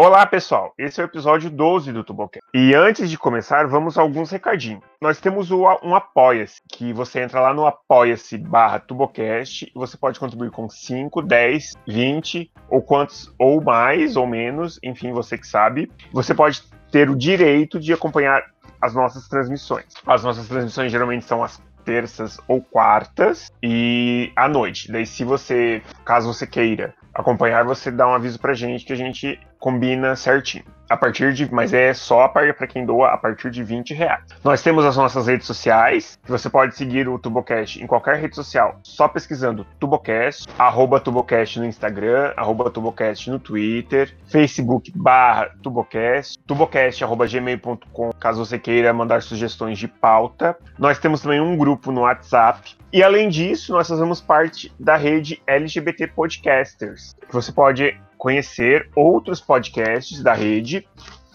[0.00, 0.72] Olá, pessoal.
[0.78, 2.40] Esse é o episódio 12 do Tubocast.
[2.54, 4.80] E antes de começar, vamos a alguns recadinhos.
[5.02, 9.96] Nós temos o, um Apoia-se, que você entra lá no apoia-se barra Tubocast e você
[9.96, 15.48] pode contribuir com 5, 10, 20 ou quantos, ou mais ou menos, enfim, você que
[15.48, 15.90] sabe.
[16.12, 16.62] Você pode
[16.92, 18.44] ter o direito de acompanhar
[18.80, 19.86] as nossas transmissões.
[20.06, 24.92] As nossas transmissões geralmente são as terças ou quartas e à noite.
[24.92, 28.96] Daí, se você, caso você queira acompanhar, você dá um aviso pra gente que a
[28.96, 30.64] gente combina certinho.
[30.88, 31.52] A partir de.
[31.52, 34.24] Mas é só para quem doa a partir de 20 reais.
[34.42, 38.34] Nós temos as nossas redes sociais, que você pode seguir o Tubocast em qualquer rede
[38.34, 46.38] social, só pesquisando Tubocast, arroba Tubocast no Instagram, arroba Tubocast no Twitter, Facebook barra Tubocast,
[46.46, 50.56] Tubocast gmail.com, caso você queira mandar sugestões de pauta.
[50.78, 52.78] Nós temos também um grupo no WhatsApp.
[52.90, 60.22] E além disso, nós fazemos parte da rede LGBT Podcasters, você pode conhecer outros podcasts
[60.22, 60.86] da rede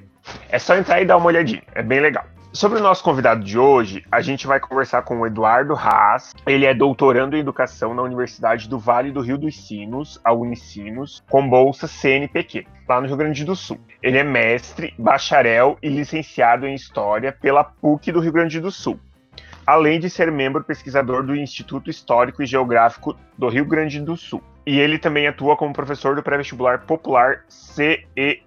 [0.49, 2.25] É só entrar e dar uma olhadinha, é bem legal.
[2.53, 6.35] Sobre o nosso convidado de hoje, a gente vai conversar com o Eduardo Haas.
[6.45, 11.23] Ele é doutorando em educação na Universidade do Vale do Rio dos Sinos, a Unicinos,
[11.31, 13.79] com bolsa CNPq, lá no Rio Grande do Sul.
[14.03, 18.99] Ele é mestre, bacharel e licenciado em História pela PUC do Rio Grande do Sul,
[19.65, 24.43] além de ser membro pesquisador do Instituto Histórico e Geográfico do Rio Grande do Sul.
[24.67, 28.43] E ele também atua como professor do pré-vestibular popular CEUE.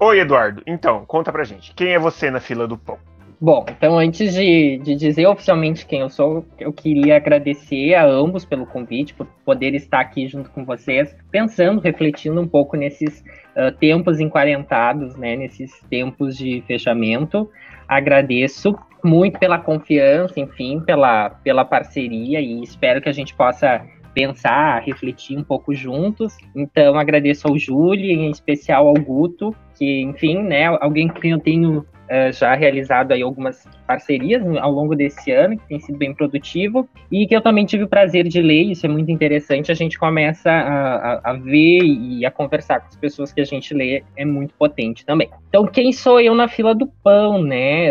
[0.00, 0.60] Oi, Eduardo.
[0.66, 2.98] Então, conta pra gente, quem é você na fila do pão?
[3.40, 8.44] Bom, então antes de, de, dizer oficialmente quem eu sou, eu queria agradecer a ambos
[8.44, 13.22] pelo convite, por poder estar aqui junto com vocês, pensando, refletindo um pouco nesses
[13.56, 17.48] uh, tempos enquarentados, né, nesses tempos de fechamento.
[17.86, 24.82] Agradeço muito pela confiança, enfim, pela, pela parceria e espero que a gente possa pensar,
[24.82, 26.36] refletir um pouco juntos.
[26.56, 31.86] Então, agradeço ao Júlio, em especial ao Guto, que, enfim, né, alguém que eu tenho
[32.10, 36.88] uh, já realizado aí algumas parcerias ao longo desse ano, que tem sido bem produtivo,
[37.10, 39.98] e que eu também tive o prazer de ler, isso é muito interessante, a gente
[39.98, 44.02] começa a, a, a ver e a conversar com as pessoas que a gente lê,
[44.16, 45.30] é muito potente também.
[45.48, 47.88] Então, quem sou eu na fila do pão, né?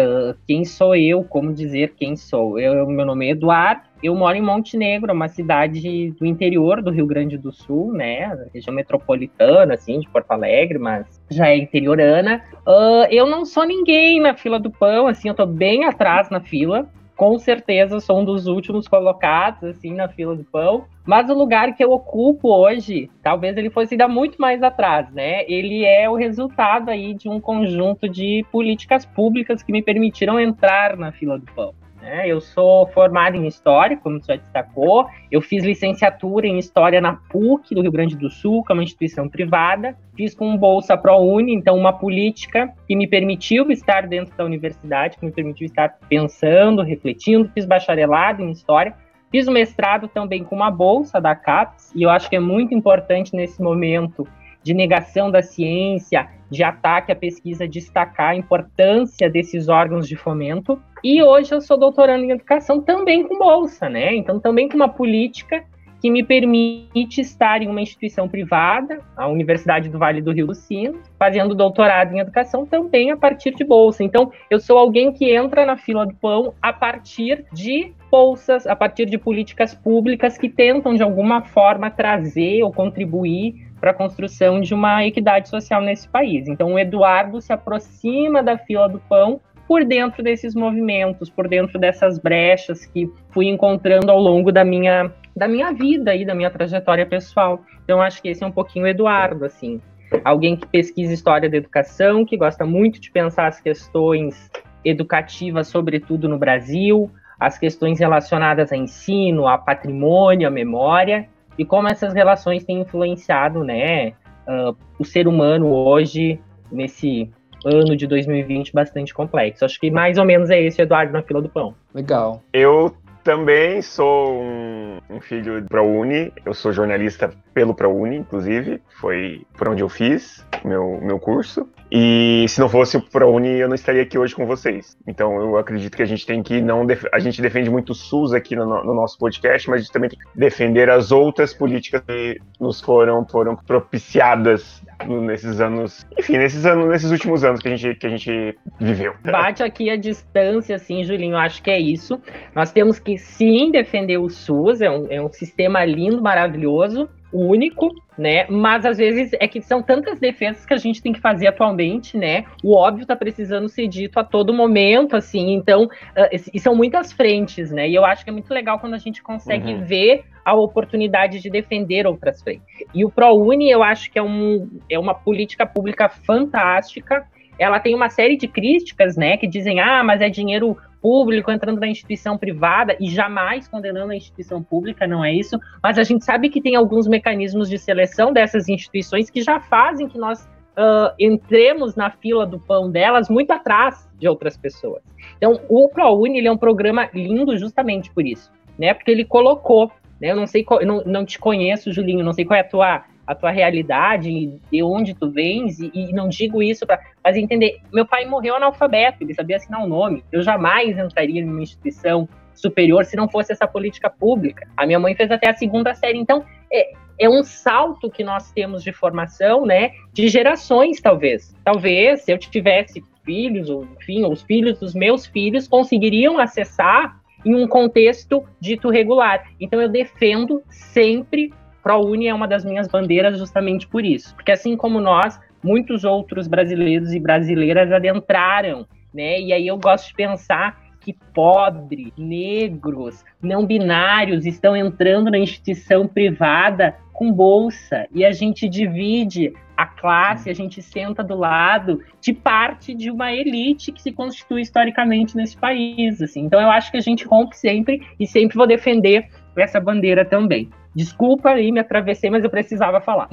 [0.48, 1.24] Quem sou eu?
[1.24, 2.60] Como dizer quem sou?
[2.60, 7.06] Eu, meu nome é Eduardo, eu moro em Montenegro, uma cidade do interior do Rio
[7.06, 8.48] Grande do Sul, né?
[8.54, 12.42] Região metropolitana, assim, de Porto Alegre, mas já é interiorana.
[12.66, 16.40] Uh, eu não sou ninguém na fila do pão, assim, eu tô bem atrás na
[16.40, 16.88] fila.
[17.16, 20.86] Com certeza sou um dos últimos colocados, assim, na fila do pão.
[21.04, 25.44] Mas o lugar que eu ocupo hoje, talvez ele fosse ainda muito mais atrás, né?
[25.48, 30.96] Ele é o resultado aí de um conjunto de políticas públicas que me permitiram entrar
[30.96, 31.74] na fila do pão.
[32.08, 32.26] Né?
[32.26, 35.08] Eu sou formado em História, como você já destacou.
[35.30, 38.84] Eu fiz licenciatura em História na PUC do Rio Grande do Sul, que é uma
[38.84, 39.94] instituição privada.
[40.16, 45.26] Fiz com bolsa ProUni, então uma política que me permitiu estar dentro da universidade, que
[45.26, 47.52] me permitiu estar pensando, refletindo.
[47.54, 48.96] Fiz bacharelado em História.
[49.30, 52.74] Fiz o mestrado também com uma bolsa da CAPES, e eu acho que é muito
[52.74, 54.26] importante nesse momento
[54.68, 60.78] de negação da ciência, de ataque à pesquisa, destacar a importância desses órgãos de fomento.
[61.02, 64.14] E hoje eu sou doutorando em educação também com bolsa, né?
[64.14, 65.64] Então, também com uma política
[66.02, 70.60] que me permite estar em uma instituição privada, a Universidade do Vale do Rio dos
[70.60, 74.04] Sinos, fazendo doutorado em educação também a partir de bolsa.
[74.04, 78.76] Então, eu sou alguém que entra na fila do pão a partir de bolsas, a
[78.76, 84.60] partir de políticas públicas que tentam, de alguma forma, trazer ou contribuir para a construção
[84.60, 86.48] de uma equidade social nesse país.
[86.48, 91.78] Então, o Eduardo se aproxima da fila do pão por dentro desses movimentos, por dentro
[91.78, 96.50] dessas brechas que fui encontrando ao longo da minha, da minha vida e da minha
[96.50, 97.62] trajetória pessoal.
[97.84, 99.82] Então, acho que esse é um pouquinho o Eduardo, assim.
[100.24, 104.50] Alguém que pesquisa história da educação, que gosta muito de pensar as questões
[104.86, 111.28] educativas, sobretudo no Brasil, as questões relacionadas a ensino, a patrimônio, a memória,
[111.58, 114.10] e como essas relações têm influenciado, né,
[114.48, 116.40] uh, o ser humano hoje
[116.72, 117.30] nesse
[117.66, 119.66] ano de 2020 bastante complexo.
[119.66, 121.74] Acho que mais ou menos é esse Eduardo na fila do pão.
[121.94, 122.42] Legal.
[122.54, 129.46] Eu também sou um, um filho do ProUni, eu sou jornalista pelo ProUni, inclusive, foi
[129.58, 131.68] por onde eu fiz meu, meu curso.
[131.92, 134.98] E se não fosse o ProUni, eu não estaria aqui hoje com vocês.
[135.08, 136.86] Então eu acredito que a gente tem que não.
[136.86, 137.06] Def...
[137.14, 140.10] A gente defende muito o SUS aqui no, no, nosso podcast, mas a gente também
[140.10, 146.06] tem que defender as outras políticas que nos foram, foram propiciadas nesses anos.
[146.18, 149.14] Enfim, nesses anos, nesses últimos anos que a gente, que a gente viveu.
[149.24, 152.20] Bate aqui a distância, assim, Julinho, acho que é isso.
[152.54, 157.94] Nós temos que sim defender o SUS, é um, é um sistema lindo, maravilhoso único,
[158.18, 158.46] né?
[158.50, 162.18] Mas às vezes é que são tantas defesas que a gente tem que fazer atualmente,
[162.18, 162.46] né?
[162.64, 165.54] O óbvio tá precisando ser dito a todo momento, assim.
[165.54, 167.88] Então, uh, e são muitas frentes, né?
[167.88, 169.84] E eu acho que é muito legal quando a gente consegue uhum.
[169.84, 172.66] ver a oportunidade de defender outras frentes.
[172.94, 177.28] E o ProUni, eu acho que é, um, é uma política pública fantástica.
[177.60, 179.36] Ela tem uma série de críticas, né?
[179.36, 184.16] Que dizem, ah, mas é dinheiro público entrando na instituição privada e jamais condenando a
[184.16, 188.34] instituição pública, não é isso, mas a gente sabe que tem alguns mecanismos de seleção
[188.34, 190.48] dessas instituições que já fazem que nós
[190.78, 195.02] uh, entremos na fila do pão delas muito atrás de outras pessoas.
[195.38, 198.94] Então, o ProUni ele é um programa lindo justamente por isso, né?
[198.94, 199.92] Porque ele colocou,
[200.22, 200.32] né?
[200.32, 202.68] Eu não sei, qual, eu não, não te conheço, Julinho, não sei qual é a
[202.68, 207.42] tua a tua realidade, de onde tu vens, e, e não digo isso para fazer
[207.42, 207.80] entender.
[207.94, 210.24] Meu pai morreu analfabeto, ele sabia assinar o um nome.
[210.32, 214.68] Eu jamais entraria em uma instituição superior se não fosse essa política pública.
[214.76, 218.52] A minha mãe fez até a segunda série, então é, é um salto que nós
[218.52, 221.54] temos de formação, né, de gerações, talvez.
[221.64, 227.54] Talvez, se eu tivesse filhos, ou enfim, os filhos dos meus filhos conseguiriam acessar em
[227.54, 229.46] um contexto dito regular.
[229.60, 231.54] Então eu defendo sempre
[231.88, 234.36] ProUni é uma das minhas bandeiras justamente por isso.
[234.36, 239.40] Porque assim como nós, muitos outros brasileiros e brasileiras adentraram, né?
[239.40, 246.06] E aí eu gosto de pensar que pobres, negros, não binários estão entrando na instituição
[246.06, 252.34] privada com bolsa e a gente divide a classe, a gente senta do lado de
[252.34, 256.42] parte de uma elite que se constitui historicamente nesse país, assim.
[256.42, 259.30] Então eu acho que a gente rompe sempre e sempre vou defender
[259.62, 260.70] essa bandeira também.
[260.96, 263.30] Desculpa aí, me atravessei, mas eu precisava falar.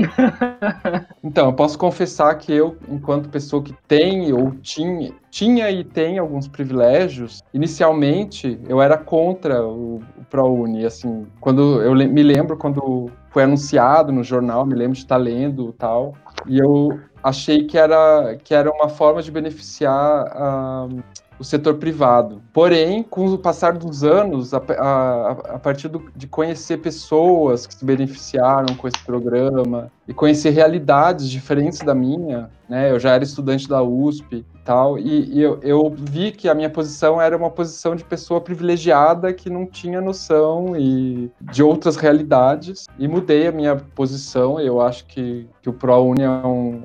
[1.24, 6.18] então, eu posso confessar que eu, enquanto pessoa que tem ou tinha, tinha e tem
[6.18, 10.84] alguns privilégios, inicialmente eu era contra o, o ProUni.
[10.84, 15.72] Assim, quando eu me lembro quando foi anunciado no jornal, me lembro de estar lendo
[15.72, 16.14] tal,
[16.46, 21.02] e eu achei que era, que era uma forma de beneficiar uh,
[21.38, 22.42] o setor privado.
[22.52, 27.74] Porém, com o passar dos anos, a, a, a partir do, de conhecer pessoas que
[27.74, 32.90] se beneficiaram com esse programa e conhecer realidades diferentes da minha, né?
[32.90, 36.54] Eu já era estudante da USP e tal, e, e eu, eu, vi que a
[36.54, 41.96] minha posição era uma posição de pessoa privilegiada que não tinha noção e de outras
[41.96, 44.58] realidades, e mudei a minha posição.
[44.58, 46.82] Eu acho que, que o ProUni é um,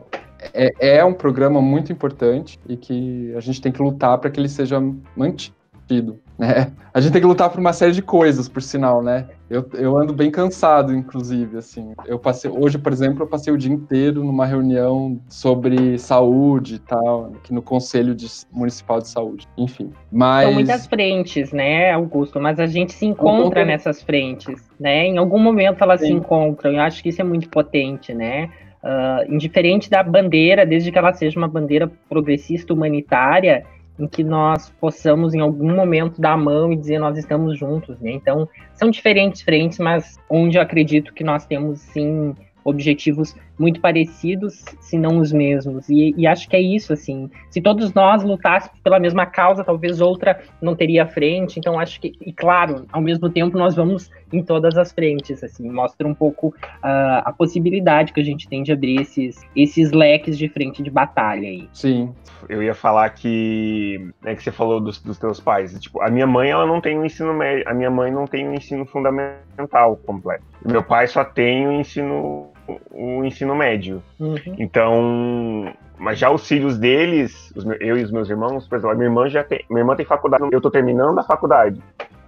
[0.53, 4.39] é, é um programa muito importante e que a gente tem que lutar para que
[4.39, 4.80] ele seja
[5.15, 6.19] mantido.
[6.38, 6.71] Né?
[6.94, 9.27] A gente tem que lutar por uma série de coisas, por sinal, né?
[9.50, 11.94] Eu, eu ando bem cansado, inclusive, assim.
[12.06, 16.80] Eu passei, hoje, por exemplo, eu passei o dia inteiro numa reunião sobre saúde e
[16.80, 19.47] tal, aqui no Conselho de, Municipal de Saúde.
[19.57, 20.45] Enfim, mas...
[20.45, 22.39] São muitas frentes, né, Augusto?
[22.39, 25.07] Mas a gente se encontra nessas frentes, né?
[25.07, 26.07] Em algum momento elas Sim.
[26.07, 26.71] se encontram.
[26.71, 28.50] Eu acho que isso é muito potente, né?
[28.81, 33.65] Uh, indiferente da bandeira, desde que ela seja uma bandeira progressista humanitária,
[34.00, 38.00] em que nós possamos em algum momento dar a mão e dizer nós estamos juntos,
[38.00, 38.12] né?
[38.12, 42.33] Então, são diferentes frentes, mas onde eu acredito que nós temos sim
[42.63, 45.89] objetivos muito parecidos, se não os mesmos.
[45.89, 47.30] E, e, acho que é isso, assim.
[47.50, 51.60] Se todos nós lutássemos pela mesma causa, talvez outra não teria frente.
[51.60, 55.70] Então, acho que, e claro, ao mesmo tempo, nós vamos em todas as frentes, assim.
[55.70, 60.38] Mostra um pouco uh, a possibilidade que a gente tem de abrir esses, esses leques
[60.38, 61.68] de frente de batalha aí.
[61.74, 62.13] Sim.
[62.48, 65.78] Eu ia falar que, né, que você falou dos, dos teus pais.
[65.78, 68.25] Tipo, a minha mãe, ela não tem o um ensino médio, a minha mãe não
[68.25, 70.44] tem o um ensino fundamental completo.
[70.66, 72.54] meu pai só tem o ensino
[72.91, 74.03] o ensino médio.
[74.19, 74.55] Uhum.
[74.57, 78.95] Então, mas já os filhos deles, os eu e os meus irmãos, por exemplo, a
[78.95, 81.81] minha irmã já tem, minha irmã tem faculdade, eu tô terminando a faculdade.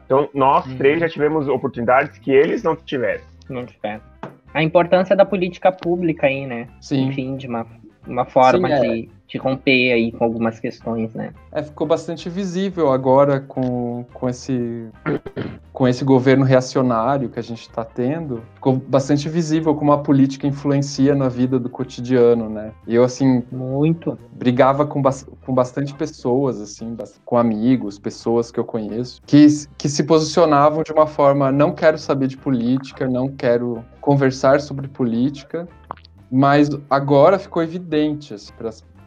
[0.05, 0.77] Então, nós uhum.
[0.77, 3.23] três já tivemos oportunidades que eles não tiveram.
[3.49, 4.01] Não tiveram.
[4.53, 6.67] A importância da política pública aí, né?
[6.81, 7.07] Sim.
[7.07, 7.65] Enfim, de uma,
[8.05, 8.79] uma forma Sim, é.
[8.79, 11.33] de romper aí com algumas questões, né?
[11.51, 14.87] É, ficou bastante visível agora com, com, esse,
[15.73, 18.41] com esse governo reacionário que a gente está tendo.
[18.55, 22.71] Ficou bastante visível como a política influencia na vida do cotidiano, né?
[22.87, 23.43] E eu, assim...
[23.51, 24.17] Muito.
[24.31, 25.11] Brigava com, ba
[25.45, 26.95] com bastante pessoas, assim,
[27.25, 29.47] com amigos, pessoas que eu conheço, que,
[29.77, 34.87] que se posicionavam de uma forma, não quero saber de política, não quero conversar sobre
[34.87, 35.67] política,
[36.31, 38.53] mas agora ficou evidente assim,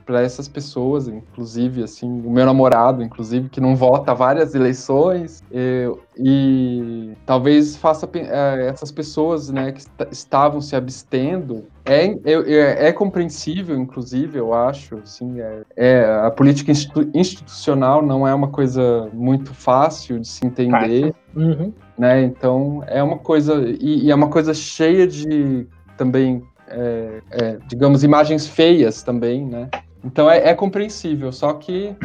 [0.04, 6.00] para essas pessoas, inclusive, assim, o meu namorado, inclusive, que não vota várias eleições, eu,
[6.16, 13.76] e talvez faça é, essas pessoas, né, que estavam se abstendo, é, é, é, compreensível,
[13.78, 16.73] inclusive, eu acho, assim, é, é, a política
[17.14, 21.73] institucional não é uma coisa muito fácil de se entender, uhum.
[21.99, 27.58] né, então é uma coisa, e, e é uma coisa cheia de também é, é,
[27.66, 29.68] digamos, imagens feias também, né?
[30.04, 31.96] Então é, é compreensível, só que,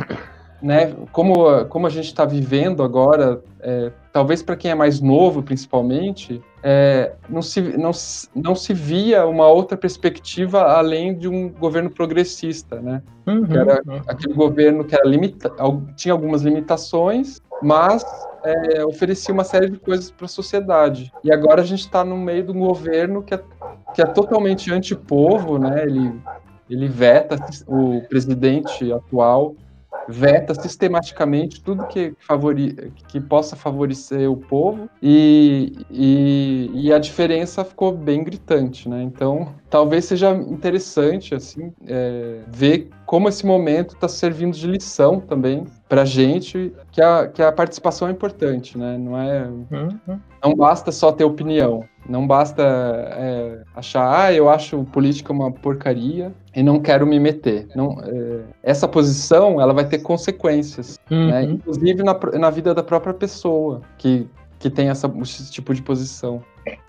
[0.62, 5.44] né, como, como a gente está vivendo agora, é, talvez para quem é mais novo,
[5.44, 7.91] principalmente, é, não, se, não,
[8.34, 13.01] não se via uma outra perspectiva além de um governo progressista, né?
[13.27, 14.01] Uhum, que era uhum.
[14.08, 15.51] aquele governo que limita,
[15.96, 18.06] tinha algumas limitações, mas
[18.44, 21.12] é, oferecia uma série de coisas para a sociedade.
[21.24, 23.44] E agora a gente está no meio de um governo que é,
[23.94, 25.84] que é totalmente antipovo, né?
[25.84, 26.13] Ele,
[26.70, 29.56] ele veta o presidente atual
[30.10, 37.64] veta sistematicamente tudo que, favori, que possa favorecer o povo e, e, e, a diferença
[37.64, 39.04] ficou bem gritante, né?
[39.04, 45.66] Então, talvez seja interessante, assim, é, ver como esse momento está servindo de lição também
[45.88, 48.98] para gente, que a, que a participação é importante, né?
[48.98, 49.48] Não é...
[49.48, 50.20] Uhum.
[50.42, 56.34] Não basta só ter opinião, não basta é, achar, ah, eu acho política uma porcaria
[56.56, 57.68] e não quero me meter.
[57.76, 61.18] Não, é, essa posição ela vai ter consequências, né?
[61.18, 61.28] uhum.
[61.28, 61.44] né?
[61.44, 66.42] inclusive na, na vida da própria pessoa que, que tem essa, esse tipo de posição.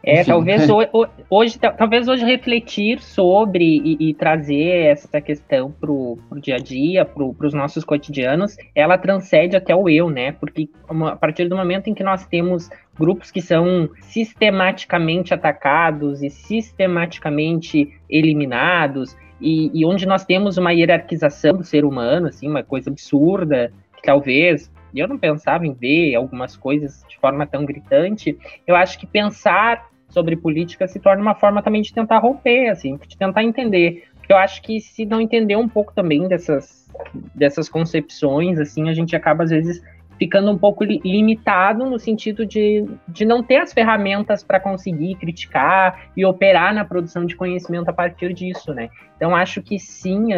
[0.02, 0.68] É, talvez
[1.30, 7.04] hoje, talvez hoje refletir sobre e, e trazer essa questão para o dia a dia,
[7.04, 10.32] para os nossos cotidianos, ela transcende até o eu, né?
[10.32, 12.68] Porque a partir do momento em que nós temos
[12.98, 21.56] grupos que são sistematicamente atacados e sistematicamente eliminados, e, e onde nós temos uma hierarquização
[21.56, 26.56] do ser humano, assim, uma coisa absurda, que talvez eu não pensava em ver algumas
[26.56, 31.62] coisas de forma tão gritante, eu acho que pensar sobre política se torna uma forma
[31.62, 34.04] também de tentar romper, assim, de tentar entender.
[34.16, 36.88] Porque eu acho que se não entender um pouco também dessas,
[37.34, 39.82] dessas concepções, assim, a gente acaba às vezes
[40.20, 46.10] ficando um pouco limitado no sentido de, de não ter as ferramentas para conseguir criticar
[46.14, 48.90] e operar na produção de conhecimento a partir disso, né?
[49.16, 50.28] Então acho que sim,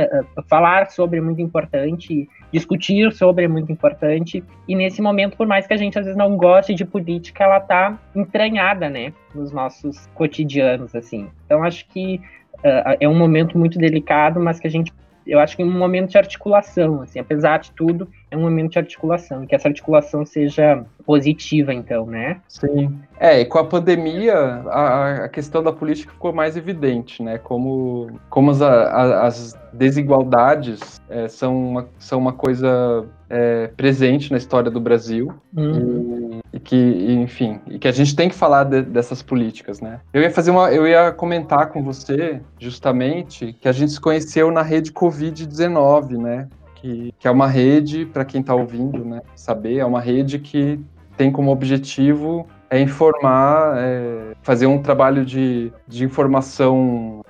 [0.49, 5.67] falar sobre é muito importante, discutir sobre é muito importante e nesse momento, por mais
[5.67, 10.07] que a gente às vezes não goste de política, ela está entranhada, né, nos nossos
[10.15, 11.29] cotidianos, assim.
[11.45, 12.21] Então acho que
[12.59, 14.93] uh, é um momento muito delicado, mas que a gente
[15.27, 18.73] eu acho que é um momento de articulação, assim, apesar de tudo, é um momento
[18.73, 22.41] de articulação, que essa articulação seja positiva, então, né?
[22.49, 22.99] Sim.
[23.21, 27.37] É, e com a pandemia, a, a questão da política ficou mais evidente, né?
[27.37, 34.71] Como, como as, as desigualdades é, são, uma, são uma coisa é, presente na história
[34.71, 35.35] do Brasil.
[35.55, 36.41] Uhum.
[36.53, 40.01] E, e, que, enfim, e que a gente tem que falar de, dessas políticas, né?
[40.11, 44.51] Eu ia fazer uma, eu ia comentar com você, justamente, que a gente se conheceu
[44.51, 46.49] na rede Covid-19, né?
[46.83, 50.79] Que, que é uma rede, para quem está ouvindo, né, saber, é uma rede que
[51.17, 57.23] tem como objetivo é informar, é, fazer um trabalho de, de informação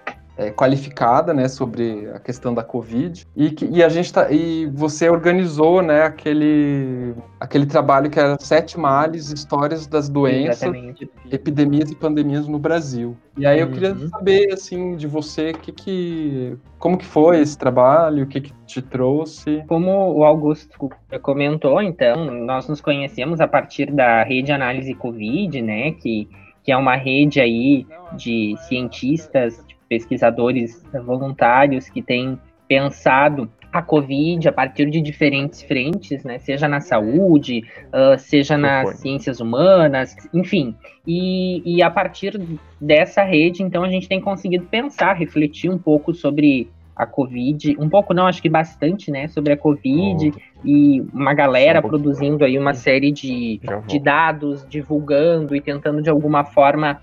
[0.42, 4.66] é, qualificada, né, sobre a questão da Covid e, que, e a gente tá, e
[4.66, 11.10] você organizou, né, aquele aquele trabalho que era sete males, histórias das doenças, Exatamente.
[11.30, 13.16] epidemias e pandemias no Brasil.
[13.36, 13.72] E aí eu uhum.
[13.72, 18.52] queria saber assim de você que que como que foi esse trabalho, o que que
[18.66, 19.64] te trouxe?
[19.66, 25.92] Como o Augusto comentou, então nós nos conhecemos a partir da rede análise Covid, né,
[25.92, 26.28] que
[26.64, 34.52] que é uma rede aí de cientistas, pesquisadores voluntários que têm pensado a Covid a
[34.52, 36.38] partir de diferentes frentes, né?
[36.38, 40.74] Seja na saúde, uh, seja nas ciências humanas, enfim.
[41.06, 42.40] E, e a partir
[42.80, 47.88] dessa rede, então, a gente tem conseguido pensar, refletir um pouco sobre a Covid, um
[47.88, 50.66] pouco não, acho que bastante, né, sobre a Covid oh.
[50.66, 56.08] e uma galera um produzindo aí uma série de, de dados, divulgando e tentando de
[56.08, 57.00] alguma forma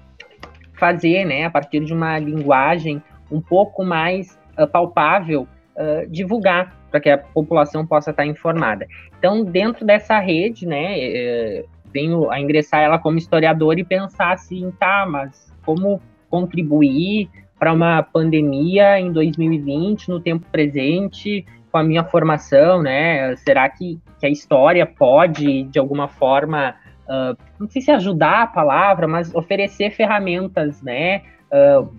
[0.80, 7.00] fazer, né, a partir de uma linguagem um pouco mais uh, palpável, uh, divulgar para
[7.00, 8.88] que a população possa estar informada.
[9.20, 14.72] Então, dentro dessa rede, né, eh, venho a ingressar ela como historiador e pensar assim,
[14.80, 22.04] tá, mas como contribuir para uma pandemia em 2020, no tempo presente, com a minha
[22.04, 23.36] formação, né?
[23.36, 26.74] Será que, que a história pode, de alguma forma,
[27.10, 31.24] uh, não sei se ajudar a palavra, mas oferecer ferramentas, né?
[31.52, 31.92] Uh,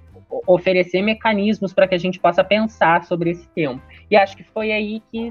[0.46, 3.82] oferecer mecanismos para que a gente possa pensar sobre esse tempo.
[4.08, 5.30] E acho que foi aí que,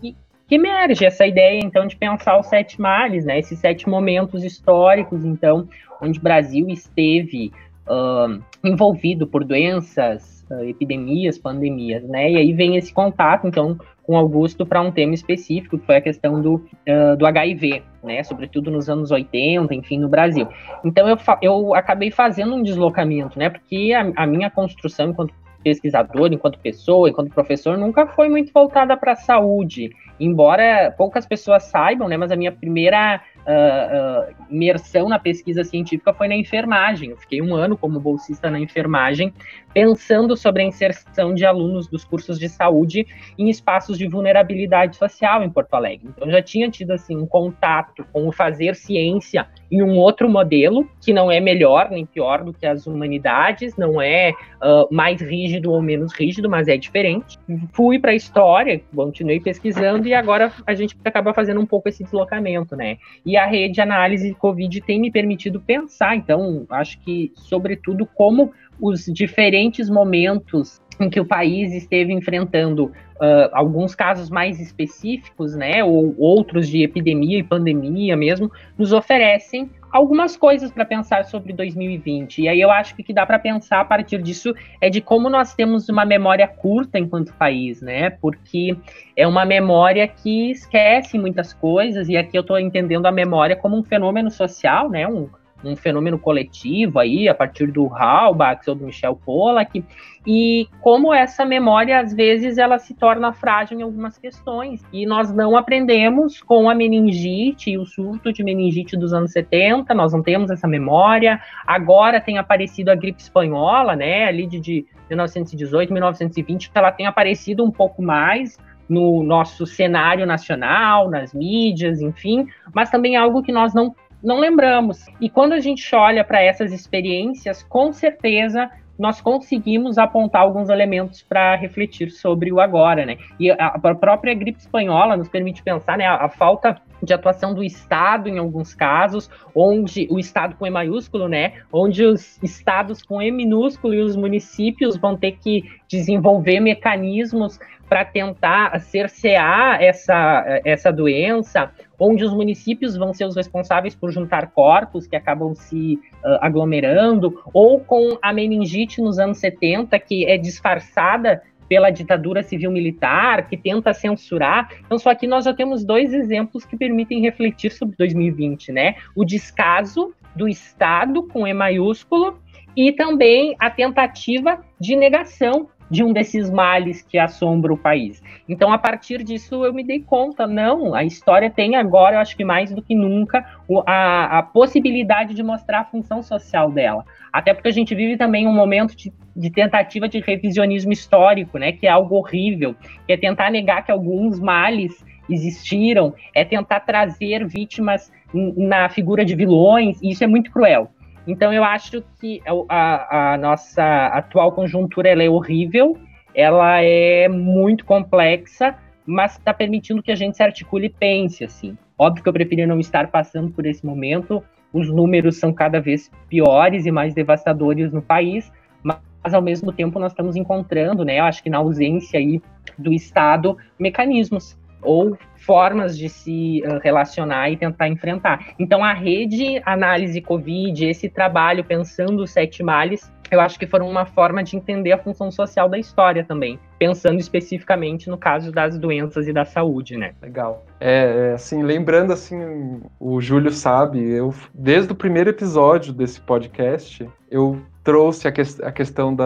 [0.00, 3.38] que, que emerge essa ideia, então, de pensar os sete males, né?
[3.38, 5.66] Esses sete momentos históricos, então,
[6.00, 7.50] onde o Brasil esteve
[7.86, 12.30] uh, envolvido por doenças, epidemias, pandemias, né?
[12.30, 16.00] E aí vem esse contato, então, com Augusto para um tema específico, que foi a
[16.00, 18.24] questão do, uh, do HIV, né?
[18.24, 20.48] Sobretudo nos anos 80, enfim, no Brasil.
[20.82, 23.50] Então, eu, eu acabei fazendo um deslocamento, né?
[23.50, 28.96] Porque a, a minha construção enquanto pesquisador, enquanto pessoa, enquanto professor, nunca foi muito voltada
[28.96, 29.90] para a saúde.
[30.18, 36.12] Embora poucas pessoas saibam, né, mas a minha primeira uh, uh, imersão na pesquisa científica
[36.12, 37.10] foi na enfermagem.
[37.10, 39.32] Eu fiquei um ano como bolsista na enfermagem,
[39.72, 43.06] pensando sobre a inserção de alunos dos cursos de saúde
[43.38, 46.08] em espaços de vulnerabilidade social em Porto Alegre.
[46.08, 50.88] Então, já tinha tido assim um contato com o fazer ciência em um outro modelo,
[51.00, 55.70] que não é melhor nem pior do que as humanidades, não é uh, mais rígido
[55.70, 57.38] ou menos rígido, mas é diferente.
[57.72, 62.02] Fui para a história, continuei pesquisando e agora a gente acaba fazendo um pouco esse
[62.02, 62.96] deslocamento, né?
[63.28, 68.06] E a rede de análise de Covid tem me permitido pensar, então, acho que, sobretudo,
[68.06, 75.54] como os diferentes momentos em que o país esteve enfrentando uh, alguns casos mais específicos,
[75.54, 81.52] né, ou outros de epidemia e pandemia mesmo, nos oferecem algumas coisas para pensar sobre
[81.52, 82.42] 2020.
[82.42, 85.30] E aí eu acho que que dá para pensar a partir disso é de como
[85.30, 88.10] nós temos uma memória curta enquanto país, né?
[88.10, 88.76] Porque
[89.16, 93.76] é uma memória que esquece muitas coisas, e aqui eu estou entendendo a memória como
[93.76, 95.06] um fenômeno social, né?
[95.08, 95.28] Um,
[95.64, 99.84] um fenômeno coletivo aí, a partir do Halbach ou do Michel Pollack,
[100.26, 104.84] e como essa memória, às vezes, ela se torna frágil em algumas questões.
[104.92, 109.94] E nós não aprendemos com a meningite e o surto de meningite dos anos 70,
[109.94, 111.40] nós não temos essa memória.
[111.66, 117.06] Agora tem aparecido a gripe espanhola, né, ali de, de 1918, 1920, que ela tem
[117.06, 123.52] aparecido um pouco mais, no nosso cenário nacional, nas mídias, enfim, mas também algo que
[123.52, 125.06] nós não não lembramos.
[125.20, 131.22] E quando a gente olha para essas experiências, com certeza nós conseguimos apontar alguns elementos
[131.22, 133.16] para refletir sobre o agora, né?
[133.38, 138.28] E a, própria gripe espanhola nos permite pensar, né, a, falta de atuação do Estado
[138.28, 143.30] em alguns casos, onde o Estado com E maiúsculo, né, onde os estados com E
[143.30, 151.70] minúsculo e os municípios vão ter que desenvolver mecanismos para tentar cercear essa, essa doença,
[151.98, 157.42] onde os municípios vão ser os responsáveis por juntar corpos que acabam se uh, aglomerando,
[157.52, 163.92] ou com a meningite nos anos 70, que é disfarçada pela ditadura civil-militar, que tenta
[163.92, 164.70] censurar.
[164.86, 168.94] Então, só que nós já temos dois exemplos que permitem refletir sobre 2020, né?
[169.14, 172.38] O descaso do Estado, com E maiúsculo,
[172.76, 178.22] e também a tentativa de negação de um desses males que assombra o país.
[178.48, 182.36] Então, a partir disso, eu me dei conta, não, a história tem agora, eu acho
[182.36, 183.44] que mais do que nunca,
[183.86, 187.04] a, a possibilidade de mostrar a função social dela.
[187.32, 191.72] Até porque a gente vive também um momento de, de, tentativa de revisionismo histórico, né,
[191.72, 192.74] que é algo horrível,
[193.06, 199.34] que é tentar negar que alguns males existiram, é tentar trazer vítimas na figura de
[199.34, 200.90] vilões, e isso é muito cruel.
[201.28, 205.98] Então eu acho que a, a nossa atual conjuntura é horrível,
[206.34, 211.76] ela é muito complexa, mas está permitindo que a gente se articule e pense assim.
[211.98, 214.42] Óbvio que eu preferia não estar passando por esse momento.
[214.72, 218.50] Os números são cada vez piores e mais devastadores no país,
[218.82, 222.40] mas ao mesmo tempo nós estamos encontrando, né, eu acho que na ausência aí
[222.78, 228.48] do Estado, mecanismos ou formas de se uh, relacionar e tentar enfrentar.
[228.58, 233.88] Então, a rede análise Covid, esse trabalho pensando os sete males, eu acho que foram
[233.88, 238.78] uma forma de entender a função social da história também, pensando especificamente no caso das
[238.78, 240.12] doenças e da saúde, né?
[240.22, 240.64] Legal.
[240.80, 247.08] É, é assim, lembrando assim, o Júlio sabe, eu desde o primeiro episódio desse podcast,
[247.30, 249.24] eu trouxe a, que, a questão da,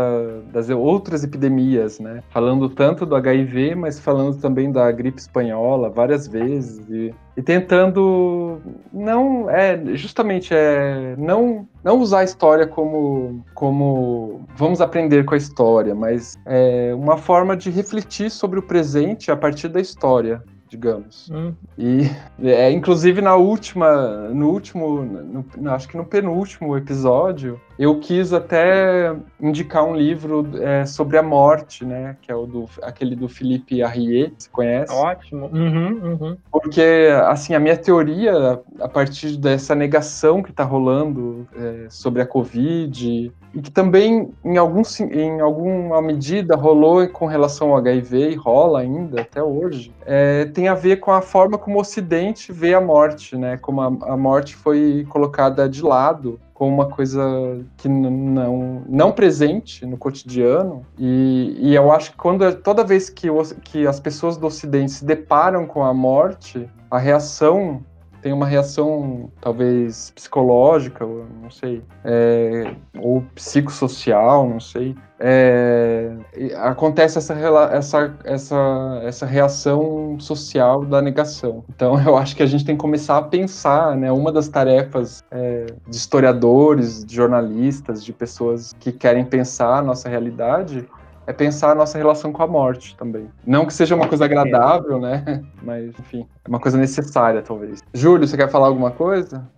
[0.53, 2.23] das outras epidemias, né?
[2.31, 8.61] Falando tanto do HIV, mas falando também da gripe espanhola várias vezes e, e tentando
[8.93, 15.39] não é justamente é não não usar a história como como vamos aprender com a
[15.39, 21.31] história, mas é uma forma de refletir sobre o presente a partir da história digamos.
[21.31, 21.53] Hum.
[21.77, 22.11] E
[22.43, 29.15] é, inclusive na última, no último, no, acho que no penúltimo episódio, eu quis até
[29.39, 32.17] indicar um livro é, sobre a morte, né?
[32.23, 34.95] Que é o do aquele do Felipe Arrier, você conhece?
[34.95, 35.51] Ótimo.
[35.53, 36.37] Uhum, uhum.
[36.51, 42.27] Porque assim a minha teoria a partir dessa negação que está rolando é, sobre a
[42.27, 48.35] Covid e que também, em, algum, em alguma medida, rolou com relação ao HIV e
[48.35, 52.75] rola ainda até hoje, é, tem a ver com a forma como o Ocidente vê
[52.75, 53.57] a morte, né?
[53.57, 59.85] Como a, a morte foi colocada de lado como uma coisa que não, não presente
[59.85, 60.87] no cotidiano.
[60.97, 63.27] E, e eu acho que quando, toda vez que,
[63.65, 67.85] que as pessoas do Ocidente se deparam com a morte, a reação
[68.23, 74.95] tem uma reação talvez psicológica, não sei, é, ou psicossocial, não sei.
[75.19, 76.13] É,
[76.57, 77.35] acontece essa,
[77.73, 81.65] essa, essa, essa reação social da negação.
[81.69, 84.11] Então, eu acho que a gente tem que começar a pensar, né?
[84.11, 90.09] Uma das tarefas é, de historiadores, de jornalistas, de pessoas que querem pensar a nossa
[90.09, 90.89] realidade
[91.33, 93.29] é pensar a nossa relação com a morte também.
[93.45, 95.43] Não que seja uma coisa agradável, né?
[95.63, 97.81] Mas, enfim, é uma coisa necessária, talvez.
[97.93, 99.49] Júlio, você quer falar alguma coisa?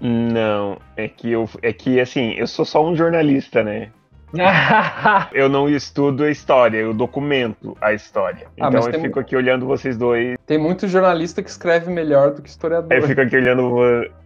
[0.00, 3.90] Não, é que eu, é que assim, eu sou só um jornalista, né?
[5.32, 8.46] eu não estudo a história, eu documento a história.
[8.60, 9.02] Ah, então eu tem...
[9.02, 10.36] fico aqui olhando vocês dois.
[10.46, 12.92] Tem muito jornalista que escreve melhor do que historiador.
[12.92, 13.70] Eu fico aqui olhando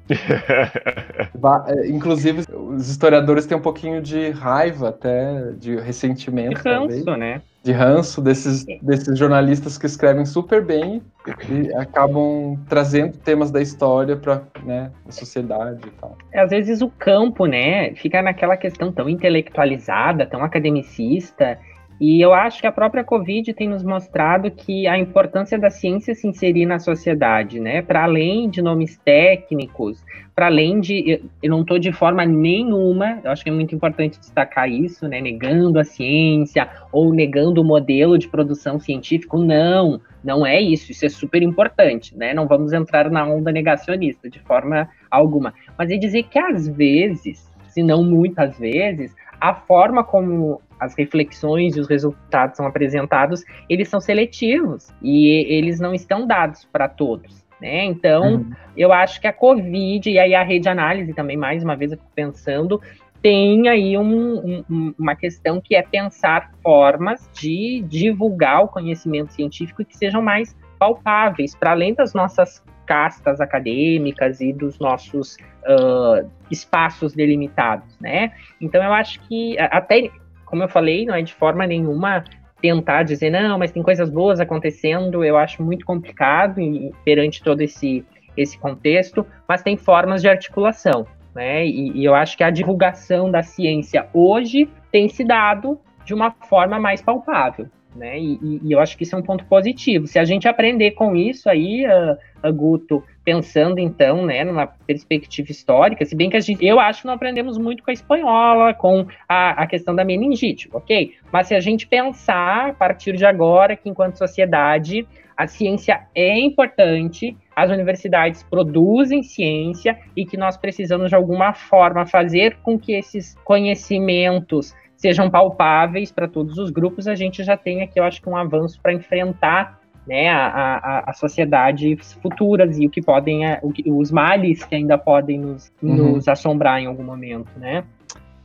[1.68, 6.62] É, inclusive, os historiadores têm um pouquinho de raiva até, de ressentimento.
[6.62, 7.42] De ranço, talvez, né?
[7.68, 11.02] De ranço desses, desses jornalistas que escrevem super bem
[11.50, 16.16] e acabam trazendo temas da história para né, a sociedade e tal.
[16.32, 21.58] Às vezes o campo, né, fica naquela questão tão intelectualizada, tão academicista,
[22.00, 26.14] e eu acho que a própria Covid tem nos mostrado que a importância da ciência
[26.14, 27.82] se inserir na sociedade, né?
[27.82, 31.20] Para além de nomes técnicos, para além de.
[31.42, 35.20] Eu não estou de forma nenhuma, eu acho que é muito importante destacar isso, né?
[35.20, 39.36] Negando a ciência ou negando o modelo de produção científico.
[39.36, 40.92] Não, não é isso.
[40.92, 42.32] Isso é super importante, né?
[42.32, 45.52] Não vamos entrar na onda negacionista de forma alguma.
[45.76, 51.76] Mas é dizer que às vezes, se não muitas vezes, a forma como as reflexões
[51.76, 57.46] e os resultados são apresentados, eles são seletivos e eles não estão dados para todos.
[57.60, 57.84] Né?
[57.84, 58.50] Então, uhum.
[58.76, 61.98] eu acho que a Covid e aí a rede análise também, mais uma vez, eu
[61.98, 62.80] fico pensando,
[63.20, 69.84] tem aí um, um, uma questão que é pensar formas de divulgar o conhecimento científico
[69.84, 77.12] que sejam mais palpáveis, para além das nossas castas acadêmicas e dos nossos uh, espaços
[77.12, 78.32] delimitados, né?
[78.60, 80.10] Então eu acho que até
[80.48, 82.24] como eu falei, não é de forma nenhuma
[82.60, 86.60] tentar dizer, não, mas tem coisas boas acontecendo, eu acho muito complicado
[87.04, 88.04] perante todo esse,
[88.36, 91.64] esse contexto, mas tem formas de articulação, né?
[91.64, 96.30] E, e eu acho que a divulgação da ciência hoje tem se dado de uma
[96.30, 97.68] forma mais palpável.
[97.96, 98.18] Né?
[98.18, 100.06] E, e, eu acho que isso é um ponto positivo.
[100.06, 105.50] Se a gente aprender com isso aí, uh, uh, Guto, pensando então, né, numa perspectiva
[105.50, 108.74] histórica, se bem que a gente, eu acho que não aprendemos muito com a espanhola,
[108.74, 111.14] com a, a questão da meningite, ok?
[111.32, 115.06] Mas se a gente pensar a partir de agora que enquanto sociedade
[115.38, 122.04] a ciência é importante, as universidades produzem ciência e que nós precisamos de alguma forma
[122.04, 127.82] fazer com que esses conhecimentos sejam palpáveis para todos os grupos, a gente já tem
[127.82, 132.86] aqui, eu acho que um avanço para enfrentar né, a, a, a sociedades futuras e
[132.86, 136.14] o que podem, o que, os males que ainda podem nos, uhum.
[136.14, 137.84] nos assombrar em algum momento, né?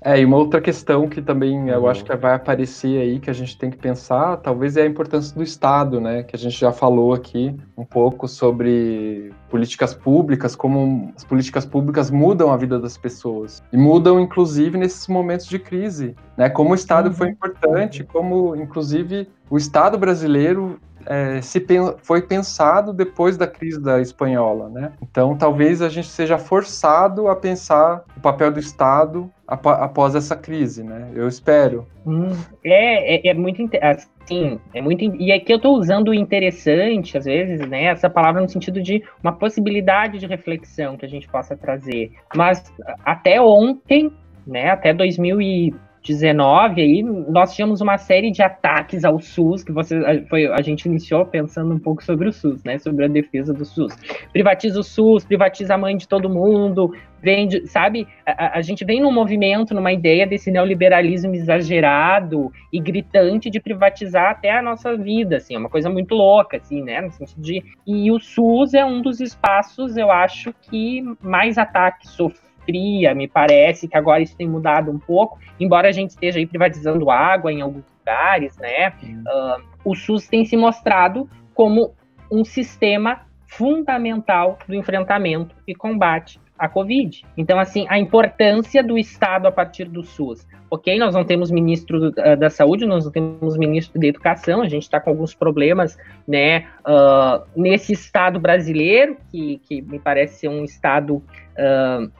[0.03, 3.33] É, e uma outra questão que também eu acho que vai aparecer aí, que a
[3.33, 6.23] gente tem que pensar, talvez é a importância do Estado, né?
[6.23, 12.11] Que a gente já falou aqui um pouco sobre políticas públicas, como as políticas públicas
[12.11, 13.63] mudam a vida das pessoas.
[13.71, 16.49] E mudam, inclusive, nesses momentos de crise, né?
[16.49, 17.33] Como o Estado foi uhum.
[17.33, 21.65] importante, como, inclusive, o Estado brasileiro é, se
[22.01, 24.93] foi pensado depois da crise da espanhola, né?
[25.01, 30.83] Então, talvez a gente seja forçado a pensar o papel do Estado após essa crise,
[30.83, 31.09] né?
[31.13, 31.87] Eu espero.
[32.05, 32.31] Hum,
[32.63, 37.59] é, é, é, muito assim, é muito e aqui eu estou usando interessante às vezes,
[37.67, 37.85] né?
[37.85, 42.11] Essa palavra no sentido de uma possibilidade de reflexão que a gente possa trazer.
[42.35, 42.73] Mas
[43.05, 44.11] até ontem,
[44.45, 44.71] né?
[44.71, 50.23] Até 2000 e 19 aí, nós tínhamos uma série de ataques ao SUS, que você,
[50.29, 52.77] foi, a gente iniciou pensando um pouco sobre o SUS, né?
[52.77, 53.95] Sobre a defesa do SUS.
[54.31, 58.05] Privatiza o SUS, privatiza a mãe de todo mundo, vende, sabe?
[58.25, 64.31] A, a gente vem num movimento, numa ideia desse neoliberalismo exagerado e gritante de privatizar
[64.31, 66.99] até a nossa vida, assim, é uma coisa muito louca, assim, né?
[66.99, 67.63] No sentido de.
[67.87, 73.27] E o SUS é um dos espaços, eu acho, que mais ataques sofreu fria, me
[73.27, 77.51] parece que agora isso tem mudado um pouco, embora a gente esteja aí privatizando água
[77.51, 78.93] em alguns lugares, né?
[79.03, 81.93] Uh, o SUS tem se mostrado como
[82.31, 87.25] um sistema fundamental do enfrentamento e combate a Covid.
[87.35, 90.47] Então, assim, a importância do Estado a partir do SUS.
[90.69, 94.67] Ok, nós não temos ministro uh, da saúde, nós não temos ministro da educação, a
[94.67, 95.97] gente está com alguns problemas,
[96.27, 101.21] né, uh, nesse Estado brasileiro, que, que me parece ser um Estado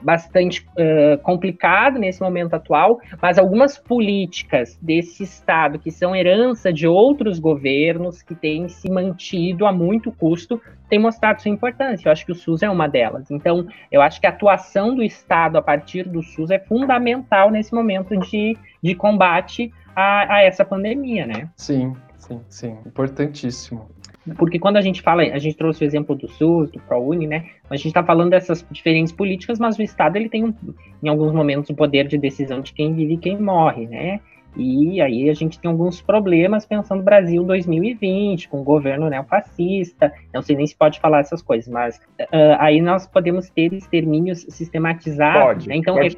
[0.00, 6.86] bastante uh, complicado nesse momento atual, mas algumas políticas desse Estado que são herança de
[6.86, 12.08] outros governos que têm se mantido a muito custo têm mostrado sua importância.
[12.08, 13.30] Eu acho que o SUS é uma delas.
[13.30, 17.74] Então, eu acho que a atuação do Estado a partir do SUS é fundamental nesse
[17.74, 21.48] momento de, de combate a, a essa pandemia, né?
[21.56, 22.78] Sim, sim, sim.
[22.86, 23.88] Importantíssimo.
[24.36, 27.46] Porque quando a gente fala, a gente trouxe o exemplo do SUS, do ProUni, né?
[27.68, 30.54] A gente está falando dessas diferentes políticas, mas o Estado ele tem, um,
[31.02, 34.20] em alguns momentos, o poder de decisão de quem vive e quem morre, né?
[34.56, 40.12] E aí a gente tem alguns problemas pensando no Brasil 2020, com o governo neofascista,
[40.32, 44.46] não sei nem se pode falar essas coisas, mas uh, aí nós podemos ter extermínios
[44.48, 45.64] sistematizados.
[45.64, 45.76] Pode, né?
[45.76, 46.14] Então, pode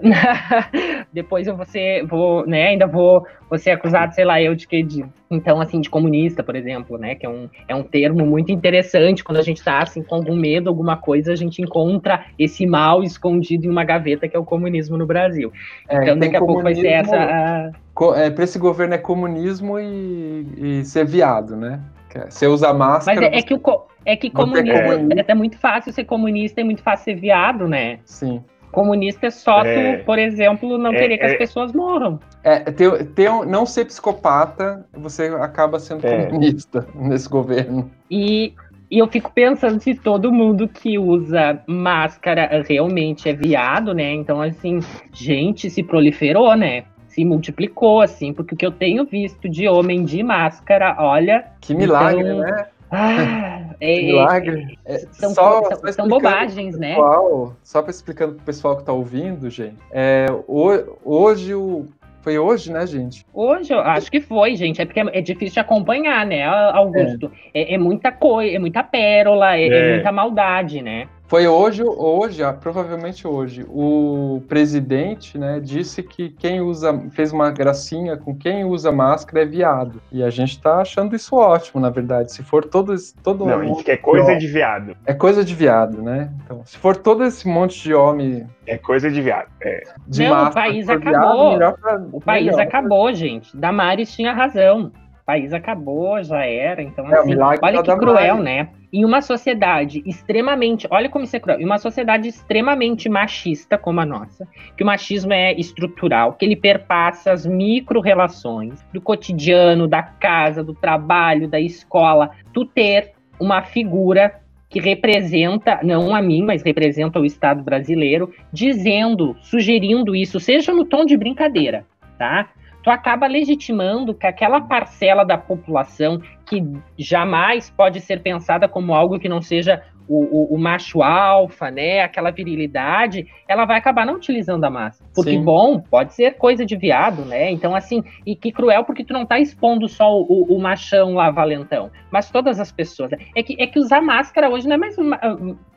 [1.12, 4.68] depois eu vou ser, vou, né, ainda vou, vou ser acusado, sei lá, eu de
[4.68, 8.24] que de, então, assim, de comunista, por exemplo, né, que é um, é um termo
[8.24, 12.26] muito interessante, quando a gente está, assim, com algum medo, alguma coisa, a gente encontra
[12.38, 15.52] esse mal escondido em uma gaveta, que é o comunismo no Brasil.
[15.88, 17.16] É, então, daqui a pouco vai ser essa...
[17.16, 17.70] A,
[18.14, 21.80] é, para esse governo é comunismo e, e, ser viado, né?
[22.28, 23.20] Você usa máscara.
[23.20, 23.60] Mas é, é que, o,
[24.04, 27.98] é que comunismo é, é, muito fácil ser comunista e muito fácil ser viado, né?
[28.04, 28.42] Sim.
[28.72, 32.20] Comunista é só é, tu, por exemplo, não querer que as pessoas morram.
[32.44, 37.90] É, ter, ter, não ser psicopata, você acaba sendo comunista nesse governo.
[38.10, 38.54] E
[38.90, 44.14] e eu fico pensando se todo mundo que usa máscara realmente é viado, né?
[44.14, 44.80] Então, assim,
[45.12, 46.84] gente, se proliferou, né?
[47.08, 51.44] Se multiplicou, assim, porque o que eu tenho visto de homem de máscara, olha.
[51.60, 52.38] Que milagre, então...
[52.38, 52.66] né?
[52.90, 54.78] Ah, é, milagre.
[54.84, 56.94] É, são, só, são, só são bobagens, né?
[56.94, 61.86] Pessoal, só para explicando para o pessoal que está ouvindo, gente, é, hoje o
[62.28, 63.24] foi hoje, né, gente?
[63.32, 64.82] Hoje, eu acho que foi, gente.
[64.82, 67.32] É porque é difícil de acompanhar, né, Augusto?
[67.54, 71.08] É, é, é muita coisa, é muita pérola, é, é, muita maldade, né?
[71.28, 77.50] Foi hoje, hoje, ah, provavelmente hoje, o presidente, né, disse que quem usa, fez uma
[77.50, 80.00] gracinha com quem usa máscara é viado.
[80.10, 82.32] E a gente tá achando isso ótimo, na verdade.
[82.32, 84.96] Se for todo, todo Não, mundo, que é coisa de viado.
[85.04, 86.30] É coisa de viado, né?
[86.42, 88.46] Então, se for todo esse monte de homem.
[88.66, 89.50] É coisa de viado.
[89.60, 89.82] É.
[90.06, 91.58] De Não, máscara, o país acabou.
[91.58, 92.62] Viado, pra, o país melhor.
[92.62, 93.54] acabou, gente.
[93.54, 94.90] Damares tinha razão
[95.28, 96.80] país acabou, já era.
[96.80, 98.70] Então, é, assim, olha que cruel, né?
[98.92, 100.86] Em uma sociedade extremamente.
[100.90, 101.60] Olha como isso é cruel.
[101.60, 104.46] Em uma sociedade extremamente machista como a nossa,
[104.76, 110.74] que o machismo é estrutural, que ele perpassa as micro-relações do cotidiano, da casa, do
[110.74, 112.30] trabalho, da escola.
[112.52, 119.34] Tu ter uma figura que representa, não a mim, mas representa o Estado brasileiro, dizendo,
[119.40, 121.86] sugerindo isso, seja no tom de brincadeira,
[122.18, 122.50] tá?
[122.88, 126.62] tu acaba legitimando que aquela parcela da população que
[126.96, 132.00] jamais pode ser pensada como algo que não seja o, o, o, macho alfa, né,
[132.00, 135.04] aquela virilidade, ela vai acabar não utilizando a massa.
[135.14, 135.44] Porque, Sim.
[135.44, 137.50] bom, pode ser coisa de viado, né?
[137.50, 141.30] Então, assim, e que cruel porque tu não tá expondo só o, o machão lá
[141.30, 143.12] valentão, mas todas as pessoas.
[143.36, 145.20] É que, é que usar máscara hoje não é mais uma.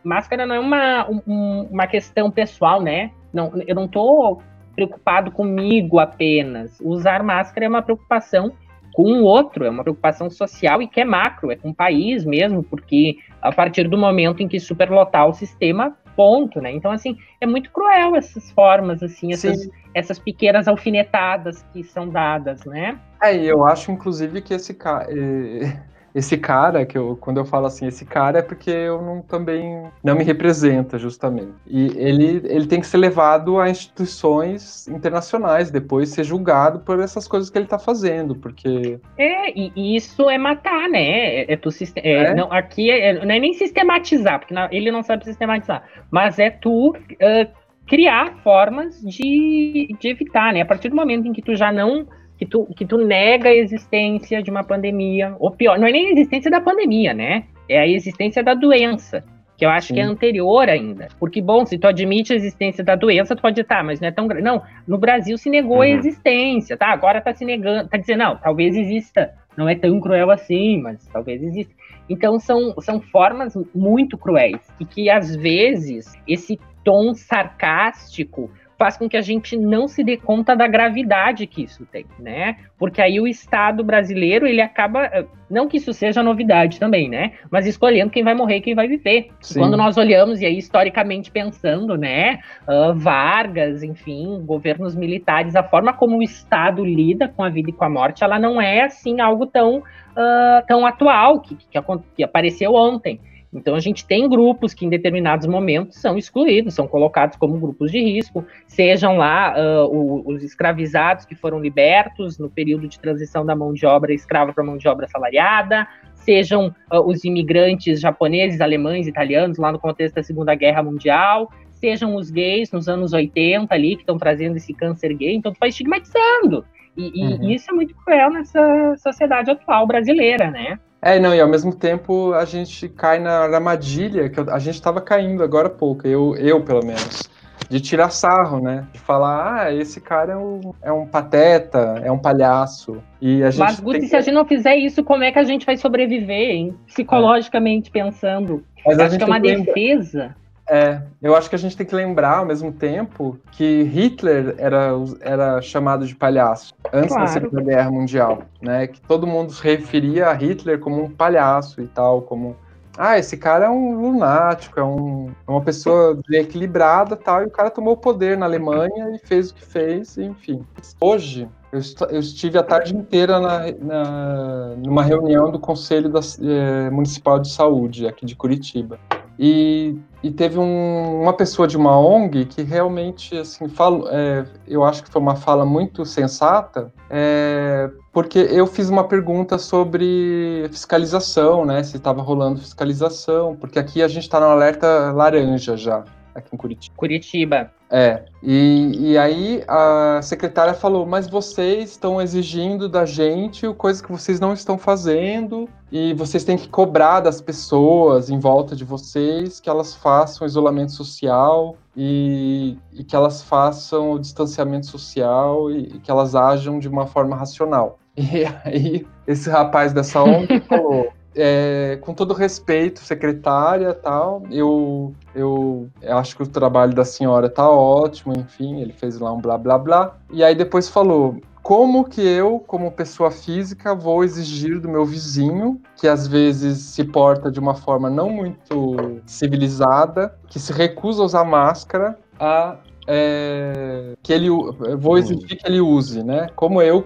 [0.03, 3.11] Máscara não é uma, um, uma questão pessoal, né?
[3.33, 4.41] Não, eu não tô
[4.75, 6.79] preocupado comigo apenas.
[6.81, 8.53] Usar máscara é uma preocupação
[8.93, 12.25] com o outro, é uma preocupação social e que é macro, é com o país
[12.25, 16.71] mesmo, porque a partir do momento em que superlotar o sistema, ponto, né?
[16.71, 22.63] Então, assim, é muito cruel essas formas, assim, essas, essas pequenas alfinetadas que são dadas,
[22.65, 22.99] né?
[23.21, 25.07] É, eu acho, inclusive, que esse cara.
[25.09, 25.73] Eh,
[26.13, 29.83] esse cara, que eu, quando eu falo assim, esse cara é porque eu não também
[30.03, 31.53] não me representa, justamente.
[31.65, 37.27] E ele, ele tem que ser levado a instituições internacionais, depois ser julgado por essas
[37.27, 38.99] coisas que ele está fazendo, porque.
[39.17, 41.01] É, e isso é matar, né?
[41.01, 42.33] É, é tu, é, é?
[42.33, 46.89] Não, aqui é, não é nem sistematizar, porque ele não sabe sistematizar, mas é tu.
[46.91, 50.61] Uh, criar formas de, de evitar, né?
[50.61, 52.07] A partir do momento em que tu já não
[52.41, 56.07] que tu, que tu nega a existência de uma pandemia, ou pior, não é nem
[56.07, 57.43] a existência da pandemia, né?
[57.69, 59.23] É a existência da doença,
[59.55, 59.93] que eu acho Sim.
[59.93, 61.07] que é anterior ainda.
[61.19, 64.11] Porque, bom, se tu admite a existência da doença, tu pode, tá, mas não é
[64.11, 64.43] tão grande.
[64.43, 65.83] Não, no Brasil se negou uhum.
[65.83, 66.87] a existência, tá?
[66.87, 69.35] Agora tá se negando, tá dizendo, não, talvez exista.
[69.55, 71.71] Não é tão cruel assim, mas talvez exista.
[72.09, 78.49] Então são, são formas muito cruéis e que às vezes esse tom sarcástico
[78.81, 82.55] faz com que a gente não se dê conta da gravidade que isso tem, né?
[82.79, 87.33] Porque aí o Estado brasileiro, ele acaba, eh, não que isso seja novidade também, né?
[87.51, 89.29] Mas escolhendo quem vai morrer e quem vai viver.
[89.53, 92.39] Quando nós olhamos, e aí historicamente pensando, né?
[92.67, 97.73] Uh, Vargas, enfim, governos militares, a forma como o Estado lida com a vida e
[97.73, 101.79] com a morte, ela não é, assim, algo tão, uh, tão atual, que, que,
[102.15, 103.19] que apareceu ontem.
[103.53, 107.91] Então, a gente tem grupos que, em determinados momentos, são excluídos, são colocados como grupos
[107.91, 113.53] de risco, sejam lá uh, os escravizados que foram libertos no período de transição da
[113.53, 119.05] mão de obra escrava para mão de obra assalariada, sejam uh, os imigrantes japoneses, alemães,
[119.05, 123.95] italianos, lá no contexto da Segunda Guerra Mundial, sejam os gays nos anos 80 ali,
[123.95, 126.63] que estão trazendo esse câncer gay, então tu vai estigmatizando.
[126.95, 127.49] E, uhum.
[127.49, 130.79] e, isso é muito cruel nessa sociedade atual brasileira, né?
[131.01, 135.01] É, não, e ao mesmo tempo a gente cai na armadilha que a gente estava
[135.01, 137.27] caindo agora há pouco, eu, eu pelo menos,
[137.67, 138.85] de tirar sarro, né?
[138.93, 143.01] De falar, ah, esse cara é um, é um pateta, é um palhaço.
[143.19, 144.07] E a gente Mas, Guti, que...
[144.07, 146.75] se a gente não fizer isso, como é que a gente vai sobreviver, hein?
[146.85, 147.93] Psicologicamente é.
[147.93, 148.63] pensando.
[148.85, 150.35] Mas Acho que é uma defesa.
[150.73, 154.91] É, eu acho que a gente tem que lembrar ao mesmo tempo que Hitler era,
[155.19, 157.25] era chamado de palhaço antes claro.
[157.25, 158.87] da Segunda Guerra Mundial, né?
[158.87, 162.55] Que todo mundo se referia a Hitler como um palhaço e tal, como
[162.97, 167.51] ah, esse cara é um lunático, é, um, é uma pessoa desequilibrada tal, e o
[167.51, 170.65] cara tomou o poder na Alemanha e fez o que fez, enfim.
[171.01, 176.89] Hoje, eu, eu estive a tarde inteira na, na, numa reunião do Conselho da, eh,
[176.89, 178.97] Municipal de Saúde, aqui de Curitiba.
[179.43, 184.83] E, e teve um, uma pessoa de uma ONG que realmente, assim, falo, é, eu
[184.83, 191.65] acho que foi uma fala muito sensata, é, porque eu fiz uma pergunta sobre fiscalização,
[191.65, 196.03] né, se estava rolando fiscalização, porque aqui a gente está no alerta laranja já
[196.35, 196.95] aqui em Curitiba.
[196.95, 197.71] Curitiba.
[197.93, 204.09] É, e, e aí a secretária falou, mas vocês estão exigindo da gente coisa que
[204.09, 209.59] vocês não estão fazendo e vocês têm que cobrar das pessoas em volta de vocês
[209.59, 215.99] que elas façam isolamento social e, e que elas façam o distanciamento social e, e
[215.99, 217.99] que elas ajam de uma forma racional.
[218.17, 225.89] E aí esse rapaz dessa ONG falou é, com todo respeito, secretária tal, eu, eu
[226.09, 229.77] acho que o trabalho da senhora tá ótimo, enfim, ele fez lá um blá blá
[229.77, 230.17] blá.
[230.31, 235.81] E aí depois falou: como que eu, como pessoa física, vou exigir do meu vizinho,
[235.95, 241.25] que às vezes se porta de uma forma não muito civilizada, que se recusa a
[241.25, 246.47] usar máscara, a é, que ele vou exigir que ele use, né?
[246.55, 247.03] Como eu,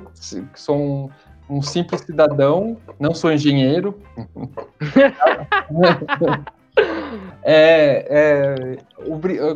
[0.53, 1.09] que sou um
[1.49, 3.97] um simples cidadão, não sou engenheiro.
[7.43, 8.77] é, é,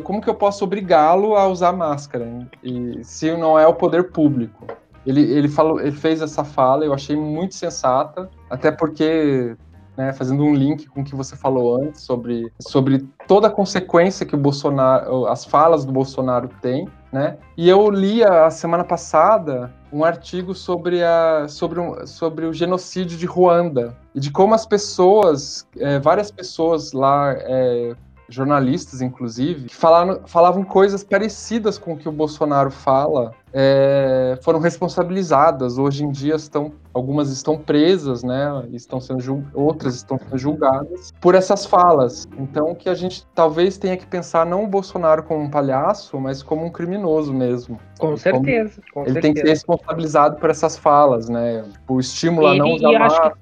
[0.00, 2.46] como que eu posso obrigá-lo a usar máscara?
[2.62, 4.66] E se não é o poder público?
[5.06, 9.56] Ele, ele, falou, ele fez essa fala, eu achei muito sensata, até porque
[9.96, 14.24] né, fazendo um link com o que você falou antes sobre, sobre toda a consequência
[14.24, 17.36] que o Bolsonaro, as falas do Bolsonaro têm, né?
[17.56, 23.18] E eu li a semana passada um artigo sobre, a, sobre, um, sobre o genocídio
[23.18, 27.94] de Ruanda e de como as pessoas, é, várias pessoas lá, é,
[28.28, 35.78] jornalistas inclusive, falaram, falavam coisas parecidas com o que o Bolsonaro fala é, foram responsabilizadas.
[35.78, 38.64] Hoje em dia estão, algumas estão presas, né?
[38.72, 42.28] Estão sendo outras estão sendo julgadas por essas falas.
[42.38, 46.42] Então que a gente talvez tenha que pensar não o Bolsonaro como um palhaço, mas
[46.42, 47.78] como um criminoso mesmo.
[48.00, 48.80] Com certeza.
[48.92, 49.20] Com ele certeza.
[49.20, 51.64] tem que ser responsabilizado por essas falas, né?
[51.86, 53.36] O estímulo ele, a não usar máscara.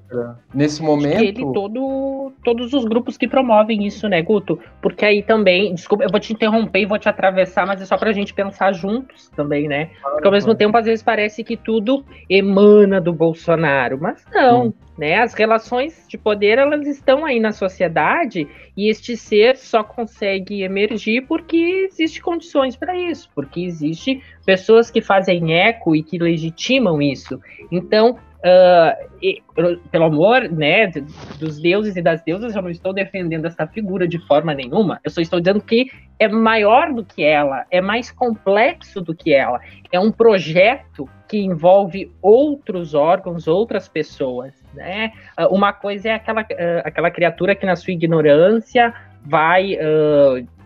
[0.51, 1.23] Que, Nesse momento.
[1.23, 4.59] ele todo, todos os grupos que promovem isso, né, Guto?
[4.83, 7.97] Porque aí também, desculpa, eu vou te interromper e vou te atravessar, mas é só
[7.97, 9.91] pra gente pensar juntos também, né?
[10.03, 14.67] Porque ao mesmo tempo, às vezes, parece que tudo emana do Bolsonaro, mas não.
[14.67, 14.73] Hum.
[14.99, 15.17] Né?
[15.21, 21.25] As relações de poder elas estão aí na sociedade e este ser só consegue emergir
[21.29, 27.41] porque existe condições para isso, porque existe pessoas que fazem eco e que legitimam isso.
[27.71, 29.43] Então, Uh, e,
[29.91, 30.87] pelo amor né,
[31.41, 35.01] dos deuses e das deusas, eu não estou defendendo essa figura de forma nenhuma.
[35.03, 39.35] Eu só estou dizendo que é maior do que ela, é mais complexo do que
[39.35, 39.61] ela.
[39.91, 44.55] É um projeto que envolve outros órgãos, outras pessoas.
[44.79, 45.13] Né?
[45.39, 46.47] Uh, uma coisa é aquela, uh,
[46.85, 49.77] aquela criatura que, na sua ignorância, vai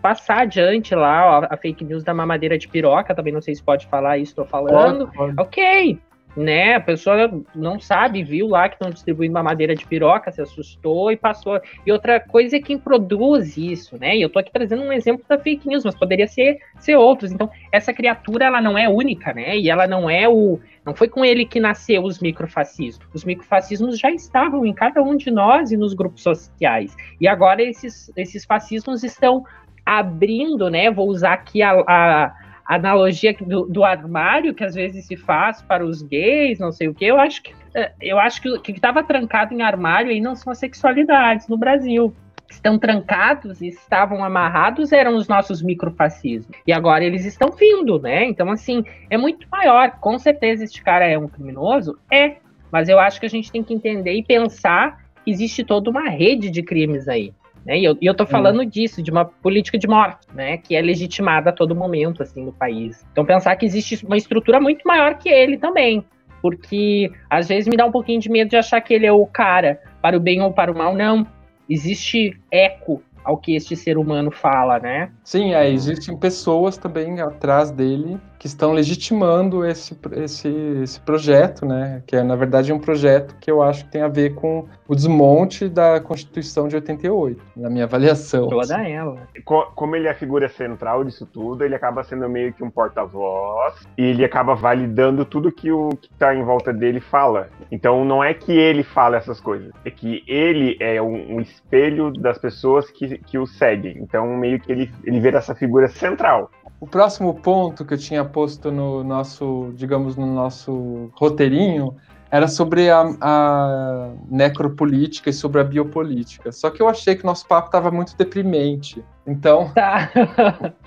[0.01, 3.15] passar adiante lá ó, a fake news da mamadeira de piroca.
[3.15, 5.07] Também não sei se pode falar isso, estou falando.
[5.07, 5.41] Pode, pode.
[5.41, 5.99] Ok,
[6.35, 6.75] né?
[6.75, 11.11] A pessoa não sabe, viu lá que estão distribuindo uma madeira de piroca, se assustou
[11.11, 11.59] e passou.
[11.85, 14.17] E outra coisa é quem produz isso, né?
[14.17, 17.31] E eu tô aqui trazendo um exemplo da fake news, mas poderia ser, ser outros.
[17.31, 19.57] Então, essa criatura, ela não é única, né?
[19.57, 20.59] E ela não é o.
[20.85, 23.07] Não foi com ele que nasceu os microfascismos.
[23.13, 26.95] Os microfascismos já estavam em cada um de nós e nos grupos sociais.
[27.21, 29.45] E agora esses, esses fascismos estão
[29.85, 30.91] abrindo, né?
[30.91, 35.85] Vou usar aqui a, a analogia do, do, armário que às vezes se faz para
[35.85, 38.71] os gays, não sei o que, eu acho que é, eu acho que o que
[38.71, 42.13] estava trancado em armário aí não são as sexualidades no Brasil.
[42.49, 46.55] Estão trancados e estavam amarrados eram os nossos microfascismos.
[46.67, 48.25] E agora eles estão vindo, né?
[48.25, 49.97] Então, assim, é muito maior.
[49.99, 51.97] Com certeza este cara é um criminoso?
[52.11, 52.35] É.
[52.71, 56.07] Mas eu acho que a gente tem que entender e pensar que existe toda uma
[56.09, 57.33] rede de crimes aí.
[57.65, 57.79] Né?
[57.79, 58.65] E eu, e eu tô falando hum.
[58.65, 60.57] disso, de uma política de morte, né?
[60.57, 63.05] Que é legitimada a todo momento, assim, no país.
[63.11, 66.05] Então, pensar que existe uma estrutura muito maior que ele também.
[66.41, 69.25] Porque às vezes me dá um pouquinho de medo de achar que ele é o
[69.25, 70.93] cara, para o bem ou para o mal.
[70.93, 71.25] Não.
[71.69, 75.09] Existe eco ao que este ser humano fala, né?
[75.23, 80.49] Sim, é, existem pessoas também atrás dele que estão legitimando esse, esse,
[80.83, 82.03] esse projeto, né?
[82.05, 84.93] Que é, na verdade, um projeto que eu acho que tem a ver com o
[84.93, 88.49] desmonte da Constituição de 88, na minha avaliação.
[88.49, 88.91] Toda assim.
[88.91, 89.17] ela.
[89.45, 93.75] Como ele é a figura central disso tudo, ele acaba sendo meio que um porta-voz
[93.97, 97.47] e ele acaba validando tudo que o que está em volta dele fala.
[97.71, 102.11] Então não é que ele fala essas coisas, é que ele é um, um espelho
[102.11, 103.99] das pessoas que, que o seguem.
[103.99, 106.51] Então meio que ele, ele vira essa figura central.
[106.83, 111.95] O próximo ponto que eu tinha posto no nosso, digamos, no nosso roteirinho
[112.29, 116.51] era sobre a, a, necropolítica e sobre a biopolítica.
[116.51, 119.01] Só que eu achei que nosso papo estava muito deprimente.
[119.25, 120.11] Então, tá.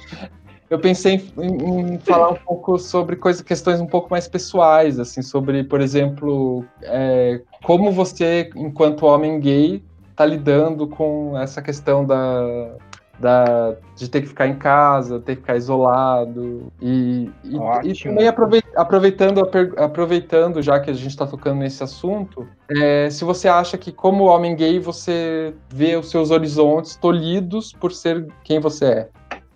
[0.68, 5.22] eu pensei em, em, falar um pouco sobre coisas, questões um pouco mais pessoais, assim,
[5.22, 12.76] sobre, por exemplo, é, como você, enquanto homem gay, está lidando com essa questão da,
[13.18, 16.72] da, de ter que ficar em casa, ter que ficar isolado.
[16.80, 18.28] E, e, e também
[18.76, 23.90] aproveitando, aproveitando, já que a gente está tocando nesse assunto, é, se você acha que,
[23.90, 29.08] como homem gay, você vê os seus horizontes tolhidos por ser quem você é.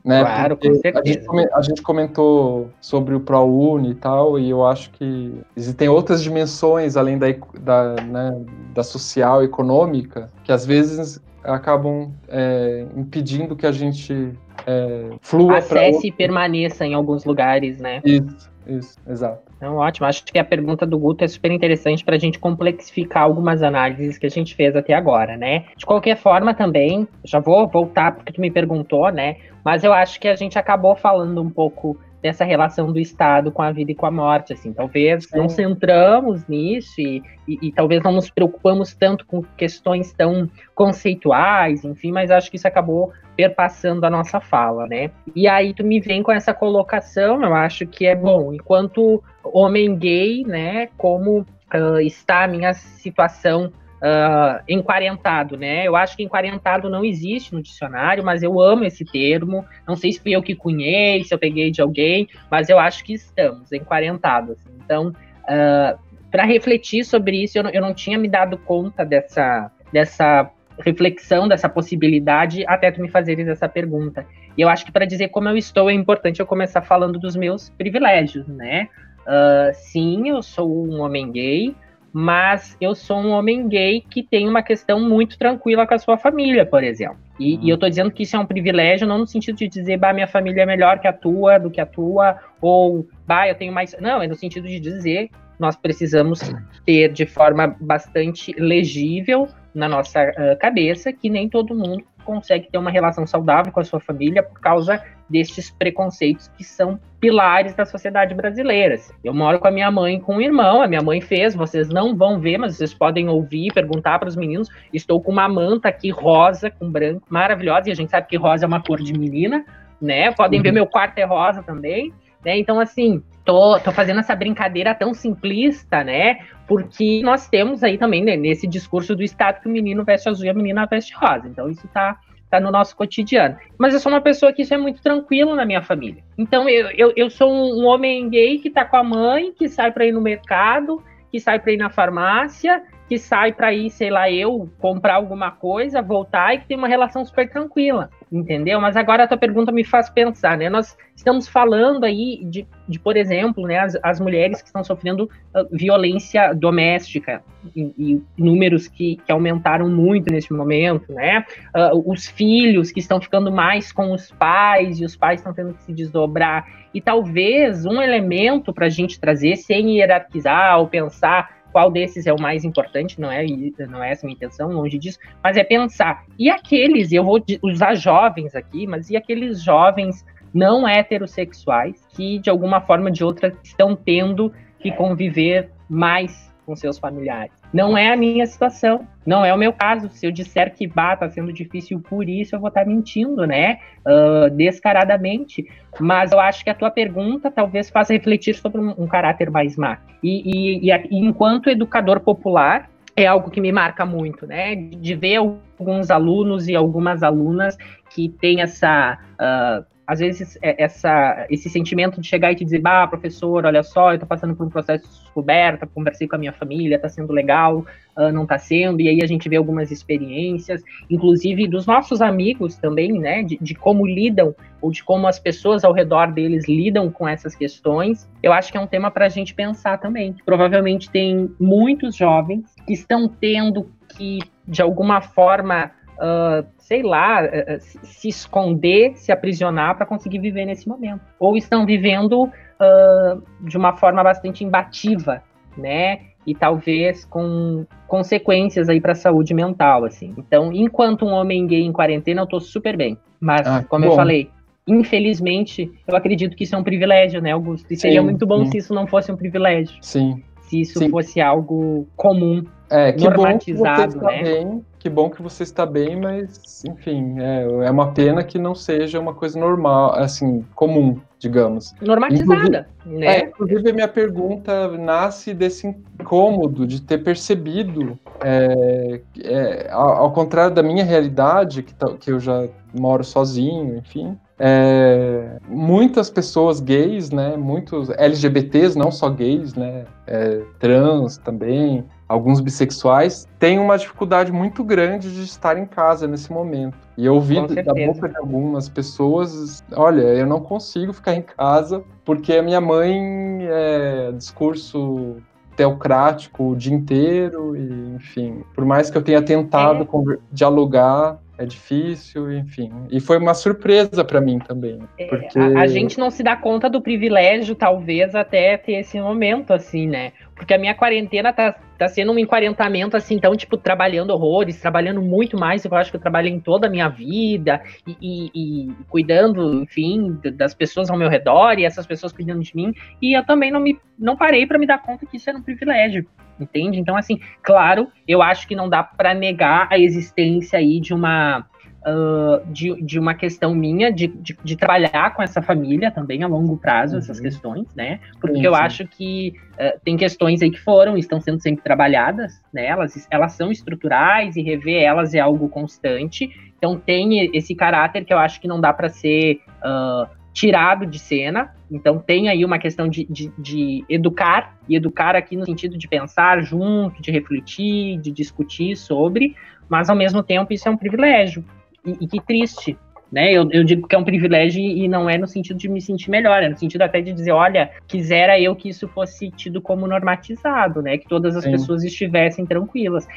[0.03, 0.23] Né?
[0.23, 1.29] Claro, Porque com certeza.
[1.31, 5.89] A gente, a gente comentou sobre o ProUni e tal, e eu acho que existem
[5.89, 7.27] outras dimensões além da,
[7.61, 8.43] da, né,
[8.75, 14.33] da social, econômica, que às vezes acabam é, impedindo que a gente
[14.67, 15.59] é, flua.
[15.59, 18.01] Acesse e permaneça em alguns lugares, né?
[18.05, 19.51] Isso, isso, exato.
[19.57, 20.07] Então, ótimo.
[20.07, 24.17] Acho que a pergunta do Guto é super interessante para a gente complexificar algumas análises
[24.17, 25.67] que a gente fez até agora, né?
[25.77, 29.37] De qualquer forma, também, já vou voltar porque tu me perguntou, né?
[29.65, 33.63] Mas eu acho que a gente acabou falando um pouco dessa relação do Estado com
[33.63, 38.03] a vida e com a morte, assim, talvez não centramos nisso e, e, e, talvez
[38.03, 44.05] não nos preocupamos tanto com questões tão conceituais, enfim, mas acho que isso acabou perpassando
[44.05, 45.11] a nossa fala, né?
[45.35, 49.97] E aí tu me vem com essa colocação, eu acho que é bom, enquanto homem
[49.97, 51.41] gay, né, como
[51.75, 55.87] uh, está a minha situação uh, enquarentado, né?
[55.87, 59.65] Eu acho que enquarentado não existe no dicionário, mas eu amo esse termo.
[59.87, 63.05] Não sei se fui eu que cunhei, se eu peguei de alguém, mas eu acho
[63.05, 64.59] que estamos enquarentados.
[64.85, 65.15] Então, uh,
[65.49, 65.99] ah,
[66.31, 71.49] para refletir sobre isso, eu não, eu não tinha me dado conta dessa, dessa reflexão,
[71.49, 74.25] dessa possibilidade, até tu me fazeres essa pergunta.
[74.57, 77.37] E eu acho que para dizer como eu estou, é importante eu começar falando dos
[77.37, 78.89] meus privilégios, né?
[79.21, 81.75] Uh, sim, eu sou um homem gay,
[82.13, 86.17] mas eu sou um homem gay que tem uma questão muito tranquila com a sua
[86.17, 87.19] família, por exemplo.
[87.39, 89.97] E, e eu tô dizendo que isso é um privilégio, não no sentido de dizer,
[89.97, 93.55] bah, minha família é melhor que a tua, do que a tua, ou, bah, eu
[93.55, 93.97] tenho mais.
[94.01, 96.41] Não, é no sentido de dizer, nós precisamos
[96.85, 102.79] ter de forma bastante legível na nossa uh, cabeça que nem todo mundo consegue ter
[102.79, 107.85] uma relação saudável com a sua família por causa destes preconceitos que são pilares da
[107.85, 108.97] sociedade brasileira.
[109.23, 111.89] Eu moro com a minha mãe e com o irmão, a minha mãe fez, vocês
[111.89, 114.69] não vão ver, mas vocês podem ouvir, perguntar para os meninos.
[114.93, 118.65] Estou com uma manta aqui rosa com branco, maravilhosa, e a gente sabe que rosa
[118.65, 119.65] é uma cor de menina,
[120.01, 120.33] né?
[120.33, 120.65] Podem uhum.
[120.65, 122.13] ver meu quarto é rosa também.
[122.45, 122.59] Né?
[122.59, 126.39] Então, assim, tô, tô fazendo essa brincadeira tão simplista, né?
[126.67, 130.47] Porque nós temos aí também, né, nesse discurso do Estado, que o menino veste azul
[130.47, 131.49] e a menina veste rosa.
[131.49, 132.17] Então, isso tá,
[132.49, 133.57] tá no nosso cotidiano.
[133.77, 136.23] Mas eu sou uma pessoa que isso é muito tranquilo na minha família.
[136.39, 139.91] Então, eu, eu, eu sou um homem gay que tá com a mãe, que sai
[139.91, 144.09] para ir no mercado, que sai para ir na farmácia, que sai para ir, sei
[144.09, 148.81] lá, eu comprar alguma coisa, voltar e que tem uma relação super tranquila, entendeu?
[148.81, 150.71] Mas agora a tua pergunta me faz pensar, né?
[150.71, 155.25] Nós estamos falando aí de, de por exemplo, né, as, as mulheres que estão sofrendo
[155.25, 157.43] uh, violência doméstica
[157.75, 161.45] e, e números que, que, aumentaram muito neste momento, né?
[161.75, 165.75] Uh, os filhos que estão ficando mais com os pais e os pais estão tendo
[165.75, 166.65] que se desdobrar.
[166.95, 172.33] E talvez um elemento para a gente trazer, sem hierarquizar ou pensar qual desses é
[172.33, 173.45] o mais importante, não é,
[173.89, 177.43] não é essa a minha intenção, longe disso, mas é pensar, e aqueles, eu vou
[177.63, 183.25] usar jovens aqui, mas e aqueles jovens não heterossexuais que, de alguma forma ou de
[183.25, 187.51] outra, estão tendo que conviver mais com seus familiares.
[187.73, 190.09] Não é a minha situação, não é o meu caso.
[190.09, 193.45] Se eu disser que bah, tá sendo difícil por isso, eu vou estar tá mentindo,
[193.45, 193.81] né?
[194.07, 195.67] Uh, descaradamente.
[195.99, 199.77] Mas eu acho que a tua pergunta talvez faça refletir sobre um, um caráter mais
[199.77, 199.99] má.
[200.23, 204.77] E, e, e, e enquanto educador popular, é algo que me marca muito, né?
[204.77, 207.77] De ver alguns alunos e algumas alunas
[208.11, 212.81] que têm essa uh, às vezes, é, essa, esse sentimento de chegar e te dizer,
[212.81, 216.39] bah, professor, olha só, eu tô passando por um processo de descoberta, conversei com a
[216.39, 217.87] minha família, tá sendo legal,
[218.19, 222.77] uh, não tá sendo, e aí a gente vê algumas experiências, inclusive dos nossos amigos
[222.77, 224.53] também, né, de, de como lidam,
[224.83, 228.79] ou de como as pessoas ao redor deles lidam com essas questões, eu acho que
[228.79, 230.35] é um tema para a gente pensar também.
[230.45, 237.79] Provavelmente tem muitos jovens que estão tendo que, de alguma forma, uh, sei lá, uh,
[238.03, 241.21] se esconder, se aprisionar para conseguir viver nesse momento.
[241.39, 245.41] Ou estão vivendo uh, de uma forma bastante imbativa,
[245.79, 246.19] né?
[246.45, 250.35] E talvez com consequências aí para a saúde mental, assim.
[250.37, 253.17] Então, enquanto um homem gay em quarentena, eu tô super bem.
[253.39, 254.11] Mas, ah, como bom.
[254.11, 254.51] eu falei,
[254.85, 257.87] infelizmente, eu acredito que isso é um privilégio, né, Augusto?
[257.93, 258.73] E sim, seria muito bom sim.
[258.73, 259.97] se isso não fosse um privilégio.
[260.03, 260.43] Sim.
[260.63, 261.09] Se isso sim.
[261.09, 264.43] fosse algo comum, é, que normatizado, bom que você né?
[264.43, 268.75] Bem, que bom que você está bem, mas, enfim, é, é uma pena que não
[268.75, 271.95] seja uma coisa normal, assim, comum, digamos.
[272.03, 272.87] Normatizada, inclusive, né?
[273.27, 280.33] É, inclusive, a minha pergunta nasce desse incômodo de ter percebido, é, é, ao, ao,
[280.33, 287.31] contrário da minha realidade, que, que eu já moro sozinho, enfim, é, muitas pessoas gays,
[287.31, 294.53] né, muitos LGBTs, não só gays, né, é, trans também, alguns bissexuais, têm uma dificuldade
[294.53, 296.97] muito grande de estar em casa nesse momento.
[297.19, 302.05] E eu ouvi da boca de algumas pessoas, olha, eu não consigo ficar em casa
[302.25, 305.39] porque a minha mãe é discurso
[305.75, 310.37] teocrático o dia inteiro e, enfim, por mais que eu tenha tentado é.
[310.53, 312.93] dialogar, é difícil, enfim.
[313.11, 315.01] E foi uma surpresa para mim também.
[315.19, 315.59] É, porque...
[315.59, 320.07] a, a, gente não se dá conta do privilégio, talvez, até ter esse momento, assim,
[320.07, 320.33] né?
[320.55, 325.21] Porque a minha quarentena tá, tá sendo um enquarentamento, assim, então, tipo, trabalhando horrores, trabalhando
[325.21, 328.95] muito mais, eu acho que eu trabalhei em toda a minha vida, e, e, e
[329.07, 333.45] cuidando, enfim, das pessoas ao meu redor, e essas pessoas cuidando de mim, e eu
[333.45, 336.27] também não, me, não parei para me dar conta que isso era um privilégio
[336.59, 337.01] entende?
[337.01, 341.67] Então, assim, claro, eu acho que não dá para negar a existência aí de uma
[342.01, 346.47] Uh, de, de uma questão minha de, de, de, trabalhar com essa família também a
[346.47, 347.19] longo prazo, uhum.
[347.19, 348.21] essas questões, né?
[348.41, 348.81] Porque sim, eu sim.
[348.81, 352.87] acho que uh, tem questões aí que foram estão sendo sempre trabalhadas, né?
[352.87, 356.49] Elas, elas são estruturais e rever elas é algo constante.
[356.79, 361.19] Então tem esse caráter que eu acho que não dá para ser uh, tirado de
[361.19, 361.75] cena.
[361.91, 366.09] Então tem aí uma questão de, de, de, educar, e educar aqui no sentido de
[366.09, 369.57] pensar junto, de refletir, de discutir sobre,
[369.89, 371.65] mas ao mesmo tempo isso é um privilégio.
[372.05, 372.97] E, e que triste,
[373.31, 373.53] né?
[373.53, 376.31] Eu, eu, digo que é um privilégio e não é no sentido de me sentir
[376.31, 380.07] melhor, é no sentido até de dizer, olha, quisera eu que isso fosse tido como
[380.07, 381.17] normatizado, né?
[381.17, 381.73] Que todas as Sim.
[381.73, 383.29] pessoas estivessem tranquilas.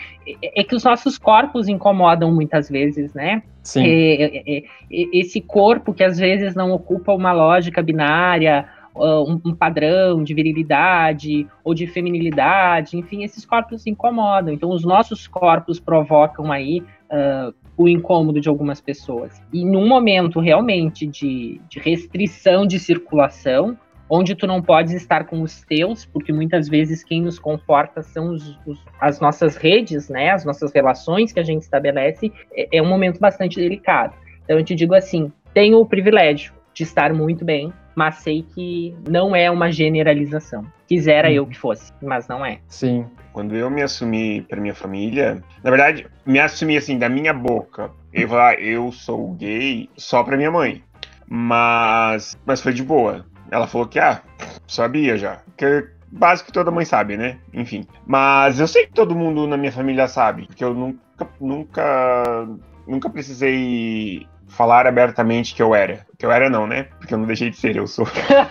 [0.41, 3.43] É, é, que os nossos corpos incomodam muitas vezes, né?
[3.61, 3.86] Sim.
[3.86, 9.55] É, é, é esse corpo que às vezes não ocupa uma lógica binária, um, um,
[9.55, 14.53] padrão de virilidade ou de feminilidade, enfim, esses corpos incomodam.
[14.53, 19.41] Então, os nossos corpos provocam aí uh, o incômodo de algumas pessoas.
[19.51, 23.78] E num momento realmente de, de restrição de circulação,
[24.09, 28.30] onde tu não podes estar com os teus, porque muitas vezes quem nos conforta são
[28.34, 32.82] os, os, as nossas redes, né, as nossas relações que a gente estabelece, é, é,
[32.82, 34.15] um momento bastante delicado.
[34.43, 38.96] Então eu te digo assim, tenho o privilégio de estar muito bem, mas sei que
[39.10, 40.66] não é uma generalização.
[40.88, 41.34] Quisera hum.
[41.34, 42.60] eu que fosse, mas não é.
[42.68, 43.06] Sim.
[43.32, 47.91] Quando eu me assumi para minha família, na verdade, me assumi assim da minha boca.
[48.14, 50.84] Eu falar, eu sou gay só para minha mãe.
[51.28, 53.26] Mas, mas foi de boa.
[53.50, 54.22] Ela falou que ah,
[54.68, 55.41] sabia já.
[55.58, 57.39] Que básico que toda mãe sabe, né?
[57.54, 57.86] Enfim.
[58.06, 62.48] Mas eu sei que todo mundo na minha família sabe, porque eu nunca, nunca,
[62.88, 66.06] nunca precisei falar abertamente que eu era.
[66.18, 66.84] Que eu era não, né?
[66.99, 68.08] Porque eu não deixei de ser, eu sou.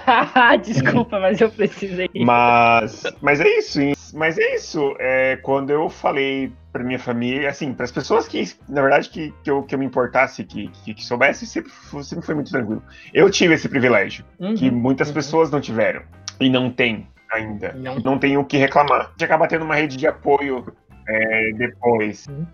[0.62, 2.11] Desculpa, mas eu precisei.
[2.14, 3.78] Mas, mas é isso.
[4.14, 4.94] Mas é isso.
[4.98, 9.32] É, quando eu falei para minha família, assim, para as pessoas que, na verdade, que,
[9.42, 11.70] que, eu, que eu me importasse, que, que, que soubesse, sempre,
[12.03, 12.82] sempre foi muito tranquilo.
[13.12, 15.14] Eu tive esse privilégio, uhum, que muitas uhum.
[15.14, 16.03] pessoas não tiveram
[16.40, 17.72] e não têm ainda.
[17.72, 19.00] Não, não tem o que reclamar.
[19.00, 20.64] A gente acaba tendo uma rede de apoio
[21.07, 22.26] é, depois.
[22.26, 22.46] Uhum.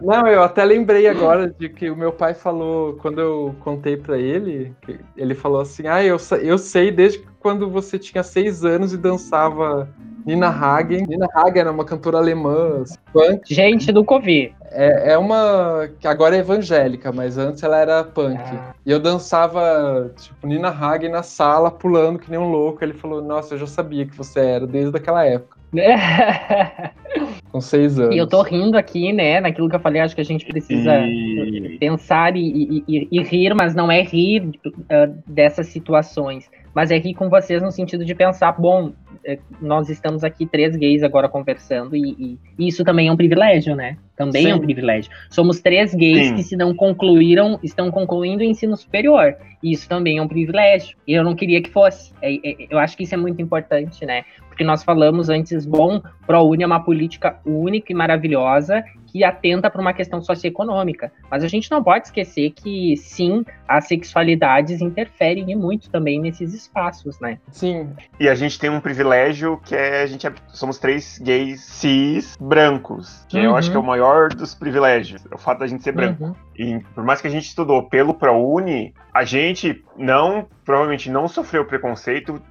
[0.00, 4.18] Não, eu até lembrei agora de que o meu pai falou, quando eu contei para
[4.18, 4.74] ele,
[5.16, 9.88] ele falou assim: Ah, eu, eu sei desde quando você tinha seis anos e dançava
[10.26, 11.06] Nina Hagen.
[11.08, 12.82] Nina Hagen era uma cantora alemã,
[13.12, 13.54] punk.
[13.54, 14.54] Gente, nunca ouvi.
[14.72, 18.40] É, é uma que agora é evangélica, mas antes ela era punk.
[18.40, 18.74] Ah.
[18.84, 22.84] E eu dançava, tipo, Nina Hagen na sala, pulando que nem um louco.
[22.84, 25.56] Ele falou: Nossa, eu já sabia que você era desde aquela época.
[27.50, 28.14] Com seis anos.
[28.14, 30.98] E eu tô rindo aqui, né, naquilo que eu falei, acho que a gente precisa
[31.00, 31.76] e...
[31.78, 37.14] pensar e, e, e, rir, mas não é rir uh, dessas situações, mas é rir
[37.14, 38.92] com vocês no sentido de pensar, bom,
[39.24, 43.74] é, nós estamos aqui três gays agora conversando e, e isso também é um privilégio,
[43.74, 43.96] né?
[44.16, 44.50] Também Sim.
[44.50, 45.10] é um privilégio.
[45.30, 46.34] Somos três gays Sim.
[46.36, 49.36] que se não concluíram, estão concluindo o ensino superior.
[49.62, 50.96] E isso também é um privilégio.
[51.06, 52.12] E eu não queria que fosse.
[52.22, 54.24] É, é, eu acho que isso é muito importante, né?
[54.56, 59.80] porque nós falamos antes, bom, ProUni é uma política única e maravilhosa que atenta para
[59.80, 61.12] uma questão socioeconômica.
[61.30, 67.20] Mas a gente não pode esquecer que, sim, as sexualidades interferem muito também nesses espaços,
[67.20, 67.38] né?
[67.50, 67.90] Sim.
[68.18, 72.34] E a gente tem um privilégio que é a gente é, somos três gays cis
[72.40, 73.44] brancos, que uhum.
[73.44, 76.24] eu acho que é o maior dos privilégios, o fato da gente ser branco.
[76.24, 76.34] Uhum.
[76.56, 81.64] E por mais que a gente estudou pelo ProUni, a gente não, provavelmente não sofreu
[81.64, 82.42] preconceito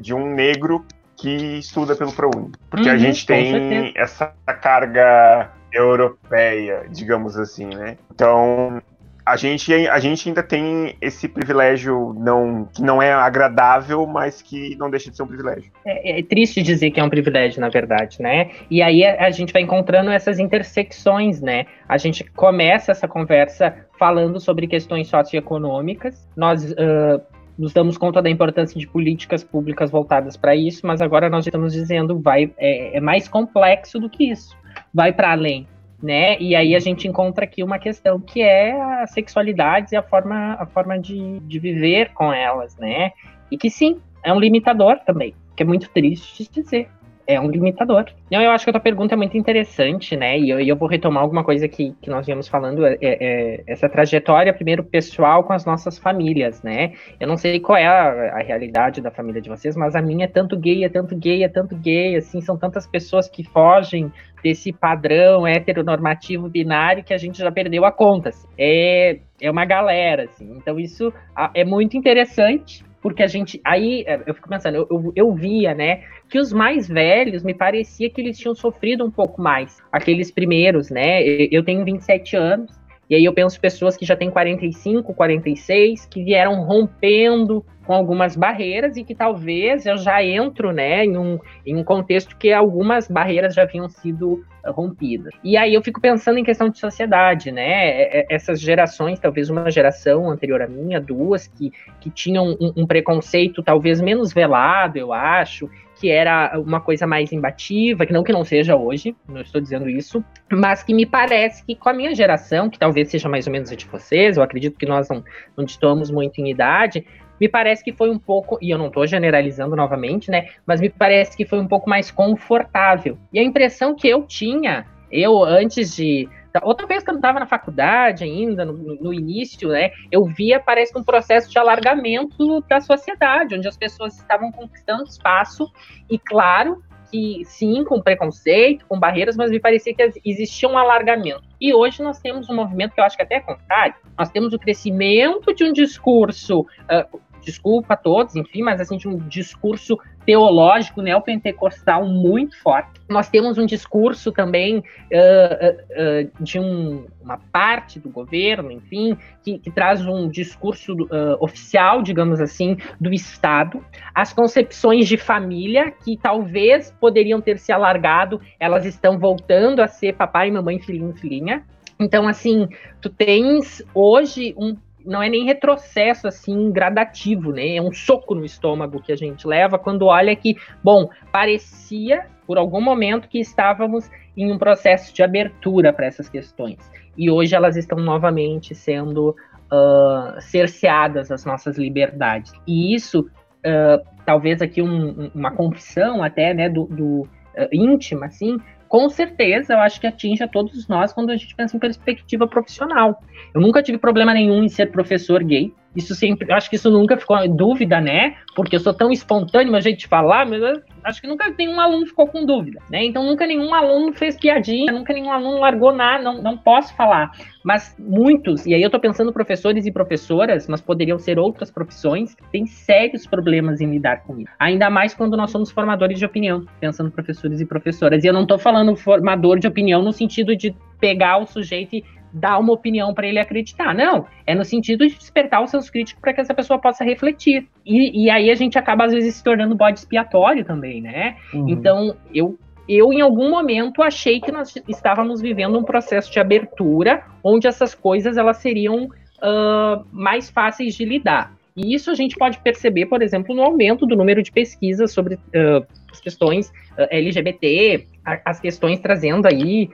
[0.00, 0.84] de um negro
[1.16, 2.52] que estuda pelo ProUni.
[2.70, 7.96] Porque uhum, a gente tem essa carga europeia, digamos assim, né?
[8.12, 8.82] Então,
[9.30, 14.74] a gente, a gente ainda tem esse privilégio não, que não é agradável, mas que
[14.76, 15.70] não deixa de ser um privilégio.
[15.84, 18.50] É, é triste dizer que é um privilégio, na verdade, né?
[18.68, 21.66] E aí a, a, gente vai encontrando essas intersecções, né?
[21.88, 26.28] A gente começa essa conversa falando sobre questões socioeconômicas.
[26.36, 27.22] Nós uh,
[27.56, 31.72] nos damos conta da importância de políticas públicas voltadas para isso, mas agora nós estamos
[31.72, 34.56] dizendo vai é, é mais complexo do que isso,
[34.92, 35.68] vai para além,
[36.02, 36.38] né?
[36.38, 40.54] E aí a gente encontra aqui uma questão que é a sexualidade e a forma,
[40.58, 43.12] a forma de, de viver com elas, né?
[43.50, 46.88] E que sim, é um limitador também, que é muito triste de dizer
[47.30, 48.06] é um limitador.
[48.30, 50.38] Não, eu acho que a tua pergunta é muito interessante, né?
[50.38, 53.88] E eu, eu vou retomar alguma coisa que, que nós viemos falando, é, é, essa
[53.88, 56.92] trajetória, primeiro, pessoal com as nossas famílias, né?
[57.20, 60.24] Eu não sei qual é a, a, realidade da família de vocês, mas a minha
[60.24, 64.12] é tanto gay, é tanto gay, é tanto gay, assim, são tantas pessoas que fogem
[64.42, 68.30] desse padrão heteronormativo binário que a gente já perdeu a conta.
[68.30, 68.48] Assim.
[68.58, 70.50] É, é uma galera, assim.
[70.56, 71.12] Então isso
[71.54, 73.60] é muito interessante, porque a gente.
[73.64, 77.54] Aí é, eu fico pensando, eu, eu, eu, via, né, que os mais velhos me
[77.54, 79.78] parecia que eles tinham sofrido um pouco mais.
[79.92, 81.22] Aqueles primeiros, né?
[81.50, 82.79] Eu tenho 27 anos,
[83.10, 88.36] e aí eu penso pessoas que já têm 45, 46, que vieram rompendo com algumas
[88.36, 93.08] barreiras e que talvez eu já entro, né, em um, em um contexto que algumas
[93.08, 95.34] barreiras já haviam sido rompidas.
[95.42, 98.22] E aí eu fico pensando em questão de sociedade, né?
[98.30, 103.62] Essas gerações, talvez uma geração anterior à minha, duas, que, que tinham um, um preconceito
[103.62, 105.68] talvez menos velado, eu acho,
[106.00, 109.88] que era uma coisa mais imbativa, que não que não seja hoje, não estou dizendo
[109.88, 113.52] isso, mas que me parece que com a minha geração, que talvez seja mais ou
[113.52, 115.22] menos a de vocês, eu acredito que nós não,
[115.54, 117.04] não estamos muito em idade,
[117.38, 120.48] me parece que foi um pouco, e eu não estou generalizando novamente, né?
[120.66, 123.18] Mas me parece que foi um pouco mais confortável.
[123.32, 126.28] E a impressão que eu tinha, eu antes de.
[126.62, 129.90] Outra vez que eu não estava na faculdade ainda, no, no, início, né?
[130.10, 135.70] Eu via, parece um processo de alargamento da sociedade, onde as pessoas estavam conquistando espaço,
[136.10, 141.42] e claro, que sim, com preconceito, com barreiras, mas me parecia que existia um alargamento.
[141.60, 143.94] E hoje nós temos um movimento que eu acho que até é contrário.
[144.16, 149.08] Nós temos o crescimento de um discurso uh, desculpa a todos, enfim, mas assim, de
[149.08, 153.00] um discurso teológico neopentecostal muito forte.
[153.08, 159.16] Nós temos um discurso também uh, uh, uh, de um, uma parte do governo, enfim,
[159.42, 160.94] que, que traz um discurso
[161.40, 163.84] oficial, digamos assim, do Estado.
[164.14, 170.14] As concepções de família, que talvez poderiam ter se alargado, elas estão voltando a ser
[170.14, 171.64] papai, mamãe, filhinho, filhinha.
[171.98, 172.66] Então, assim,
[173.00, 174.74] tu tens hoje um
[175.04, 177.76] não é nem retrocesso assim gradativo, né?
[177.76, 182.58] É um soco no estômago que a gente leva quando olha que, bom, parecia por
[182.58, 186.78] algum momento que estávamos em um processo de abertura para essas questões.
[187.16, 189.36] E hoje elas estão novamente sendo
[189.70, 192.52] uh, cerceadas as nossas liberdades.
[192.66, 197.28] E isso, uh, talvez aqui um, uma confissão até, né, do, do uh,
[197.72, 198.58] íntima, assim,
[198.90, 202.48] com certeza eu acho que atinge a todos nós quando a gente pensa em perspectiva
[202.48, 203.22] profissional.
[203.54, 205.72] Eu nunca tive problema nenhum em ser professor gay.
[205.94, 208.36] Isso sempre, acho que isso nunca ficou em dúvida, né?
[208.54, 210.62] Porque eu sou tão espontâneo, a gente falar, mas
[211.02, 213.04] acho que nunca nenhum aluno ficou com dúvida, né?
[213.04, 217.32] Então nunca nenhum aluno fez piadinha, nunca nenhum aluno largou nada, não, não posso falar.
[217.64, 222.36] Mas muitos, e aí eu tô pensando professores e professoras, mas poderiam ser outras profissões,
[222.52, 224.50] têm sérios problemas em lidar com isso.
[224.58, 228.22] Ainda mais quando nós somos formadores de opinião, pensando professores e professoras.
[228.22, 232.04] E eu não tô falando formador de opinião no sentido de pegar o sujeito e
[232.32, 233.94] dar uma opinião para ele acreditar.
[233.94, 237.68] Não, é no sentido de despertar os seus críticos para que essa pessoa possa refletir.
[237.84, 241.36] E, e, aí a gente acaba, às vezes, se tornando bode expiatório também, né?
[241.52, 241.68] Uhum.
[241.68, 242.58] Então, eu,
[242.88, 247.94] eu, em algum momento, achei que nós estávamos vivendo um processo de abertura, onde essas
[247.94, 251.54] coisas elas seriam uh, mais fáceis de lidar.
[251.76, 255.34] E isso a gente pode perceber, por exemplo, no aumento do número de pesquisas sobre
[255.34, 259.88] uh, as questões uh, LGBT, a, as questões trazendo aí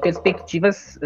[0.00, 0.98] perspectivas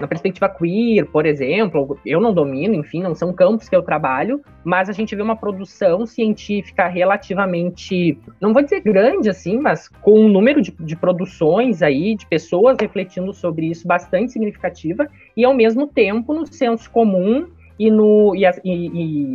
[0.00, 4.40] na perspectiva queer, por exemplo, eu não domino, enfim, não são campos que eu trabalho,
[4.64, 10.20] mas a gente vê uma produção científica relativamente, não vou dizer grande assim, mas com
[10.20, 15.54] um número de, de produções aí, de pessoas refletindo sobre isso bastante significativa, e ao
[15.54, 17.46] mesmo tempo no senso comum
[17.78, 18.86] e, no, e, e,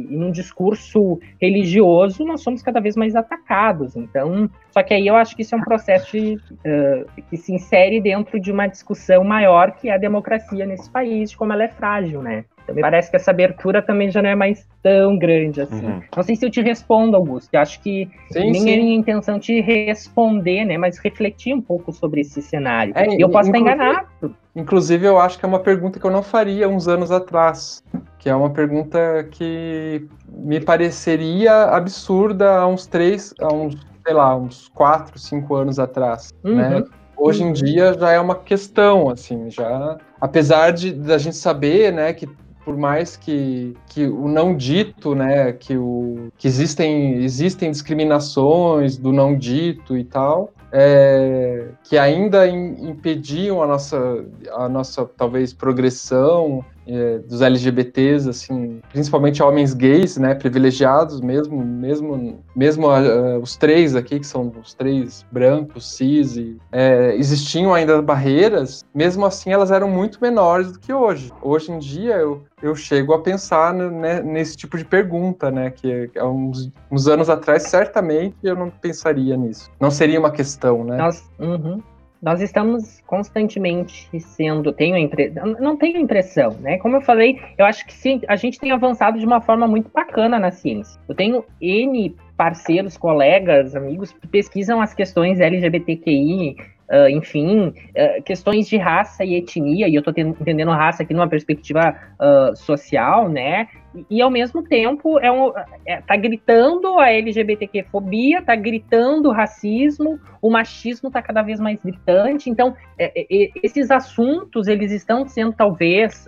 [0.10, 3.96] e, num discurso religioso nós somos cada vez mais atacados.
[3.96, 7.54] Então, só que aí eu acho que isso é um processo de, uh, que se
[7.54, 11.64] insere dentro de uma discussão maior que é a democracia nesse país, de como ela
[11.64, 12.46] é frágil, né?
[12.64, 15.86] Então, parece que essa abertura também já não é mais tão grande assim.
[15.86, 16.02] Uhum.
[16.16, 17.50] Não sei se eu te respondo, Augusto.
[17.54, 18.72] Eu acho que sim, nem sim.
[18.72, 20.78] é minha intenção te responder, né?
[20.78, 22.94] Mas refletir um pouco sobre esse cenário.
[22.96, 24.08] É, eu posso estar enganado.
[24.56, 27.84] Inclusive, eu acho que é uma pergunta que eu não faria uns anos atrás
[28.24, 34.34] que é uma pergunta que me pareceria absurda há uns três, há uns, sei lá,
[34.34, 36.56] uns quatro, cinco anos atrás, uhum.
[36.56, 36.84] né?
[37.18, 37.52] Hoje em uhum.
[37.52, 42.26] dia já é uma questão, assim, já, apesar de da gente saber, né, que
[42.64, 49.12] por mais que, que o não dito, né, que, o, que existem, existem discriminações do
[49.12, 57.20] não dito e tal, é, que ainda impediam a nossa, a nossa talvez progressão é,
[57.20, 64.20] dos LGBTs, assim, principalmente homens gays, né, privilegiados mesmo, mesmo, mesmo uh, os três aqui
[64.20, 68.86] que são os três brancos, cis, e, é, existiam ainda barreiras.
[68.94, 71.32] Mesmo assim, elas eram muito menores do que hoje.
[71.42, 76.10] Hoje em dia, eu, eu chego a pensar né, nesse tipo de pergunta, né, que
[76.18, 79.70] há uns, uns, anos atrás certamente eu não pensaria nisso.
[79.80, 80.98] Não seria uma questão, né?
[80.98, 81.82] Nós, uhum
[82.24, 85.34] nós estamos constantemente sendo, tenho impre...
[85.60, 86.78] não tenho impressão, né?
[86.78, 89.92] Como eu falei, eu acho que sim, a gente tem avançado de uma forma muito
[89.94, 90.98] bacana na ciência.
[91.08, 96.56] Eu tenho N parceiros, colegas, amigos que pesquisam as questões LGBTQI,
[96.90, 101.30] Uh, enfim, uh, questões de raça e etnia, e eu estou entendendo raça aqui numa
[101.30, 103.68] perspectiva uh, social, né?
[104.10, 105.52] E, ao mesmo tempo é um,
[105.86, 111.80] é, tá gritando a LGBTQ-fobia, tá gritando o racismo, o machismo tá cada vez mais
[111.82, 112.50] gritante.
[112.50, 116.28] Então, é, é, esses assuntos, eles estão sendo talvez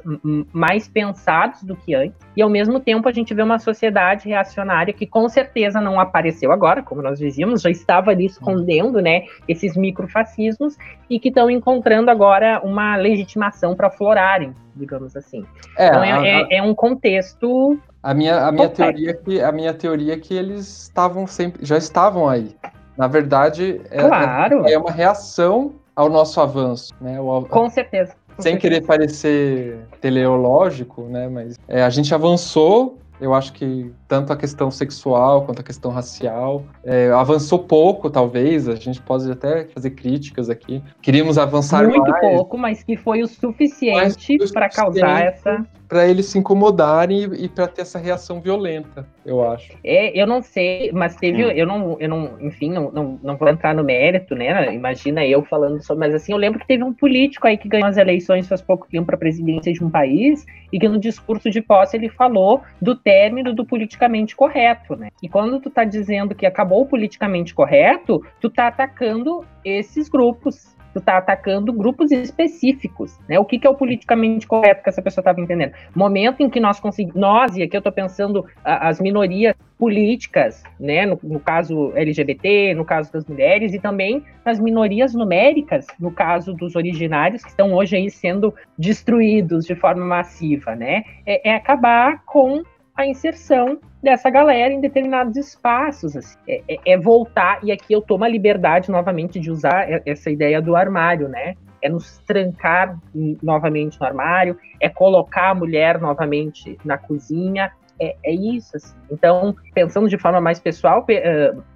[0.53, 4.93] mais pensados do que antes, e ao mesmo tempo a gente vê uma sociedade reacionária
[4.93, 9.76] que com certeza não apareceu agora, como nós dizíamos, já estava ali escondendo, né, esses
[9.76, 10.78] microfascismos,
[11.09, 15.45] e que estão encontrando agora uma legitimação para florarem digamos assim.
[15.78, 17.80] É, então é, a, é, é um contexto.
[18.03, 21.65] A minha, a minha teoria é que a minha teoria é que eles estavam sempre,
[21.65, 22.55] já estavam aí.
[22.97, 24.65] Na verdade, é, claro.
[24.67, 27.19] é, é uma reação ao nosso avanço, né?
[27.19, 28.13] O, com certeza.
[28.36, 28.61] Com sem certeza.
[28.61, 31.28] querer parecer teleológico, né?
[31.28, 35.91] Mas é, a gente avançou eu acho que tanto a questão sexual quanto a questão
[35.91, 38.68] racial é, avançou pouco, talvez.
[38.68, 40.84] A gente pode até fazer críticas aqui.
[41.01, 42.22] Queríamos avançar Muito mais.
[42.22, 47.45] Muito pouco, mas que foi o suficiente para causar essa para eles se incomodarem e,
[47.45, 49.73] e para ter essa reação violenta, eu acho.
[49.83, 51.49] É, eu não sei, mas teve, hum.
[51.49, 54.73] eu não, eu não, enfim, não, não, não vou entrar no mérito, né?
[54.73, 57.88] Imagina eu falando sobre, mas assim, eu lembro que teve um político aí que ganhou
[57.88, 61.49] as eleições faz pouco tempo para a presidência de um país e que no discurso
[61.49, 65.09] de posse ele falou do término do politicamente correto, né?
[65.21, 70.74] E quando tu tá dizendo que acabou o politicamente correto, tu tá atacando esses grupos
[70.95, 73.37] tu tá atacando grupos específicos, né?
[73.37, 75.73] O que, que é o politicamente correto que essa pessoa estava entendendo?
[75.93, 80.63] Momento em que nós conseguimos, nós, e aqui eu estou pensando a, as minorias políticas,
[80.79, 81.05] né?
[81.05, 86.53] No, no, caso LGBT, no caso das mulheres, e também nas minorias numéricas, no caso
[86.53, 91.03] dos originários, que estão hoje aí sendo destruídos de forma massiva, né?
[91.25, 92.63] é, é acabar com
[92.95, 96.16] a inserção dessa galera em determinados espaços.
[96.16, 96.38] Assim.
[96.47, 100.62] É, é, é, voltar, e aqui eu tomo a liberdade novamente de usar essa ideia
[100.62, 101.56] do armário, né?
[101.82, 102.97] É nos trancar
[103.43, 108.78] novamente no armário, é colocar a mulher novamente na cozinha, é, é isso.
[108.78, 108.95] Assim.
[109.12, 111.06] Então, pensando de forma mais pessoal,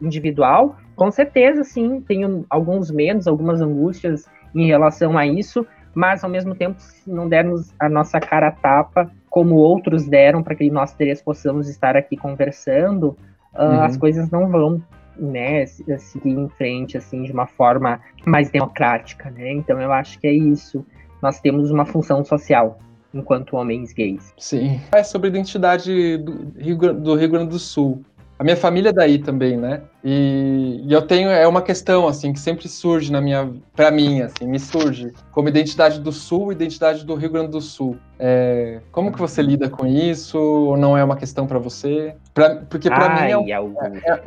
[0.02, 6.30] individual, com certeza, sim, tenho alguns medos, algumas angústias em relação a isso, mas ao
[6.30, 10.70] mesmo tempo, se não dermos a nossa cara a tapa, como outros deram para que
[10.70, 13.18] nós três possamos estar aqui conversando,
[13.54, 13.82] uh, uhum.
[13.82, 14.82] as coisas não vão
[15.18, 19.52] né, seguir em frente assim de uma forma mais democrática, né?
[19.52, 20.86] Então eu acho que é isso.
[21.22, 22.80] Nós temos uma função social
[23.14, 24.34] enquanto homens gays.
[24.38, 24.80] Sim.
[24.92, 28.04] É sobre a identidade do Rio, do Rio Grande do Sul.
[28.40, 29.82] A minha família é daí também, né?
[30.02, 34.22] E, e, eu tenho é uma questão assim que sempre surge na minha, para mim
[34.22, 37.98] assim, me surge como identidade do Sul, identidade do Rio Grande do Sul.
[38.18, 40.40] É, como que você lida com isso?
[40.40, 42.16] Ou não é uma questão para você?
[42.34, 43.58] Pra, porque para mim é,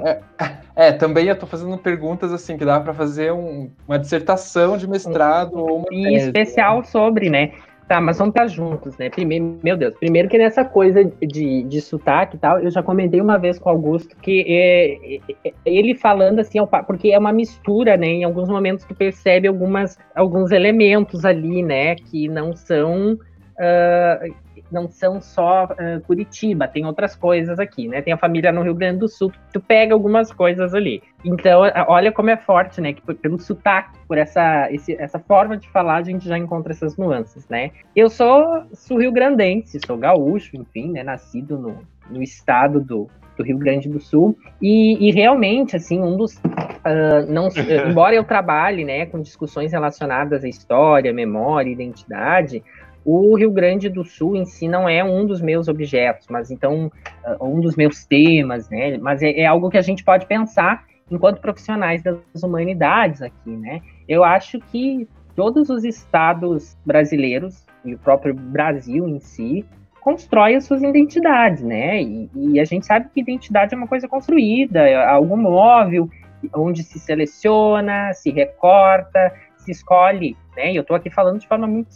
[0.05, 3.99] é, é, é, também eu tô fazendo perguntas assim que dá para fazer um, uma
[3.99, 6.27] dissertação de mestrado ou uma tese.
[6.27, 7.53] especial sobre, né?
[7.93, 9.11] Tá, mas vamos estar juntos, né?
[9.11, 13.21] Primeiro, meu Deus, primeiro que nessa coisa de, de sotaque e tal, eu já comentei
[13.21, 17.35] uma vez com o Augusto que é, é, é ele falando assim, porque é uma
[17.35, 18.07] mistura, né?
[18.07, 21.95] Em alguns momentos tu percebe algumas, alguns elementos ali, né?
[21.97, 23.13] Que não são.
[23.13, 24.35] Uh,
[24.73, 28.01] não são só uh, Curitiba, tem outras coisas aqui, né?
[28.01, 31.03] Tem a família no Rio Grande do Sul, tu pega algumas coisas ali.
[31.25, 32.93] Então, olha como é forte, né?
[32.93, 36.97] Que pelo sotaque, por essa, esse, essa forma de falar, a gente já encontra essas
[36.97, 37.71] nuances, né?
[37.95, 41.03] Eu sou, sou rio-grandense, sou gaúcho, enfim, né?
[41.03, 41.79] Nascido no,
[42.11, 44.37] no estado do, do Rio Grande do Sul.
[44.61, 46.37] E, e realmente, assim, um dos.
[46.37, 47.49] Uh, não,
[47.89, 52.63] embora eu trabalhe né, com discussões relacionadas à história, memória, identidade,
[53.05, 56.91] o Rio Grande do Sul em si não é um dos meus objetos, mas então
[57.25, 58.97] uh, um dos meus temas, né?
[58.99, 63.81] Mas é, é, algo que a gente pode pensar enquanto profissionais das humanidades aqui, né?
[64.09, 69.65] Eu acho que todos os estados brasileiros e o próprio Brasil em si
[70.01, 72.03] constrói as suas identidades, né?
[72.03, 76.09] E, e a gente sabe que identidade é uma coisa construída, é algo móvel,
[76.55, 80.73] onde se seleciona, se recorta, se escolhe, né?
[80.73, 81.93] E eu estou aqui falando de forma muito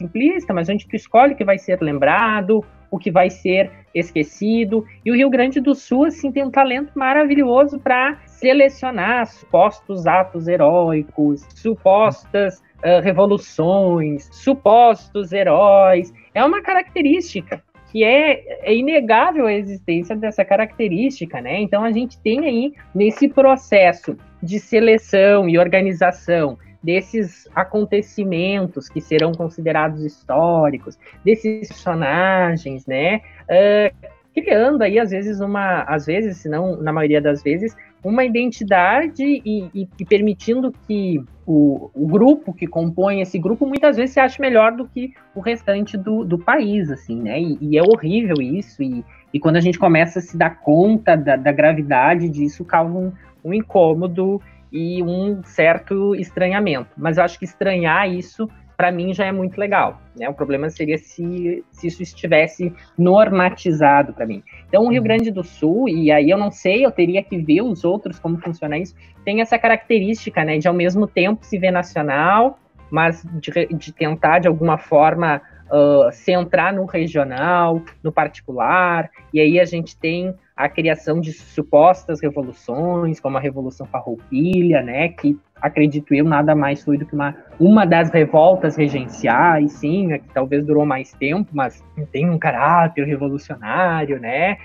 [0.00, 4.84] simplista, mas a gente escolhe o que vai ser lembrado, o que vai ser esquecido.
[5.04, 10.48] E o Rio Grande do Sul, assim, tem um talento maravilhoso para selecionar supostos atos
[10.48, 16.12] heróicos, supostas uh, revoluções, supostos heróis.
[16.34, 21.60] É uma característica que é, é, inegável a existência dessa característica, né?
[21.60, 29.32] Então a gente tem aí nesse processo de seleção e organização desses acontecimentos que serão
[29.32, 33.20] considerados históricos, desses personagens, né?
[33.44, 38.24] Uh, criando aí às vezes uma, às vezes, se não na maioria das vezes, uma
[38.24, 44.14] identidade e, e, e permitindo que o, o, grupo que compõe esse grupo muitas vezes
[44.14, 47.40] se ache melhor do que o restante do, do país, assim, né?
[47.40, 49.04] E, e, é horrível isso, e,
[49.40, 53.12] quando a gente começa a se dar conta da, da gravidade disso, causa um,
[53.44, 54.40] um incômodo
[54.72, 56.90] e um certo estranhamento.
[56.96, 60.00] Mas eu acho que estranhar isso, para mim, já é muito legal.
[60.16, 60.28] Né?
[60.28, 64.42] O problema seria se, se isso estivesse normatizado para mim.
[64.68, 65.04] Então, o Rio uhum.
[65.04, 68.38] Grande do Sul, e aí eu não sei, eu teria que ver os outros como
[68.38, 68.94] funciona isso,
[69.24, 72.58] tem essa característica né, de ao mesmo tempo se ver nacional,
[72.90, 75.40] mas de, de tentar de alguma forma
[75.70, 82.20] uh, centrar no regional, no particular, e aí a gente tem a criação de supostas
[82.20, 87.34] revoluções, como a Revolução Farroupilha, né, que acredito eu nada mais foi do que uma,
[87.58, 94.20] uma das revoltas regenciais, sim, que talvez durou mais tempo, mas tem um caráter revolucionário,
[94.20, 94.58] né,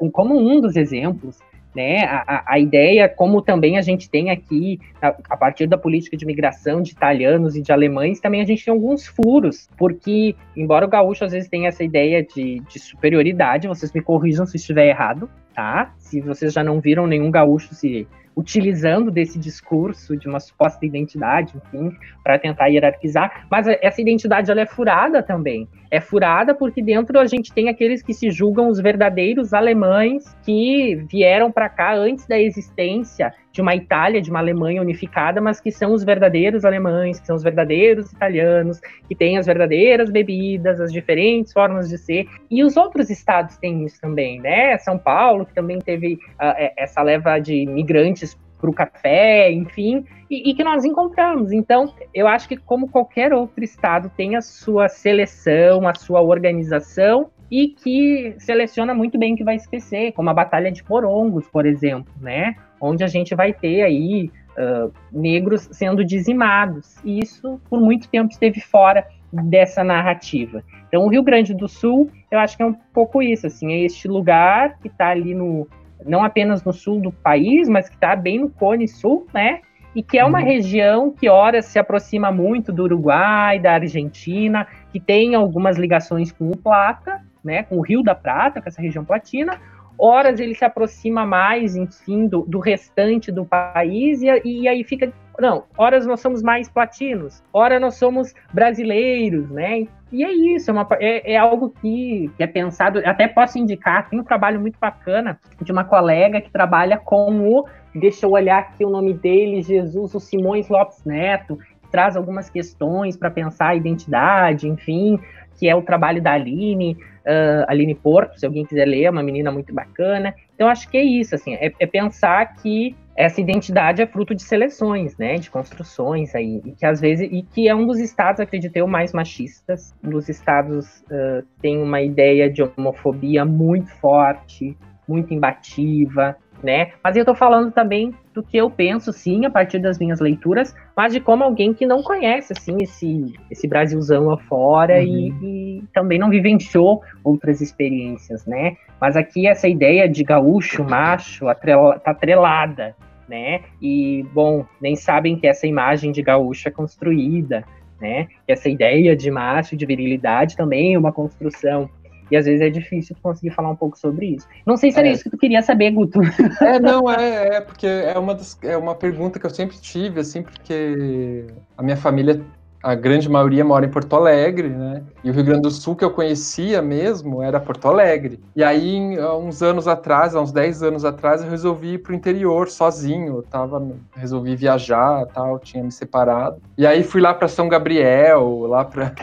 [0.00, 1.38] uh, como um dos exemplos
[1.74, 2.04] né?
[2.04, 6.26] A, a, ideia, como também a gente tem aqui, a, a, partir da política de
[6.26, 10.88] migração de italianos e de alemães, também a gente tem alguns furos, porque, embora o
[10.88, 15.28] gaúcho às vezes tenha essa ideia de, de superioridade, vocês me corrijam se estiver errado,
[15.54, 15.92] tá?
[15.98, 18.06] Se vocês já não viram nenhum gaúcho se
[18.38, 21.90] utilizando desse discurso de uma suposta identidade, enfim,
[22.22, 23.48] para tentar hierarquizar.
[23.50, 25.68] Mas essa identidade ela é furada também.
[25.90, 30.94] É furada porque dentro a gente tem aqueles que se julgam os verdadeiros alemães que
[31.10, 35.72] vieram para cá antes da existência de uma Itália, de uma Alemanha unificada, mas que
[35.72, 40.92] são os verdadeiros alemães, que são os verdadeiros italianos, que têm as verdadeiras bebidas, as
[40.92, 42.28] diferentes formas de ser.
[42.48, 44.78] E os outros estados têm isso também, né?
[44.78, 50.50] São Paulo, que também teve uh, essa leva de migrantes para o café, enfim, e,
[50.50, 51.50] e, que nós encontramos.
[51.50, 57.28] Então, eu acho que como qualquer outro estado tem a sua seleção, a sua organização
[57.50, 61.66] e que seleciona muito bem o que vai esquecer, como a Batalha de Porongos, por
[61.66, 62.56] exemplo, né?
[62.80, 66.96] Onde a gente vai ter aí uh, negros sendo dizimados.
[67.04, 70.62] E isso, por muito tempo, esteve fora dessa narrativa.
[70.88, 73.84] Então, o Rio Grande do Sul, eu acho que é um pouco isso, assim, é
[73.84, 75.66] este lugar que está ali no,
[76.04, 79.60] não apenas no sul do país, mas que está bem no Cone Sul, né?
[79.94, 80.44] E que é uma uhum.
[80.44, 86.50] região que, ora, se aproxima muito do Uruguai, da Argentina, que tem algumas ligações com
[86.50, 89.58] o Plata, né, com o Rio da Prata, com essa região platina,
[89.98, 95.12] horas ele se aproxima mais, enfim, do, do restante do país, e, e, aí fica.
[95.38, 99.86] Não, horas nós somos mais platinos, horas nós somos brasileiros, né?
[100.10, 103.00] E é isso, é, uma, é, é algo que, é pensado.
[103.04, 107.68] Até posso indicar, tem um trabalho muito bacana de uma colega que trabalha com o.
[107.94, 111.58] Deixa eu olhar aqui o nome dele, Jesus, o Simões Lopes Neto,
[111.90, 115.18] traz algumas questões para pensar a identidade, enfim,
[115.58, 116.96] que é o trabalho da Aline
[117.28, 120.34] uh, Aline Porto, se alguém quiser ler, é uma menina muito bacana.
[120.54, 124.42] Então, acho que é isso, assim, é, é, pensar que essa identidade é fruto de
[124.42, 128.40] seleções, né, de construções aí, e que às vezes, e que é um dos estados,
[128.40, 134.76] acredito eu, mais machistas, um dos estados uh, tem uma ideia de homofobia muito forte,
[135.06, 136.92] muito imbativa, né?
[137.02, 140.74] Mas eu estou falando também do que eu penso, sim, a partir das minhas leituras,
[140.96, 145.02] mas de como alguém que não conhece, assim, esse, esse Brasilzão afora uhum.
[145.02, 148.76] e, e também não vivenciou outras experiências, né?
[149.00, 152.96] Mas aqui essa ideia de gaúcho, macho, atrela, tá atrelada,
[153.28, 153.60] né?
[153.80, 157.64] E, bom, nem sabem que essa imagem de gaúcho é construída,
[158.00, 158.28] né?
[158.46, 161.90] Essa ideia de macho, de virilidade também é uma construção.
[162.30, 164.46] E às vezes é difícil conseguir falar um pouco sobre isso.
[164.66, 165.12] Não sei se era é.
[165.12, 166.20] isso que tu queria saber, Guto.
[166.60, 170.20] É, não, é, é porque é uma, das, é uma pergunta que eu sempre tive,
[170.20, 172.40] assim, porque a minha família,
[172.82, 175.02] a grande maioria mora em Porto Alegre, né?
[175.22, 178.40] E o Rio Grande do Sul que eu conhecia mesmo era Porto Alegre.
[178.54, 182.68] E aí, uns anos atrás, há uns 10 anos atrás, eu resolvi ir pro interior
[182.68, 183.36] sozinho.
[183.36, 183.84] Eu tava,
[184.16, 186.60] resolvi viajar tal, tinha me separado.
[186.76, 189.14] E aí fui lá para São Gabriel, lá para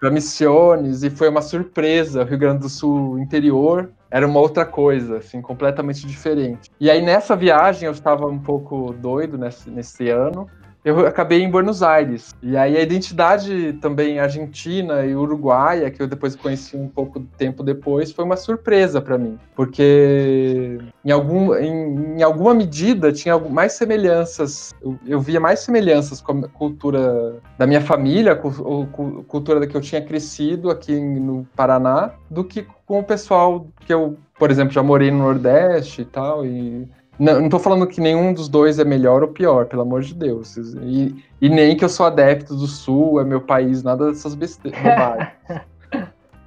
[0.00, 2.22] para Missiones e foi uma surpresa.
[2.22, 6.70] O Rio Grande do Sul interior era uma outra coisa, assim, completamente diferente.
[6.80, 10.48] E aí nessa viagem eu estava um pouco doido nesse, nesse ano
[10.84, 12.34] eu acabei em Buenos Aires.
[12.42, 17.62] E aí a identidade também argentina e uruguaia, que eu depois conheci um pouco tempo
[17.62, 19.38] depois, foi uma surpresa para mim.
[19.54, 26.20] Porque em, algum, em, em, alguma medida tinha mais semelhanças, eu, eu, via mais semelhanças
[26.20, 30.98] com a cultura da minha família, com a cultura da que eu tinha crescido aqui
[30.98, 36.02] no Paraná, do que com o pessoal que eu, por exemplo, já morei no Nordeste
[36.02, 36.88] e tal, e
[37.20, 40.14] não, não tô falando que nenhum dos dois é melhor ou pior, pelo amor de
[40.14, 40.56] Deus.
[40.56, 44.80] E, e nem que eu sou adepto do Sul, é meu país, nada dessas besteiras.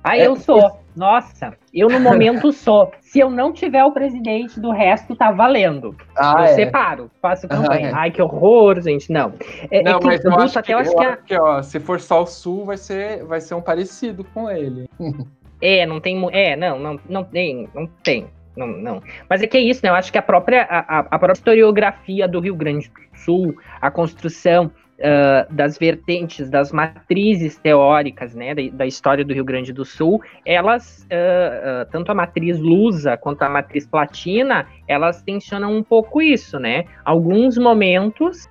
[0.03, 0.79] ah, eu é, sou.
[0.95, 2.91] Nossa, eu no momento sou.
[3.01, 5.95] Se eu não tiver o presidente do resto, tá valendo.
[6.15, 6.55] Ah, eu é.
[6.55, 7.87] separo, faço campanha.
[7.87, 7.93] Ah, é.
[7.93, 9.11] Ai, que horror, gente.
[9.11, 9.33] Não.
[9.69, 11.17] É, é não, é que, mas eu acho, até que, eu acho que, a...
[11.17, 14.89] que ó, se for só o Sul, vai ser, vai ser um parecido com ele.
[15.65, 16.21] É, não tem.
[16.33, 18.27] É, não, não, não tem, não tem.
[18.55, 19.01] Não, não.
[19.29, 19.89] Mas é que é isso, né?
[19.89, 23.89] Eu acho que a própria, a, a própria historiografia do Rio Grande do Sul, a
[23.89, 29.83] construção uh, das vertentes, das matrizes teóricas, né, da, da, história do Rio Grande do
[29.83, 35.83] Sul, elas, uh, uh, tanto a matriz lusa quanto a matriz platina, elas tensionam um
[35.83, 36.85] pouco isso, né?
[37.03, 38.47] Alguns momentos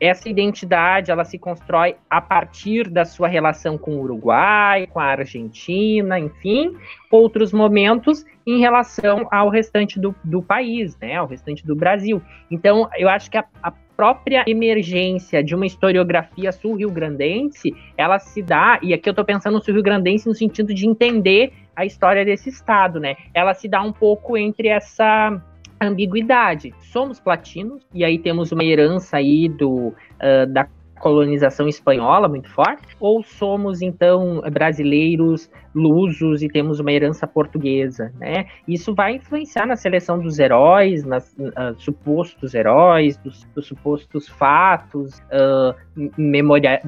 [0.00, 5.04] essa identidade ela se constrói a partir da sua relação com o Uruguai, com a
[5.04, 6.76] Argentina, enfim,
[7.10, 12.22] outros momentos em relação ao restante do, do país, né, ao restante do Brasil.
[12.50, 18.78] Então, eu acho que a, a própria emergência de uma historiografia sul-rio-grandense, ela se dá,
[18.82, 23.00] e aqui eu estou pensando no sul-rio-grandense no sentido de entender a história desse estado,
[23.00, 23.16] né?
[23.34, 25.42] Ela se dá um pouco entre essa
[25.80, 26.74] ambiguidade.
[26.80, 30.66] Somos platinos, e aí temos uma herança aí do, uh, da
[30.98, 38.46] colonização espanhola muito forte, ou somos então brasileiros lusos e temos uma herança portuguesa, né?
[38.66, 45.18] Isso vai influenciar na seleção dos heróis, nos uh, supostos heróis, dos, dos supostos fatos,
[45.30, 45.74] uh,
[46.16, 46.80] memoria,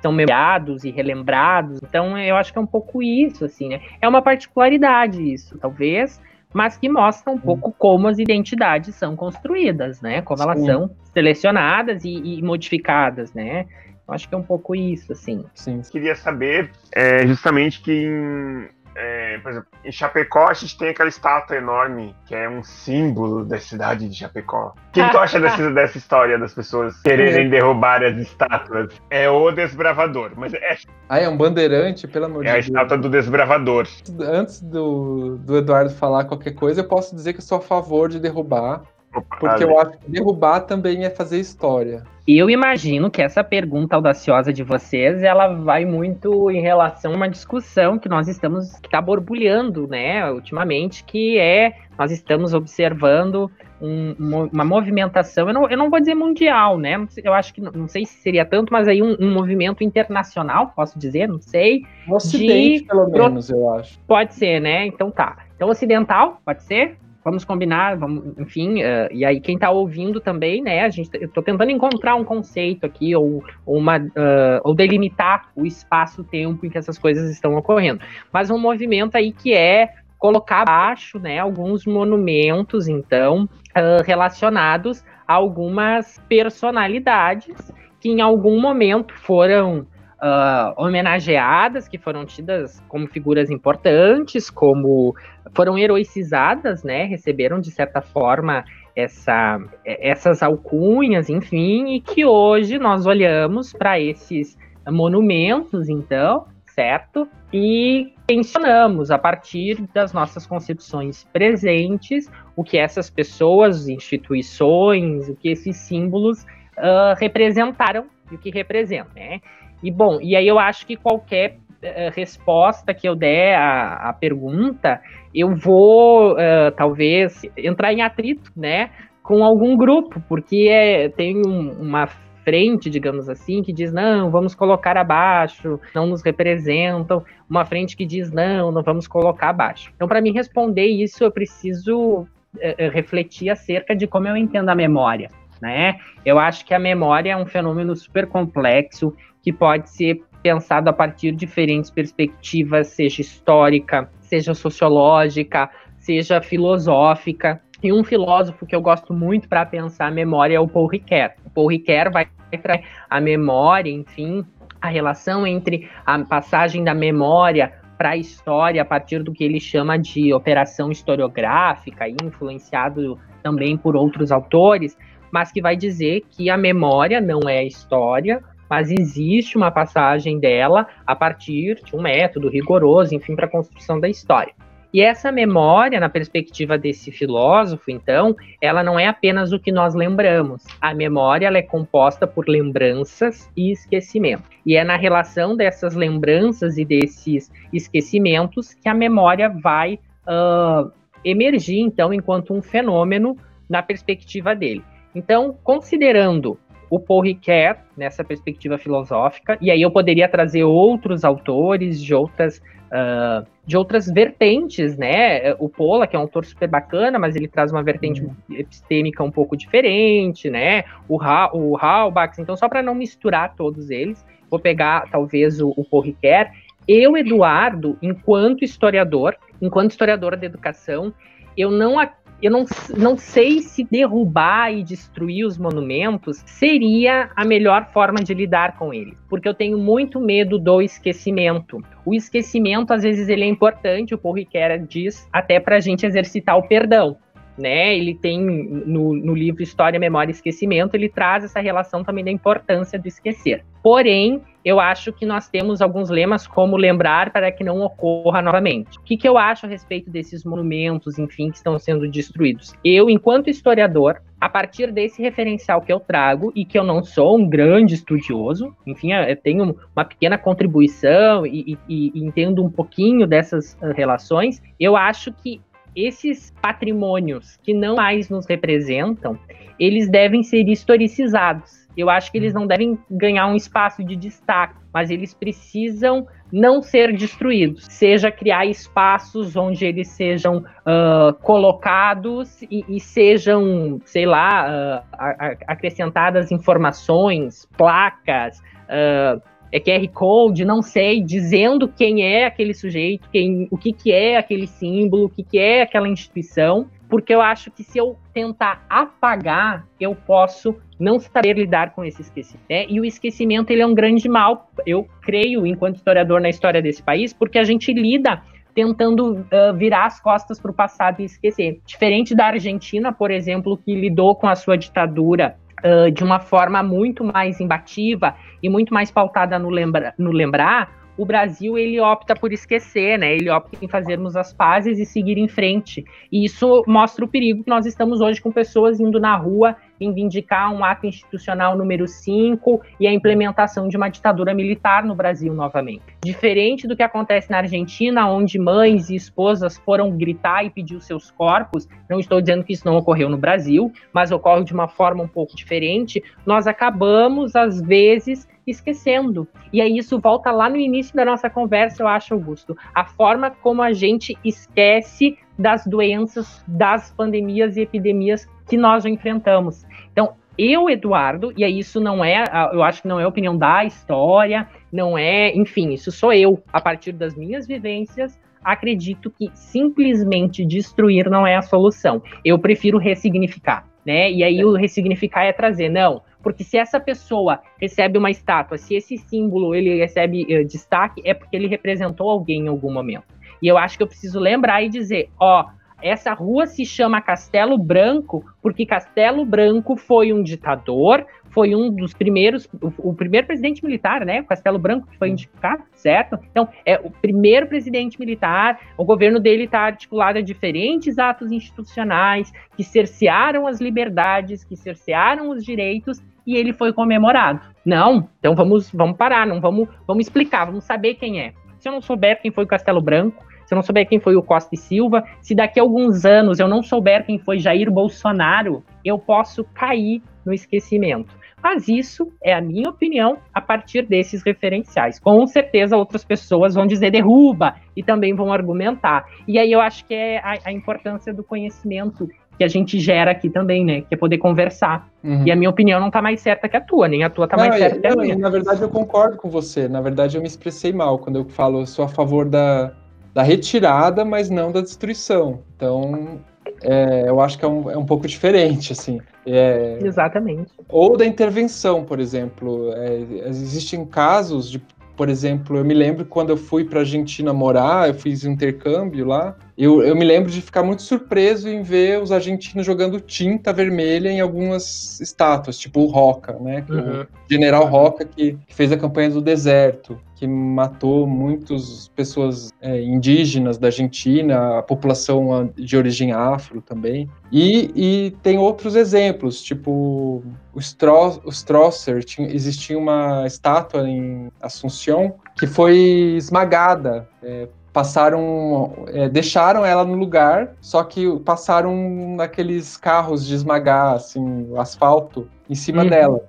[0.00, 1.80] são memoriados e relembrados.
[1.82, 3.80] Então, eu acho que é um pouco isso, assim, né?
[4.00, 6.20] É uma particularidade isso, talvez,
[6.52, 10.22] mas que mostra um pouco como as identidades são construídas, né?
[10.22, 10.44] Como Sim.
[10.44, 13.66] elas são selecionadas e, e, modificadas, né?
[14.06, 15.44] Eu acho que é um pouco isso, assim.
[15.54, 15.82] Sim.
[15.90, 18.68] Queria saber é, justamente que em
[19.00, 23.44] é, por exemplo, em Chapecó a gente tem aquela estátua enorme que é um símbolo
[23.44, 24.74] da cidade de Chapecó.
[24.74, 27.48] O que, tu acha dessa, dessa história das pessoas quererem é.
[27.48, 28.92] derrubar as estátuas?
[29.08, 30.76] É o desbravador, mas é.
[31.08, 32.54] Ah, é um bandeirante, pelo amor de Deus.
[32.54, 33.86] É a estátua do desbravador.
[34.20, 38.08] Antes do, do Eduardo falar qualquer coisa, eu posso dizer que eu sou a favor
[38.08, 38.82] de derrubar
[39.12, 42.04] porque eu acho que derrubar também é fazer história.
[42.26, 47.28] Eu imagino que essa pergunta audaciosa de vocês, ela vai muito em relação a uma
[47.28, 53.50] discussão que nós estamos, que está borbulhando, né, ultimamente, que é, nós estamos observando
[53.80, 54.14] um,
[54.52, 58.04] uma movimentação, eu não, eu não vou dizer mundial, né, eu acho que, não sei
[58.04, 61.86] se seria tanto, mas aí um, um movimento internacional, posso dizer, não sei.
[62.06, 62.88] No ocidente, de...
[62.88, 63.98] pelo menos, eu acho.
[64.06, 65.38] Pode ser, né, então tá.
[65.56, 66.98] Então ocidental, pode ser?
[67.28, 71.26] Vamos combinar, vamos, enfim, uh, e aí quem está ouvindo também, né, a gente, eu
[71.26, 76.70] estou tentando encontrar um conceito aqui, ou, ou uma, uh, ou delimitar o espaço-tempo em
[76.70, 78.00] que essas coisas estão ocorrendo,
[78.32, 85.34] mas um movimento aí que é colocar abaixo, né, alguns monumentos, então, uh, relacionados a
[85.34, 87.70] algumas personalidades
[88.00, 89.86] que em algum momento foram
[90.22, 95.14] uh, homenageadas, que foram tidas como figuras importantes, como
[95.54, 97.04] foram heroicizadas, né?
[97.04, 98.64] Receberam de certa forma
[98.94, 104.58] essa, essas alcunhas, enfim, e que hoje nós olhamos para esses
[104.90, 107.28] monumentos, então, certo?
[107.52, 115.48] E mencionamos a partir das nossas concepções presentes o que essas pessoas, instituições, o que
[115.48, 119.40] esses símbolos uh, representaram e o que representam, né?
[119.82, 124.12] E bom, e aí eu acho que qualquer uh, resposta que eu der à, à
[124.12, 125.00] pergunta,
[125.34, 128.90] eu vou uh, talvez entrar em atrito, né,
[129.22, 132.08] com algum grupo, porque é, tem um, uma
[132.48, 138.06] frente, digamos assim, que diz não, vamos colocar abaixo, não nos representam, uma frente que
[138.06, 139.92] diz não, não vamos colocar abaixo.
[139.94, 144.74] Então, para mim responder isso, eu preciso uh, refletir acerca de como eu entendo a
[144.74, 145.28] memória.
[145.60, 145.96] Né?
[146.24, 150.92] Eu acho que a memória é um fenômeno super complexo que pode ser pensado a
[150.92, 157.60] partir de diferentes perspectivas, seja histórica, seja sociológica, seja filosófica.
[157.82, 161.32] E um filósofo que eu gosto muito para pensar a memória é o Paul Ricoeur.
[161.44, 162.28] O Paul Ricoeur vai
[162.62, 164.44] para a memória, enfim,
[164.80, 169.60] a relação entre a passagem da memória para a história a partir do que ele
[169.60, 174.96] chama de operação historiográfica, influenciado também por outros autores,
[175.32, 180.38] mas que vai dizer que a memória não é a história, mas existe uma passagem
[180.38, 184.52] dela a partir de um método rigoroso, enfim, para a construção da história.
[184.92, 189.94] E essa memória, na perspectiva desse filósofo, então, ela não é apenas o que nós
[189.94, 190.64] lembramos.
[190.80, 194.44] A memória ela é composta por lembranças e esquecimento.
[194.64, 200.90] E é na relação dessas lembranças e desses esquecimentos que a memória vai uh,
[201.22, 203.36] emergir, então, enquanto um fenômeno
[203.68, 204.82] na perspectiva dele.
[205.14, 206.58] Então, considerando
[206.90, 212.58] o Paul Ricoeur nessa perspectiva filosófica, e aí eu poderia trazer outros autores de outras,
[212.86, 215.54] uh, de outras vertentes, né?
[215.58, 218.34] O Pola, que é um autor super bacana, mas ele traz uma vertente uhum.
[218.50, 220.84] epistêmica um pouco diferente, né?
[221.08, 225.74] O, ha o Halbach, então só para não misturar todos eles, vou pegar talvez o,
[225.76, 226.50] o Paul Ricoeur.
[226.86, 231.12] Eu, Eduardo, enquanto historiador, enquanto historiador da educação,
[231.54, 231.98] eu não
[232.42, 232.64] eu não,
[232.96, 238.94] não sei se derrubar e destruir os monumentos seria a melhor forma de lidar com
[238.94, 241.82] eles, porque eu tenho muito medo do esquecimento.
[242.04, 246.06] O esquecimento, às vezes, ele é importante, o Paul Ricoeur diz, até para a gente
[246.06, 247.16] exercitar o perdão
[247.58, 247.96] né?
[247.96, 252.30] Ele tem no, no livro História, Memória e Esquecimento, ele traz essa relação também da
[252.30, 253.64] importância do esquecer.
[253.82, 258.98] Porém, eu acho que nós temos alguns lemas como lembrar para que não ocorra novamente.
[258.98, 262.74] O que, que eu acho a respeito desses monumentos, enfim, que estão sendo destruídos?
[262.84, 267.38] Eu, enquanto historiador, a partir desse referencial que eu trago e que eu não sou
[267.38, 273.26] um grande estudioso, enfim, eu tenho uma pequena contribuição e, e, e entendo um pouquinho
[273.26, 275.62] dessas relações, eu acho que
[276.06, 279.38] esses patrimônios que não mais nos representam,
[279.78, 281.88] eles devem ser historicizados.
[281.96, 286.80] Eu acho que eles não devem ganhar um espaço de destaque, mas eles precisam não
[286.80, 295.02] ser destruídos, seja criar espaços onde eles sejam uh, colocados e, e, sejam, sei lá,
[295.02, 303.28] uh, acrescentadas informações, placas, uh, é QR Code, não sei, dizendo quem é aquele sujeito,
[303.30, 307.40] quem, o que, que é aquele símbolo, o que, que é aquela instituição, porque eu
[307.40, 312.66] acho que se eu tentar apagar, eu posso não saber lidar com esse esquecimento.
[312.68, 312.86] Né?
[312.88, 317.02] E o esquecimento ele é um grande mal, eu creio, enquanto historiador na história desse
[317.02, 318.42] país, porque a gente lida
[318.74, 321.80] tentando uh, virar as costas para o passado e esquecer.
[321.84, 326.82] Diferente da Argentina, por exemplo, que lidou com a sua ditadura uh, de uma forma
[326.82, 332.34] muito mais imbativa e muito mais pautada no, lembra no lembrar, o Brasil ele opta
[332.34, 333.34] por esquecer, né?
[333.34, 336.04] Ele opta em fazermos as pazes e seguir em frente.
[336.30, 340.72] E isso mostra o perigo que nós estamos hoje com pessoas indo na rua reivindicar
[340.72, 346.04] um ato institucional número 5 e a implementação de uma ditadura militar no Brasil novamente.
[346.24, 351.04] Diferente do que acontece na Argentina, onde mães e esposas foram gritar e pedir os
[351.04, 354.88] seus corpos, não estou dizendo que isso não ocorreu no Brasil, mas ocorre de uma
[354.88, 359.46] forma um pouco diferente, nós acabamos, às vezes, esquecendo.
[359.72, 362.76] E aí isso volta lá no início da nossa conversa, eu acho, Augusto.
[362.94, 369.10] A forma como a gente esquece das doenças, das pandemias e epidemias que nós já
[369.10, 369.84] enfrentamos.
[370.12, 372.42] Então, eu, Eduardo, e aí isso não é,
[372.72, 376.80] eu acho que não é opinião da história, não é, enfim, isso sou eu, a
[376.80, 382.20] partir das minhas vivências, acredito que simplesmente destruir não é a solução.
[382.44, 384.32] Eu prefiro ressignificar, né?
[384.32, 388.94] E aí o ressignificar é trazer, não, porque se essa pessoa recebe uma estátua, se
[388.94, 393.24] esse símbolo ele recebe uh, destaque, é porque ele representou alguém em algum momento.
[393.60, 395.66] E eu acho que eu preciso lembrar e dizer, ó,
[396.00, 401.26] essa rua se chama Castelo Branco porque Castelo Branco foi um ditador,
[401.58, 404.42] foi um dos primeiros, o, o, primeiro presidente militar, né?
[404.42, 406.38] O Castelo Branco que foi indicado, certo?
[406.52, 412.52] Então, é o primeiro presidente militar, o governo dele está articulado a diferentes atos institucionais
[412.76, 417.60] que cercearam as liberdades, que cercearam os direitos e ele foi comemorado.
[417.84, 421.54] Não, então vamos, vamos parar, não vamos, vamos explicar, vamos saber quem é.
[421.80, 424.36] Se eu não souber quem foi o Castelo Branco, se eu não souber quem foi
[424.36, 427.90] o Costa e Silva, se daqui a alguns anos eu não souber quem foi Jair
[427.90, 431.36] Bolsonaro, eu posso cair no esquecimento.
[431.62, 435.18] Mas isso é a minha opinião a partir desses referenciais.
[435.18, 439.26] Com certeza outras pessoas vão dizer derruba e também vão argumentar.
[439.46, 442.28] E aí eu acho que é a, a importância do conhecimento
[442.58, 444.00] que a gente gera aqui também, né?
[444.00, 445.08] Que é poder conversar.
[445.22, 445.46] Uhum.
[445.46, 447.56] E a minha opinião não tá mais certa que a tua, nem a tua tá
[447.56, 448.36] não, mais certa que a minha.
[448.36, 449.88] Na verdade, eu concordo com você.
[449.88, 452.92] Na verdade, eu me expressei mal quando eu falo, eu sou a favor da,
[453.32, 455.60] da retirada, mas não da destruição.
[455.76, 456.40] Então,
[456.82, 459.20] é, eu acho que é um, é um pouco diferente, assim.
[459.46, 460.70] É, Exatamente.
[460.88, 462.92] Ou da intervenção, por exemplo.
[462.94, 464.82] É, existem casos de
[465.18, 469.56] por exemplo, eu me lembro quando eu fui para Argentina morar, eu fiz intercâmbio lá,
[469.76, 474.28] eu, eu me lembro de ficar muito surpreso em ver os argentinos jogando tinta vermelha
[474.28, 476.86] em algumas estátuas, tipo o Roca, né?
[476.88, 477.22] Uhum.
[477.22, 483.02] O general Roca que, que, fez a campanha do deserto, que matou muitas pessoas é,
[483.02, 487.28] indígenas da Argentina, a população de origem afro também.
[487.50, 494.48] E, e tem outros exemplos, tipo o, Stro, o Strosser, tinha, existia uma estátua em
[494.62, 495.96] Assunção que foi
[496.36, 497.28] esmagada.
[497.42, 504.68] É, passaram, é, deixaram ela no lugar, só que passaram naqueles carros de esmagar assim,
[504.70, 506.08] o asfalto em cima uhum.
[506.08, 506.48] dela.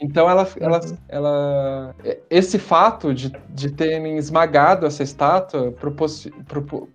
[0.00, 0.96] Então ela, ela, uhum.
[1.08, 1.94] ela,
[2.30, 6.08] esse fato de, de terem esmagado essa estátua propor,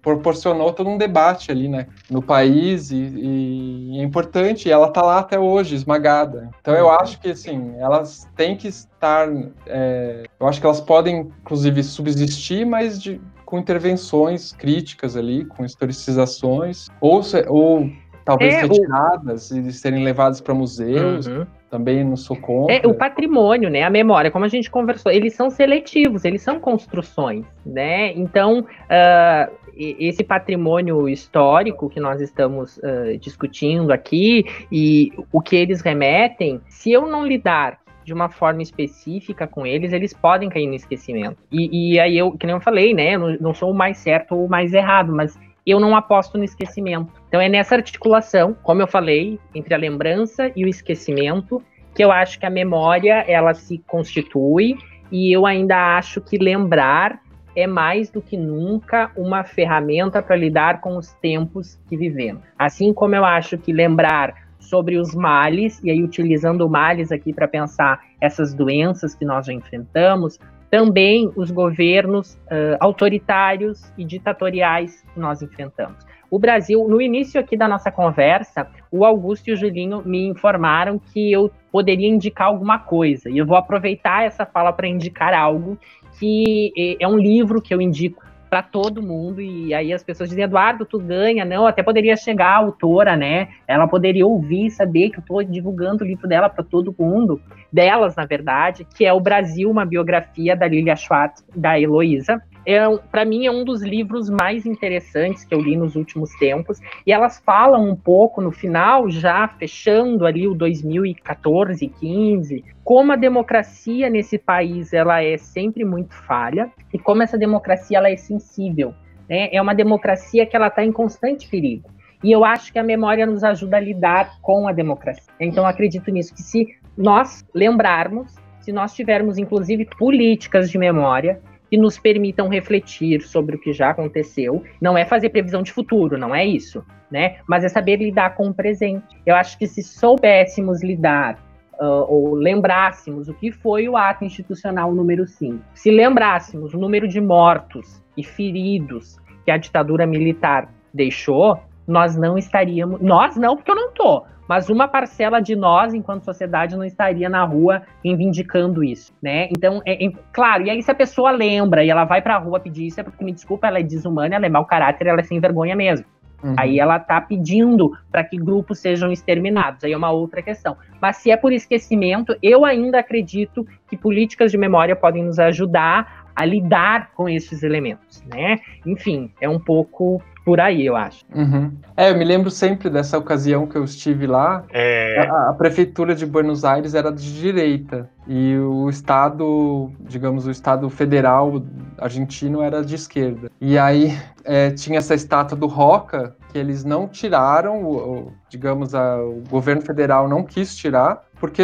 [0.02, 4.68] proporcionou todo um debate ali, né, no país e, e é importante.
[4.68, 6.50] E ela está lá até hoje esmagada.
[6.62, 9.28] Então eu acho que assim elas têm que estar,
[9.68, 15.66] é, eu acho que elas podem inclusive subsistir, mas de, com intervenções críticas ali, com
[15.66, 17.90] historicizações ou, ou
[18.24, 21.28] talvez é, retiradas e serem levadas para museus.
[21.28, 22.76] Uhum também não sou contra.
[22.76, 26.60] É, o patrimônio, né, a memória, como a gente conversou, eles são seletivos, eles são
[26.60, 28.14] construções, né?
[28.14, 35.82] Então, uh, esse patrimônio histórico que nós estamos uh, discutindo aqui e o que eles
[35.82, 40.76] remetem, se eu não lidar de uma forma específica com eles, eles podem cair no
[40.76, 41.38] esquecimento.
[41.52, 43.98] E, e aí eu, que nem eu falei, né, eu não, não sou o mais
[43.98, 47.12] certo ou o mais errado, mas eu não aposto no esquecimento.
[47.28, 51.62] Então é nessa articulação, como eu falei, entre a lembrança e o esquecimento,
[51.96, 54.78] que eu acho que a memória ela se constitui
[55.12, 57.22] e eu ainda acho que lembrar
[57.56, 62.42] é mais do que nunca uma ferramenta para lidar com os tempos que vivemos.
[62.58, 67.48] Assim como eu acho que lembrar sobre os males, e aí utilizando males aqui para
[67.48, 70.40] pensar essas doenças que nós já enfrentamos,
[70.74, 76.04] também os governos uh, autoritários e ditatoriais que nós enfrentamos.
[76.32, 80.98] O Brasil, no início aqui da nossa conversa, o Augusto e o Julinho me informaram
[80.98, 83.30] que eu poderia indicar alguma coisa.
[83.30, 85.78] E eu vou aproveitar essa fala para indicar algo
[86.18, 89.42] que é um livro que eu indico para todo mundo.
[89.42, 91.46] E aí as pessoas dizem, Eduardo, tu ganha.
[91.46, 93.50] Não, até poderia chegar a autora, né?
[93.68, 97.42] Ela poderia ouvir, saber que eu estou divulgando o livro dela para todo mundo,
[97.74, 102.80] delas, na verdade, que é O Brasil, uma biografia da Lilia Schwartz, da Heloísa é,
[103.12, 106.80] para mim é um dos livros mais interessantes que eu li nos últimos tempos.
[107.06, 113.16] E elas falam um pouco no final, já fechando ali o 2014, 15, como a
[113.16, 118.94] democracia nesse país ela é sempre muito falha e como essa democracia ela é sensível.
[119.30, 119.50] Né?
[119.52, 121.90] É uma democracia que ela está em constante perigo.
[122.24, 125.34] E eu acho que a memória nos ajuda a lidar com a democracia.
[125.38, 126.66] Então acredito nisso que se
[126.98, 131.42] nós lembrarmos, se nós tivermos inclusive políticas de memória,
[131.74, 134.64] que nos permitam refletir sobre o que já aconteceu.
[134.80, 137.38] Não é fazer previsão de futuro, não é isso, né?
[137.48, 139.04] Mas é saber lidar com o presente.
[139.26, 141.40] Eu acho que se soubéssemos lidar
[141.80, 147.08] uh, ou lembrássemos o que foi o ato institucional número 5, se lembrássemos o número
[147.08, 153.02] de mortos e feridos que a ditadura militar deixou, nós não estaríamos.
[153.02, 157.30] Nós não, porque eu não tô mas uma parcela de nós, enquanto sociedade, não estaria
[157.30, 159.48] na rua reivindicando isso, né?
[159.52, 162.60] Então, é, é, claro, e aí se a pessoa lembra e ela vai pra rua
[162.60, 165.24] pedir isso, é porque, me desculpa, ela é desumana, ela é mau caráter, ela é
[165.24, 166.06] sem vergonha mesmo.
[166.44, 166.56] Uhum.
[166.58, 170.76] Aí ela tá pedindo para que grupos sejam exterminados, aí é uma outra questão.
[171.02, 176.24] Mas se é por esquecimento, eu ainda acredito que políticas de memória podem nos ajudar
[176.36, 178.60] a lidar com esses elementos, né?
[178.86, 181.24] Enfim, é um pouco por aí, eu acho.
[181.34, 181.72] Uhum.
[181.96, 184.64] É, eu me lembro sempre dessa ocasião que eu estive lá.
[184.72, 185.28] É...
[185.30, 190.90] A, a, prefeitura de Buenos Aires era de direita e o estado, digamos, o estado
[190.90, 191.64] federal
[191.98, 193.50] argentino era de esquerda.
[193.62, 199.18] E aí é, tinha essa estátua do Roca que eles não tiraram, o, digamos, a,
[199.18, 201.64] o governo federal não quis tirar, porque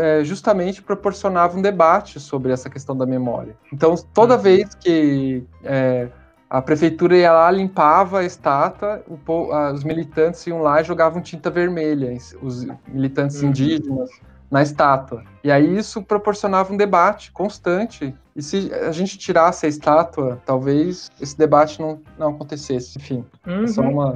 [0.00, 3.56] é, justamente proporcionava um debate sobre essa questão da memória.
[3.72, 4.40] Então, toda uhum.
[4.40, 6.08] vez que é,
[6.50, 9.18] a prefeitura ia lá, limpava a estátua, o,
[9.72, 13.50] os militantes iam lá e jogavam tinta vermelha, os militantes uhum.
[13.50, 14.08] indígenas,
[14.50, 15.24] na estátua.
[15.44, 18.14] E aí isso proporcionava um debate constante.
[18.34, 22.98] E se a gente tirasse a estátua, talvez esse debate não, não acontecesse.
[22.98, 24.14] Enfim, uhum, é só uma,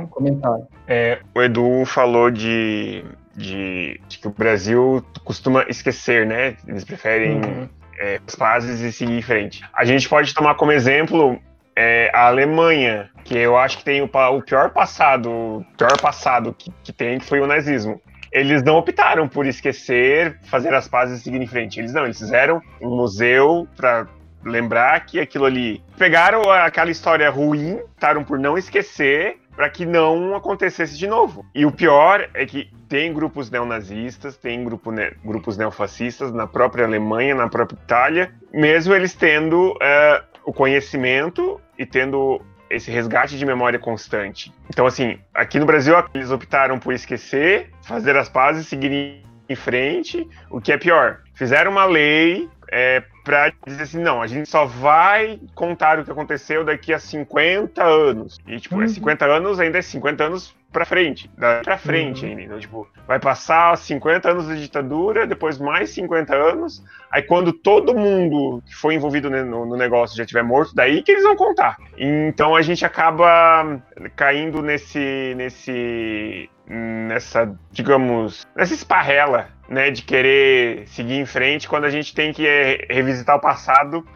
[0.00, 0.66] um comentário.
[0.88, 3.04] É, o Edu falou de,
[3.36, 6.56] de, de, que o Brasil costuma esquecer, né?
[6.66, 7.68] Eles preferem uhum.
[7.98, 9.62] é, as fases e seguir em frente.
[9.74, 11.38] A gente pode tomar como exemplo
[11.76, 16.72] é, a Alemanha, que eu acho que tem o, o pior passado, pior passado que,
[16.82, 18.00] que tem, que foi o nazismo.
[18.32, 21.78] Eles não optaram por esquecer, fazer as pazes e seguir em frente.
[21.78, 24.08] Eles não, eles fizeram um museu para
[24.44, 25.82] lembrar que aquilo ali.
[25.96, 31.46] Pegaram aquela história ruim, optaram por não esquecer, para que não acontecesse de novo.
[31.54, 36.84] E o pior é que tem grupos neonazistas, tem grupo ne grupos neofascistas na própria
[36.84, 42.40] Alemanha, na própria Itália, mesmo eles tendo uh, o conhecimento e tendo
[42.70, 44.52] esse resgate de memória constante.
[44.68, 50.26] Então, assim, aqui no Brasil eles optaram por esquecer, fazer as pazes, seguir em frente,
[50.50, 51.20] o que é pior.
[51.34, 56.10] Fizeram uma lei é, para dizer assim, não, a gente só vai contar o que
[56.10, 58.38] aconteceu daqui a 50 anos.
[58.46, 58.84] E, tipo, é uhum.
[58.84, 61.30] é 50 anos ainda é 50 anos pra frente,
[61.62, 62.30] pra frente uhum.
[62.30, 62.42] ainda.
[62.42, 67.94] Então, tipo, vai passar 50 anos de ditadura, depois mais 50 anos, aí quando todo
[67.94, 71.76] mundo que foi envolvido no, no negócio já tiver morto, daí que eles vão contar.
[71.96, 73.80] Então a gente acaba
[74.16, 81.90] caindo nesse, nesse, nessa, digamos, nessa esparrela, né, de querer seguir em frente quando a
[81.90, 84.06] gente tem que é, revisitar o passado,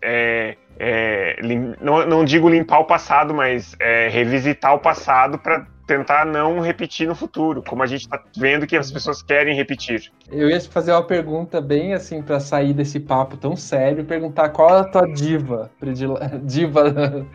[0.00, 5.66] é, é, lim, não, não, digo limpar o passado, mas é, revisitar o passado para
[5.86, 10.10] tentar não repetir no futuro, como a gente está vendo que as pessoas querem repetir.
[10.30, 14.48] Eu ia te fazer uma pergunta bem assim para sair desse papo tão sério, perguntar
[14.48, 16.14] qual é a tua diva, predile...
[16.42, 17.26] diva.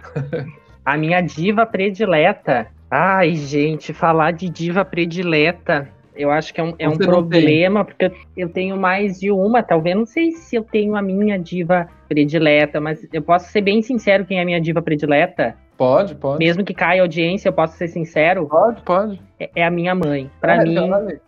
[0.84, 2.68] a minha diva predileta.
[2.90, 8.12] Ai, gente, falar de diva predileta eu acho que é um, é um problema, porque
[8.36, 12.82] eu tenho mais de uma, talvez, não sei se eu tenho a minha diva predileta,
[12.82, 15.56] mas eu posso ser bem sincero quem é a minha diva predileta.
[15.78, 16.40] Pode, pode.
[16.40, 18.46] Mesmo que caia audiência, eu posso ser sincero?
[18.48, 19.22] Pode, pode.
[19.40, 20.30] É, é a minha mãe.
[20.42, 20.78] Para é, mim,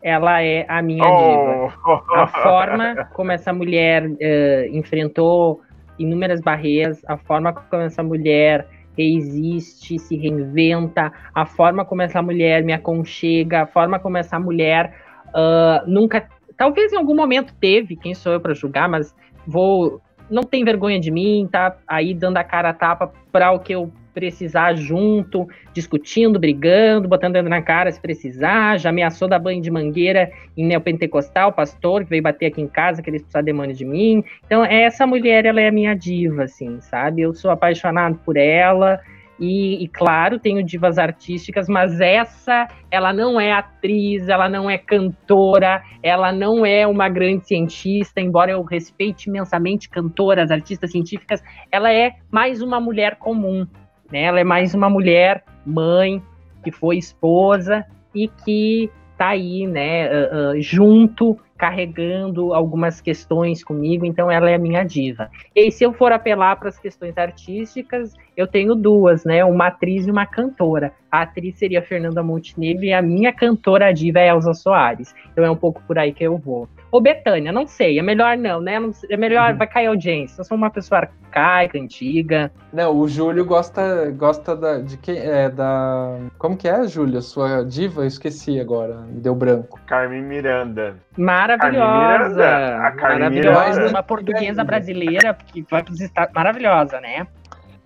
[0.03, 1.69] ela é a minha oh.
[1.69, 2.03] diva.
[2.13, 5.61] A forma como essa mulher uh, enfrentou
[5.97, 8.67] inúmeras barreiras, a forma como essa mulher
[8.97, 14.93] existe, se reinventa, a forma como essa mulher me aconchega, a forma como essa mulher
[15.29, 16.27] uh, nunca,
[16.57, 19.15] talvez em algum momento teve, quem sou eu para julgar, mas
[19.47, 23.59] vou, não tem vergonha de mim, tá aí dando a cara a tapa para o
[23.59, 29.39] que eu precisar junto, discutindo, brigando, botando dentro na cara se precisar, já ameaçou dar
[29.39, 33.43] banho de mangueira em neopentecostal, pastor, que veio bater aqui em casa, que eles precisam
[33.43, 34.23] demônio de mim.
[34.45, 37.21] Então, essa mulher, ela é a minha diva, assim, sabe?
[37.21, 38.99] Eu sou apaixonado por ela,
[39.41, 44.77] e, e, claro, tenho divas artísticas, mas essa, ela não é atriz, ela não é
[44.77, 51.91] cantora, ela não é uma grande cientista, embora eu respeite imensamente cantoras, artistas científicas, ela
[51.91, 53.65] é mais uma mulher comum.
[54.11, 54.23] Né?
[54.23, 56.21] Ela é mais uma mulher, mãe,
[56.63, 64.03] que foi esposa e que está aí, né, uh, uh, junto, carregando algumas questões comigo,
[64.03, 65.29] então ela é a minha diva.
[65.55, 70.07] E se eu for apelar para as questões artísticas, eu tenho duas, né, uma atriz
[70.07, 70.93] e uma cantora.
[71.11, 75.13] A atriz seria Fernanda Montenegro e a minha cantora diva é Elza Soares.
[75.31, 76.69] Então é um pouco por aí que eu vou.
[76.91, 78.77] Ou Betânia, não sei, é melhor não, né?
[79.09, 79.57] É melhor, uhum.
[79.57, 80.41] vai cair audiência.
[80.41, 82.51] Eu sou uma pessoa arcaica, antiga.
[82.73, 86.17] Não, o Júlio gosta, gosta da, de quem é da.
[86.37, 87.21] Como que é, Júlio?
[87.21, 88.01] Sua diva?
[88.01, 89.79] Eu esqueci agora, me deu branco.
[89.87, 90.97] Carmen Miranda.
[91.17, 91.79] Maravilhosa.
[91.79, 92.77] Carmen Miranda.
[92.77, 93.89] A Carmen maravilhosa, Miranda.
[93.89, 96.33] uma portuguesa brasileira que vai para os Estados.
[96.33, 97.25] Maravilhosa, né?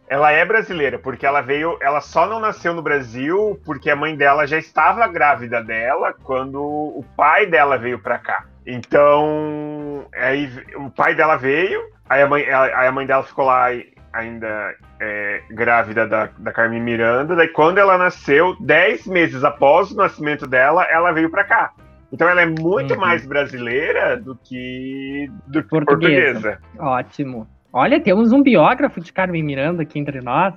[0.07, 1.77] Ela é brasileira, porque ela veio.
[1.81, 6.61] Ela só não nasceu no Brasil porque a mãe dela já estava grávida dela quando
[6.61, 8.45] o pai dela veio para cá.
[8.65, 13.69] Então, aí o pai dela veio, aí a mãe, aí a mãe dela ficou lá
[14.15, 17.35] ainda é, grávida da, da Carmen Miranda.
[17.35, 21.71] Daí, quando ela nasceu, dez meses após o nascimento dela, ela veio para cá.
[22.11, 22.99] Então, ela é muito uhum.
[22.99, 26.59] mais brasileira do que, do que portuguesa.
[26.59, 26.59] portuguesa.
[26.79, 27.47] Ótimo.
[27.77, 30.53] Olha, temos um biógrafo de Carmen Miranda aqui entre nós.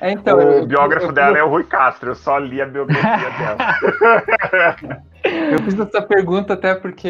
[0.00, 2.62] É, então, o eu, biógrafo eu, eu, dela é o Rui Castro, eu só li
[2.62, 5.02] a biografia dela.
[5.22, 7.08] Eu fiz essa pergunta até porque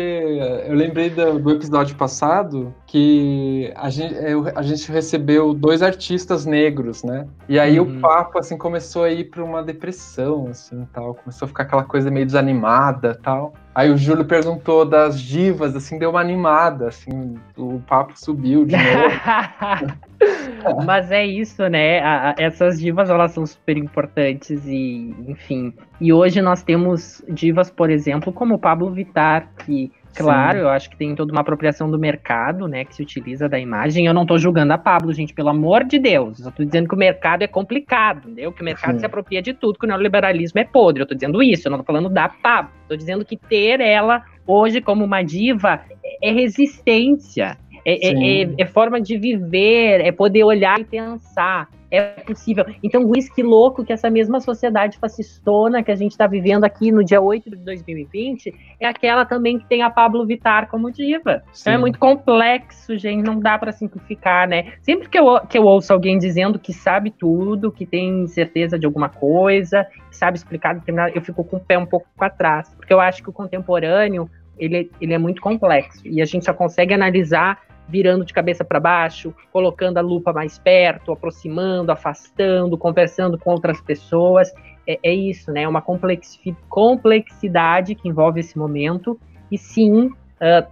[0.67, 4.15] eu lembrei do, do episódio passado que a gente,
[4.55, 7.29] a gente, recebeu dois artistas negros, né?
[7.49, 7.99] E aí uhum.
[7.99, 11.15] o papo, assim, começou a ir para uma depressão, assim, tal.
[11.15, 13.53] Começou a ficar aquela coisa meio desanimada, tal.
[13.73, 18.77] Aí o Júlio perguntou das divas, assim, deu uma animada, assim, o papo subiu de
[18.77, 20.01] novo.
[20.85, 22.01] Mas é isso, né?
[22.01, 25.73] A, a, essas divas, elas são super importantes e, enfim.
[26.01, 30.65] E hoje nós temos divas, por exemplo, como o Pablo Vittar, que, claro, Sim.
[30.65, 34.07] eu acho que tem toda uma apropriação do mercado, né, que se utiliza da imagem.
[34.07, 36.41] Eu não tô julgando a Pablo, gente, pelo amor de Deus.
[36.41, 38.53] Eu tô dizendo que o mercado é complicado, entendeu?
[38.53, 39.01] Que o mercado Sim.
[39.01, 41.03] se apropria de tudo, que o neoliberalismo é podre.
[41.03, 42.73] Eu tô dizendo isso, eu não tô falando da Pablo.
[42.89, 45.81] Tô dizendo que ter ela hoje como uma diva
[46.23, 47.57] é resistência.
[47.85, 51.69] É, é, é, é, forma de viver, é poder olhar e pensar.
[51.93, 52.65] É possível.
[52.85, 57.03] Então, whisky louco que essa mesma sociedade fascistona que a gente está vivendo aqui no
[57.03, 61.43] dia 8 de 2020 é aquela também que tem a Pablo Vittar como diva.
[61.53, 61.63] Sim.
[61.63, 64.75] Então é muito complexo, gente, não dá para simplificar, né?
[64.83, 68.87] Sempre que eu, que eu ouço alguém dizendo que sabe tudo, que tem certeza de
[68.87, 72.73] alguma coisa, que sabe explicar determinado, eu fico com o pé um pouco para trás,
[72.77, 74.31] porque eu acho que o contemporâneo
[74.61, 77.59] ele, ele é muito complexo e a gente só consegue analisar
[77.91, 83.81] virando de cabeça para baixo, colocando a lupa mais perto, aproximando, afastando, conversando com outras
[83.81, 84.53] pessoas.
[84.87, 85.63] É, é isso, né?
[85.63, 89.19] É uma complexidade que envolve esse momento.
[89.51, 90.13] E sim, uh,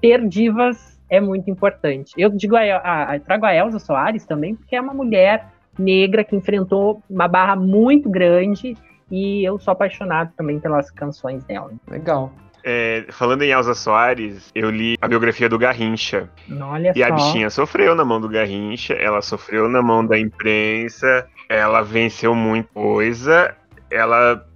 [0.01, 2.13] ter divas é muito importante.
[2.17, 5.47] Eu digo a, a, a, trago a Elza Soares também, porque é uma mulher
[5.79, 8.77] negra que enfrentou uma barra muito grande
[9.11, 11.73] e eu sou apaixonado também pelas canções dela.
[11.89, 12.31] Legal.
[12.65, 16.29] É, falando em Elza Soares, eu li a biografia do Garrincha.
[16.61, 17.07] Olha e só.
[17.07, 22.35] a bichinha sofreu na mão do Garrincha, ela sofreu na mão da imprensa, ela venceu
[22.35, 23.55] muita coisa,
[23.91, 24.48] ela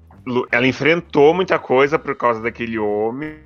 [0.53, 3.39] ela enfrentou muita coisa por causa daquele homem,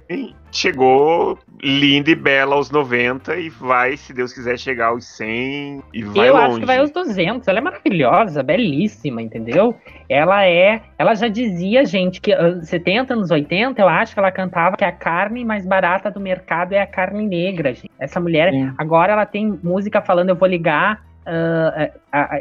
[0.53, 6.03] chegou linda e bela aos 90 e vai, se Deus quiser, chegar aos 100 e
[6.03, 6.47] vai Eu longe.
[6.47, 7.49] acho que vai aos 200.
[7.49, 9.75] Ela é maravilhosa, belíssima, entendeu?
[10.09, 12.33] Ela é, ela já dizia, gente, que
[12.63, 16.75] 70 anos 80, eu acho que ela cantava que a carne mais barata do mercado
[16.75, 17.91] é a carne negra, gente.
[17.99, 18.73] Essa mulher, Sim.
[18.77, 21.93] agora ela tem música falando eu vou ligar Uh,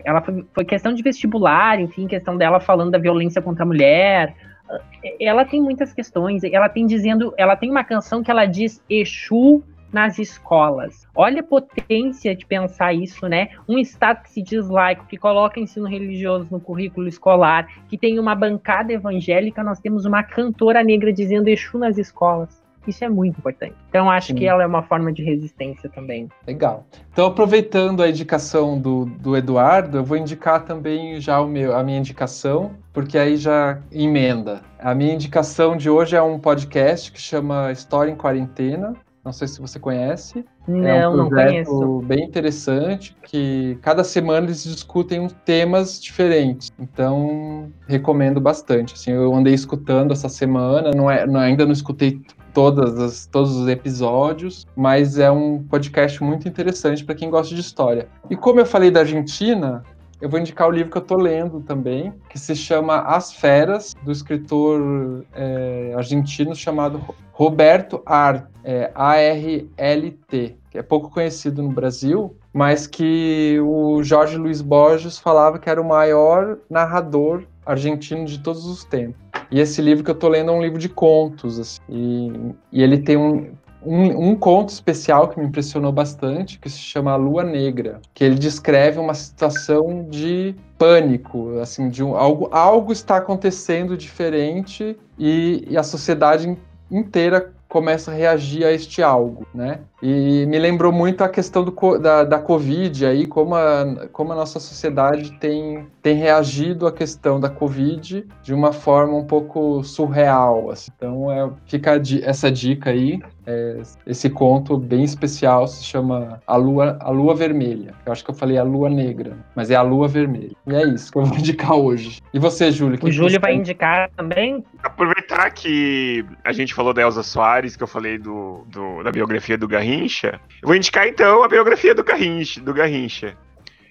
[0.05, 4.35] ela foi, foi, questão de vestibular, enfim, questão dela falando da violência contra a mulher.
[4.69, 4.79] Uh,
[5.19, 6.43] ela tem muitas questões.
[6.43, 11.07] Ela tem dizendo, ela tem uma canção que ela diz Exu nas escolas.
[11.15, 13.49] Olha a potência de pensar isso, né?
[13.67, 18.19] Um estado que se diz laico, que coloca ensino religioso no currículo escolar, que tem
[18.19, 22.64] uma bancada evangélica, nós temos uma cantora negra dizendo Exu nas escolas.
[22.87, 23.75] Isso é muito importante.
[23.89, 24.35] Então, acho Sim.
[24.35, 26.29] que ela é uma forma de resistência também.
[26.45, 26.85] Legal.
[27.11, 31.83] Então, aproveitando a indicação do, do Eduardo, eu vou indicar também já o meu, a
[31.83, 34.61] minha indicação, porque aí já emenda.
[34.79, 38.95] A minha indicação de hoje é um podcast que chama História em Quarentena.
[39.25, 40.45] Não sei se você conhece.
[40.67, 41.99] Não, é um não conheço.
[42.05, 46.71] bem interessante, que cada semana eles discutem temas diferentes.
[46.77, 48.93] Então, recomendo bastante.
[48.93, 52.21] Assim, eu andei escutando essa semana, não é, não, ainda não escutei
[52.55, 57.59] todas as, todos os episódios, mas é um podcast muito interessante para quem gosta de
[57.59, 58.07] história.
[58.29, 59.83] E como eu falei da Argentina,
[60.21, 63.93] eu vou indicar o livro que eu estou lendo também, que se chama As Feras,
[64.03, 67.01] do escritor é, argentino chamado
[67.33, 74.61] Roberto Ar, é, A-R-L-T, que é pouco conhecido no Brasil, mas que o Jorge Luiz
[74.61, 79.24] Borges falava que era o maior narrador argentino de todos os tempos.
[79.51, 82.83] E esse livro que eu estou lendo é um livro de contos, assim, e, e
[82.83, 83.51] ele tem um,
[83.85, 88.23] um, um, conto especial que me impressionou bastante, que se chama A Lua Negra, que
[88.23, 95.65] ele descreve uma situação de pânico, assim, de um, algo, algo está acontecendo diferente e,
[95.69, 96.57] e a sociedade
[96.89, 99.79] inteira começa a reagir a este algo, né?
[100.01, 104.35] E me lembrou muito a questão do, da, da Covid aí, como a, como a
[104.35, 110.69] nossa sociedade tem, tem reagido à questão da Covid de uma forma um pouco surreal.
[110.69, 110.91] Assim.
[110.95, 113.19] Então é, fica essa dica aí.
[113.47, 117.93] É, esse conto bem especial se chama A Lua, a Lua Vermelha.
[118.05, 120.55] Eu acho que eu falei a Lua Negra, mas é a Lua Vermelha.
[120.67, 122.21] E é isso que eu vou indicar hoje.
[122.33, 122.99] E você, Júlio?
[123.01, 124.63] O Júlio vai indicar também?
[124.83, 129.57] Aproveitar que a gente falou da Elza Soares, que eu falei do, do da biografia
[129.57, 133.35] do Garrincha Garrincha, eu vou indicar então a biografia do Garrincha, do Garrincha,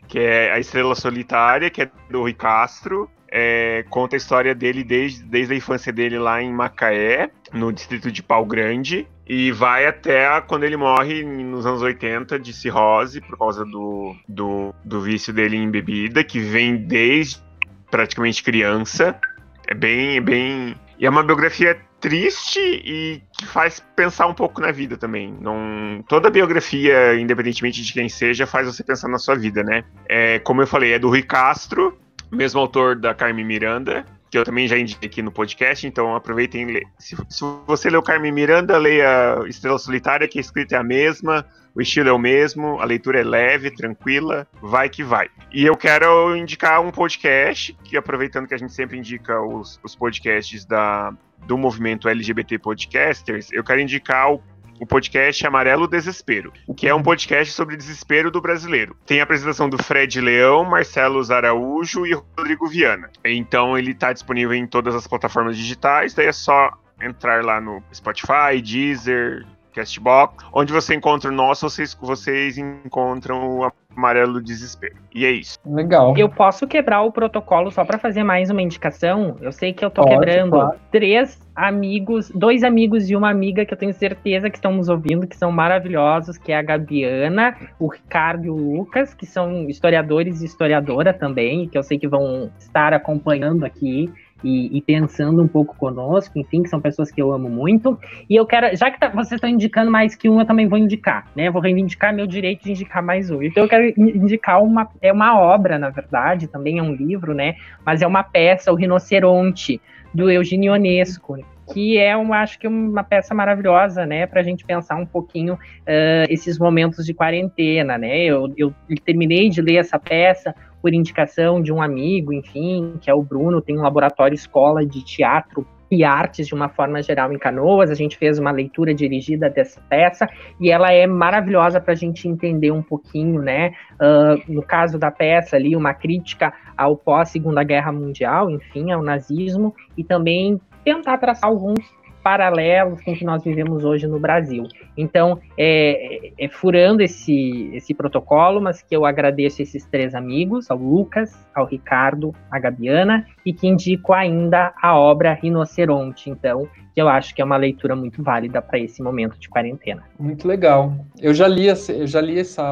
[0.08, 3.10] que é A Estrela Solitária, que é do Rui Castro.
[3.30, 8.12] É, conta a história dele desde, desde a infância dele lá em Macaé, no distrito
[8.12, 13.36] de Pau Grande, e vai até quando ele morre nos anos 80 de cirrose, por
[13.36, 17.42] causa do, do, do vício dele em bebida, que vem desde
[17.90, 19.18] praticamente criança.
[19.66, 20.76] É bem, bem.
[20.98, 25.34] E é uma biografia triste e que faz pensar um pouco na vida também.
[25.40, 29.84] Não, toda biografia, independentemente de quem seja, faz você pensar na sua vida, né?
[30.06, 31.98] É, como eu falei, é do Rui Castro,
[32.30, 34.04] mesmo autor da Carmen Miranda,
[34.34, 36.82] que eu também já indiquei aqui no podcast, então aproveitem.
[36.98, 41.46] Se, se você leu Carmen Miranda, leia Estrela Solitária, que a escrita é a mesma,
[41.72, 45.28] o estilo é o mesmo, a leitura é leve, tranquila, vai que vai.
[45.52, 49.94] E eu quero indicar um podcast, que aproveitando que a gente sempre indica os, os
[49.94, 51.14] podcasts da,
[51.46, 54.42] do movimento LGBT Podcasters, eu quero indicar o
[54.80, 58.96] o podcast Amarelo Desespero, que é um podcast sobre desespero do brasileiro.
[59.06, 63.10] Tem a apresentação do Fred Leão, Marcelo Zaraújo e Rodrigo Viana.
[63.24, 66.70] Então ele está disponível em todas as plataformas digitais, daí é só
[67.00, 69.44] entrar lá no Spotify, Deezer,
[69.74, 74.96] Castbox, onde você encontra o nosso, vocês, vocês encontram o Amarelo Desespero.
[75.14, 75.58] E é isso.
[75.64, 76.16] Legal.
[76.16, 79.36] Eu posso quebrar o protocolo só para fazer mais uma indicação?
[79.40, 80.78] Eu sei que eu tô Pode, quebrando claro.
[80.90, 85.26] três amigos, dois amigos e uma amiga que eu tenho certeza que estão nos ouvindo,
[85.26, 90.42] que são maravilhosos, que é a Gabiana, o Ricardo e o Lucas, que são historiadores
[90.42, 95.48] e historiadora também, que eu sei que vão estar acompanhando aqui e, e, pensando um
[95.48, 97.98] pouco conosco, enfim, que são pessoas que eu amo muito.
[98.28, 100.78] E eu quero, já que tá, vocês estão indicando mais que um, eu também vou
[100.78, 101.50] indicar, né?
[101.50, 103.42] Vou reivindicar meu direito de indicar mais um.
[103.42, 107.54] Então eu quero indicar uma, é uma obra, na verdade, também é um livro, né?
[107.84, 109.80] Mas é uma peça, O Rinoceronte,
[110.12, 111.38] do Eugênio Ionesco,
[111.72, 115.54] que é, uma, acho que uma peça maravilhosa, né, para a gente pensar um pouquinho
[115.54, 118.24] uh, esses momentos de quarentena, né?
[118.24, 118.74] Eu, eu
[119.04, 120.54] terminei de ler essa peça
[120.84, 125.02] por indicação de um amigo, enfim, que é o Bruno, tem um laboratório escola de
[125.02, 127.90] teatro e artes de uma forma geral em Canoas.
[127.90, 130.28] A gente fez uma leitura dirigida dessa peça
[130.60, 133.72] e ela é maravilhosa para a gente entender um pouquinho, né?
[133.94, 139.02] Uh, no caso da peça ali, uma crítica ao pós Segunda Guerra Mundial, enfim, ao
[139.02, 141.78] nazismo e também tentar traçar alguns
[142.24, 144.66] paralelos com o que nós vivemos hoje no Brasil.
[144.96, 150.78] Então, é, é, furando esse, esse protocolo, mas que eu agradeço esses três amigos, ao
[150.78, 156.30] Lucas, ao Ricardo, à Gabiana, e que indico ainda a obra Rinoceronte.
[156.30, 160.04] Então, que eu acho que é uma leitura muito válida para esse momento de quarentena.
[160.18, 160.94] Muito legal.
[161.20, 162.62] Eu já li, eu já li essa,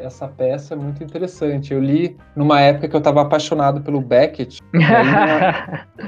[0.00, 1.74] essa peça, muito interessante.
[1.74, 4.60] Eu li numa época que eu estava apaixonado pelo Beckett.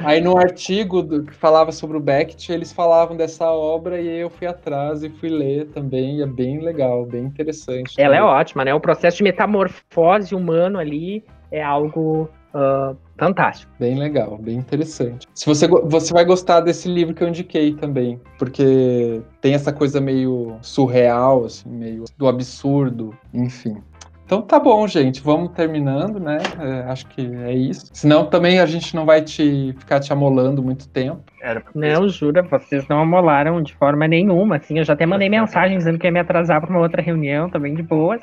[0.04, 4.20] Aí, aí, no artigo do, que falava sobre o Beckett, eles falavam dessa obra e
[4.20, 6.18] eu fui atrás e fui ler também.
[6.18, 7.94] E é bem legal, bem interessante.
[7.98, 8.28] Ela também.
[8.28, 8.74] é ótima, né?
[8.74, 13.72] O processo de metamorfose humano ali é algo uh, fantástico.
[13.78, 15.26] Bem legal, bem interessante.
[15.34, 20.00] Se você, você vai gostar desse livro que eu indiquei também, porque tem essa coisa
[20.00, 23.76] meio surreal, assim, meio do absurdo, enfim.
[24.26, 25.22] Então tá bom, gente.
[25.22, 26.38] Vamos terminando, né?
[26.58, 27.86] É, acho que é isso.
[27.92, 31.22] Senão também a gente não vai te ficar te amolando muito tempo.
[31.40, 34.56] Era não, jura, vocês não amolaram de forma nenhuma.
[34.56, 37.48] Assim, eu já até mandei mensagem dizendo que ia me atrasar para uma outra reunião,
[37.48, 38.20] também de boas.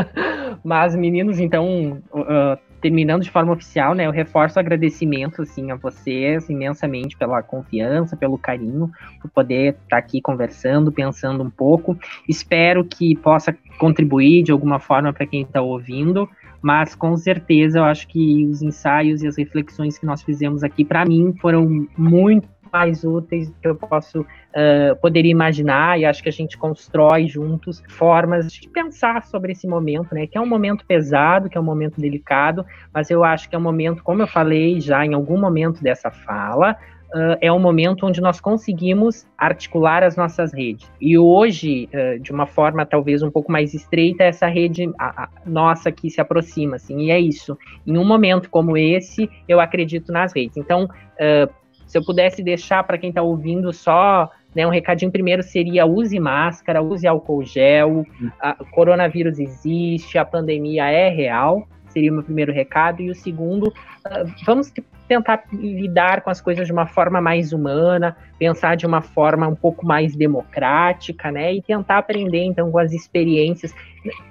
[0.64, 5.74] Mas, meninos, então, uh, terminando de forma oficial, né, eu reforço o agradecimento assim a
[5.74, 8.90] vocês imensamente pela confiança, pelo carinho,
[9.22, 11.98] por poder estar tá aqui conversando, pensando um pouco.
[12.28, 16.28] Espero que possa contribuir de alguma forma para quem está ouvindo,
[16.60, 20.84] mas com certeza eu acho que os ensaios e as reflexões que nós fizemos aqui
[20.84, 26.28] para mim foram muito mais úteis que eu posso uh, poderia imaginar e acho que
[26.28, 30.26] a gente constrói juntos formas de pensar sobre esse momento, né?
[30.26, 33.58] Que é um momento pesado, que é um momento delicado, mas eu acho que é
[33.58, 36.76] um momento, como eu falei já em algum momento dessa fala,
[37.14, 40.90] Uh, é um momento onde nós conseguimos articular as nossas redes.
[41.00, 45.28] E hoje, uh, de uma forma talvez um pouco mais estreita, essa rede a, a,
[45.46, 47.56] nossa que se aproxima, assim, e é isso.
[47.86, 50.56] Em um momento como esse, eu acredito nas redes.
[50.56, 51.54] Então, uh,
[51.86, 56.18] se eu pudesse deixar para quem está ouvindo só né, um recadinho primeiro seria use
[56.20, 58.06] máscara, use álcool gel,
[58.40, 63.00] a, coronavírus existe, a pandemia é real, seria o meu primeiro recado.
[63.00, 64.72] E o segundo, uh, vamos
[65.06, 69.54] tentar lidar com as coisas de uma forma mais humana, pensar de uma forma um
[69.54, 71.54] pouco mais democrática, né?
[71.54, 73.74] E tentar aprender então com as experiências.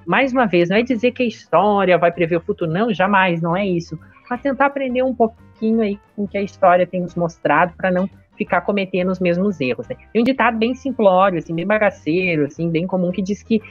[0.05, 3.41] Mais uma vez, não é dizer que a história vai prever o futuro, não, jamais,
[3.41, 3.97] não é isso.
[4.29, 7.91] Mas tentar aprender um pouquinho aí com o que a história tem nos mostrado para
[7.91, 9.87] não ficar cometendo os mesmos erros.
[9.87, 9.95] Né?
[10.11, 13.61] Tem um ditado bem simplório, assim, bem bagaceiro, assim, bem comum, que diz que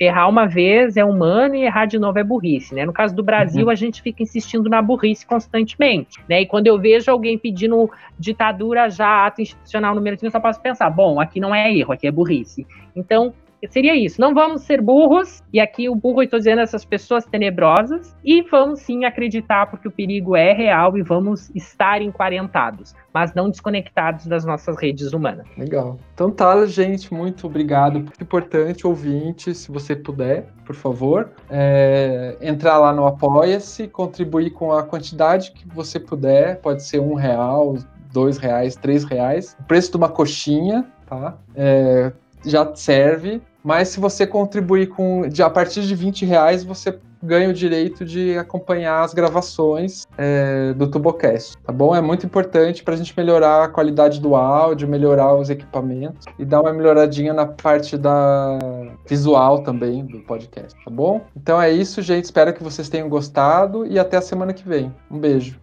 [0.00, 2.84] errar uma vez é humano e errar de novo é burrice, né?
[2.84, 3.70] No caso do Brasil, uhum.
[3.70, 6.42] a gente fica insistindo na burrice constantemente, né?
[6.42, 7.88] E quando eu vejo alguém pedindo
[8.18, 11.92] ditadura já, ato institucional número 3, eu só posso pensar, bom, aqui não é erro,
[11.92, 12.66] aqui é burrice.
[12.96, 13.32] Então,
[13.68, 14.20] seria isso.
[14.20, 18.42] Não vamos ser burros, e aqui o burro, eu estou dizendo essas pessoas tenebrosas, e
[18.42, 24.26] vamos sim acreditar, porque o perigo é real e vamos estar enquarentados, mas não desconectados
[24.26, 25.46] das nossas redes humanas.
[25.56, 25.98] Legal.
[26.14, 28.04] Então tá, gente, muito obrigado.
[28.20, 34.82] Importante, ouvinte, se você puder, por favor, é, entrar lá no Apoia-se, contribuir com a
[34.82, 37.76] quantidade que você puder, pode ser um real,
[38.12, 41.36] dois reais, três reais, o preço de uma coxinha, tá?
[41.54, 42.12] É,
[42.44, 47.50] já serve mas se você contribuir com de, a partir de 20 reais, você ganha
[47.50, 51.94] o direito de acompanhar as gravações é, do Tubocast, tá bom?
[51.94, 56.44] É muito importante para a gente melhorar a qualidade do áudio, melhorar os equipamentos e
[56.44, 58.58] dar uma melhoradinha na parte da
[59.06, 61.20] visual também do podcast, tá bom?
[61.36, 62.24] Então é isso, gente.
[62.24, 64.94] Espero que vocês tenham gostado e até a semana que vem.
[65.10, 65.60] Um beijo.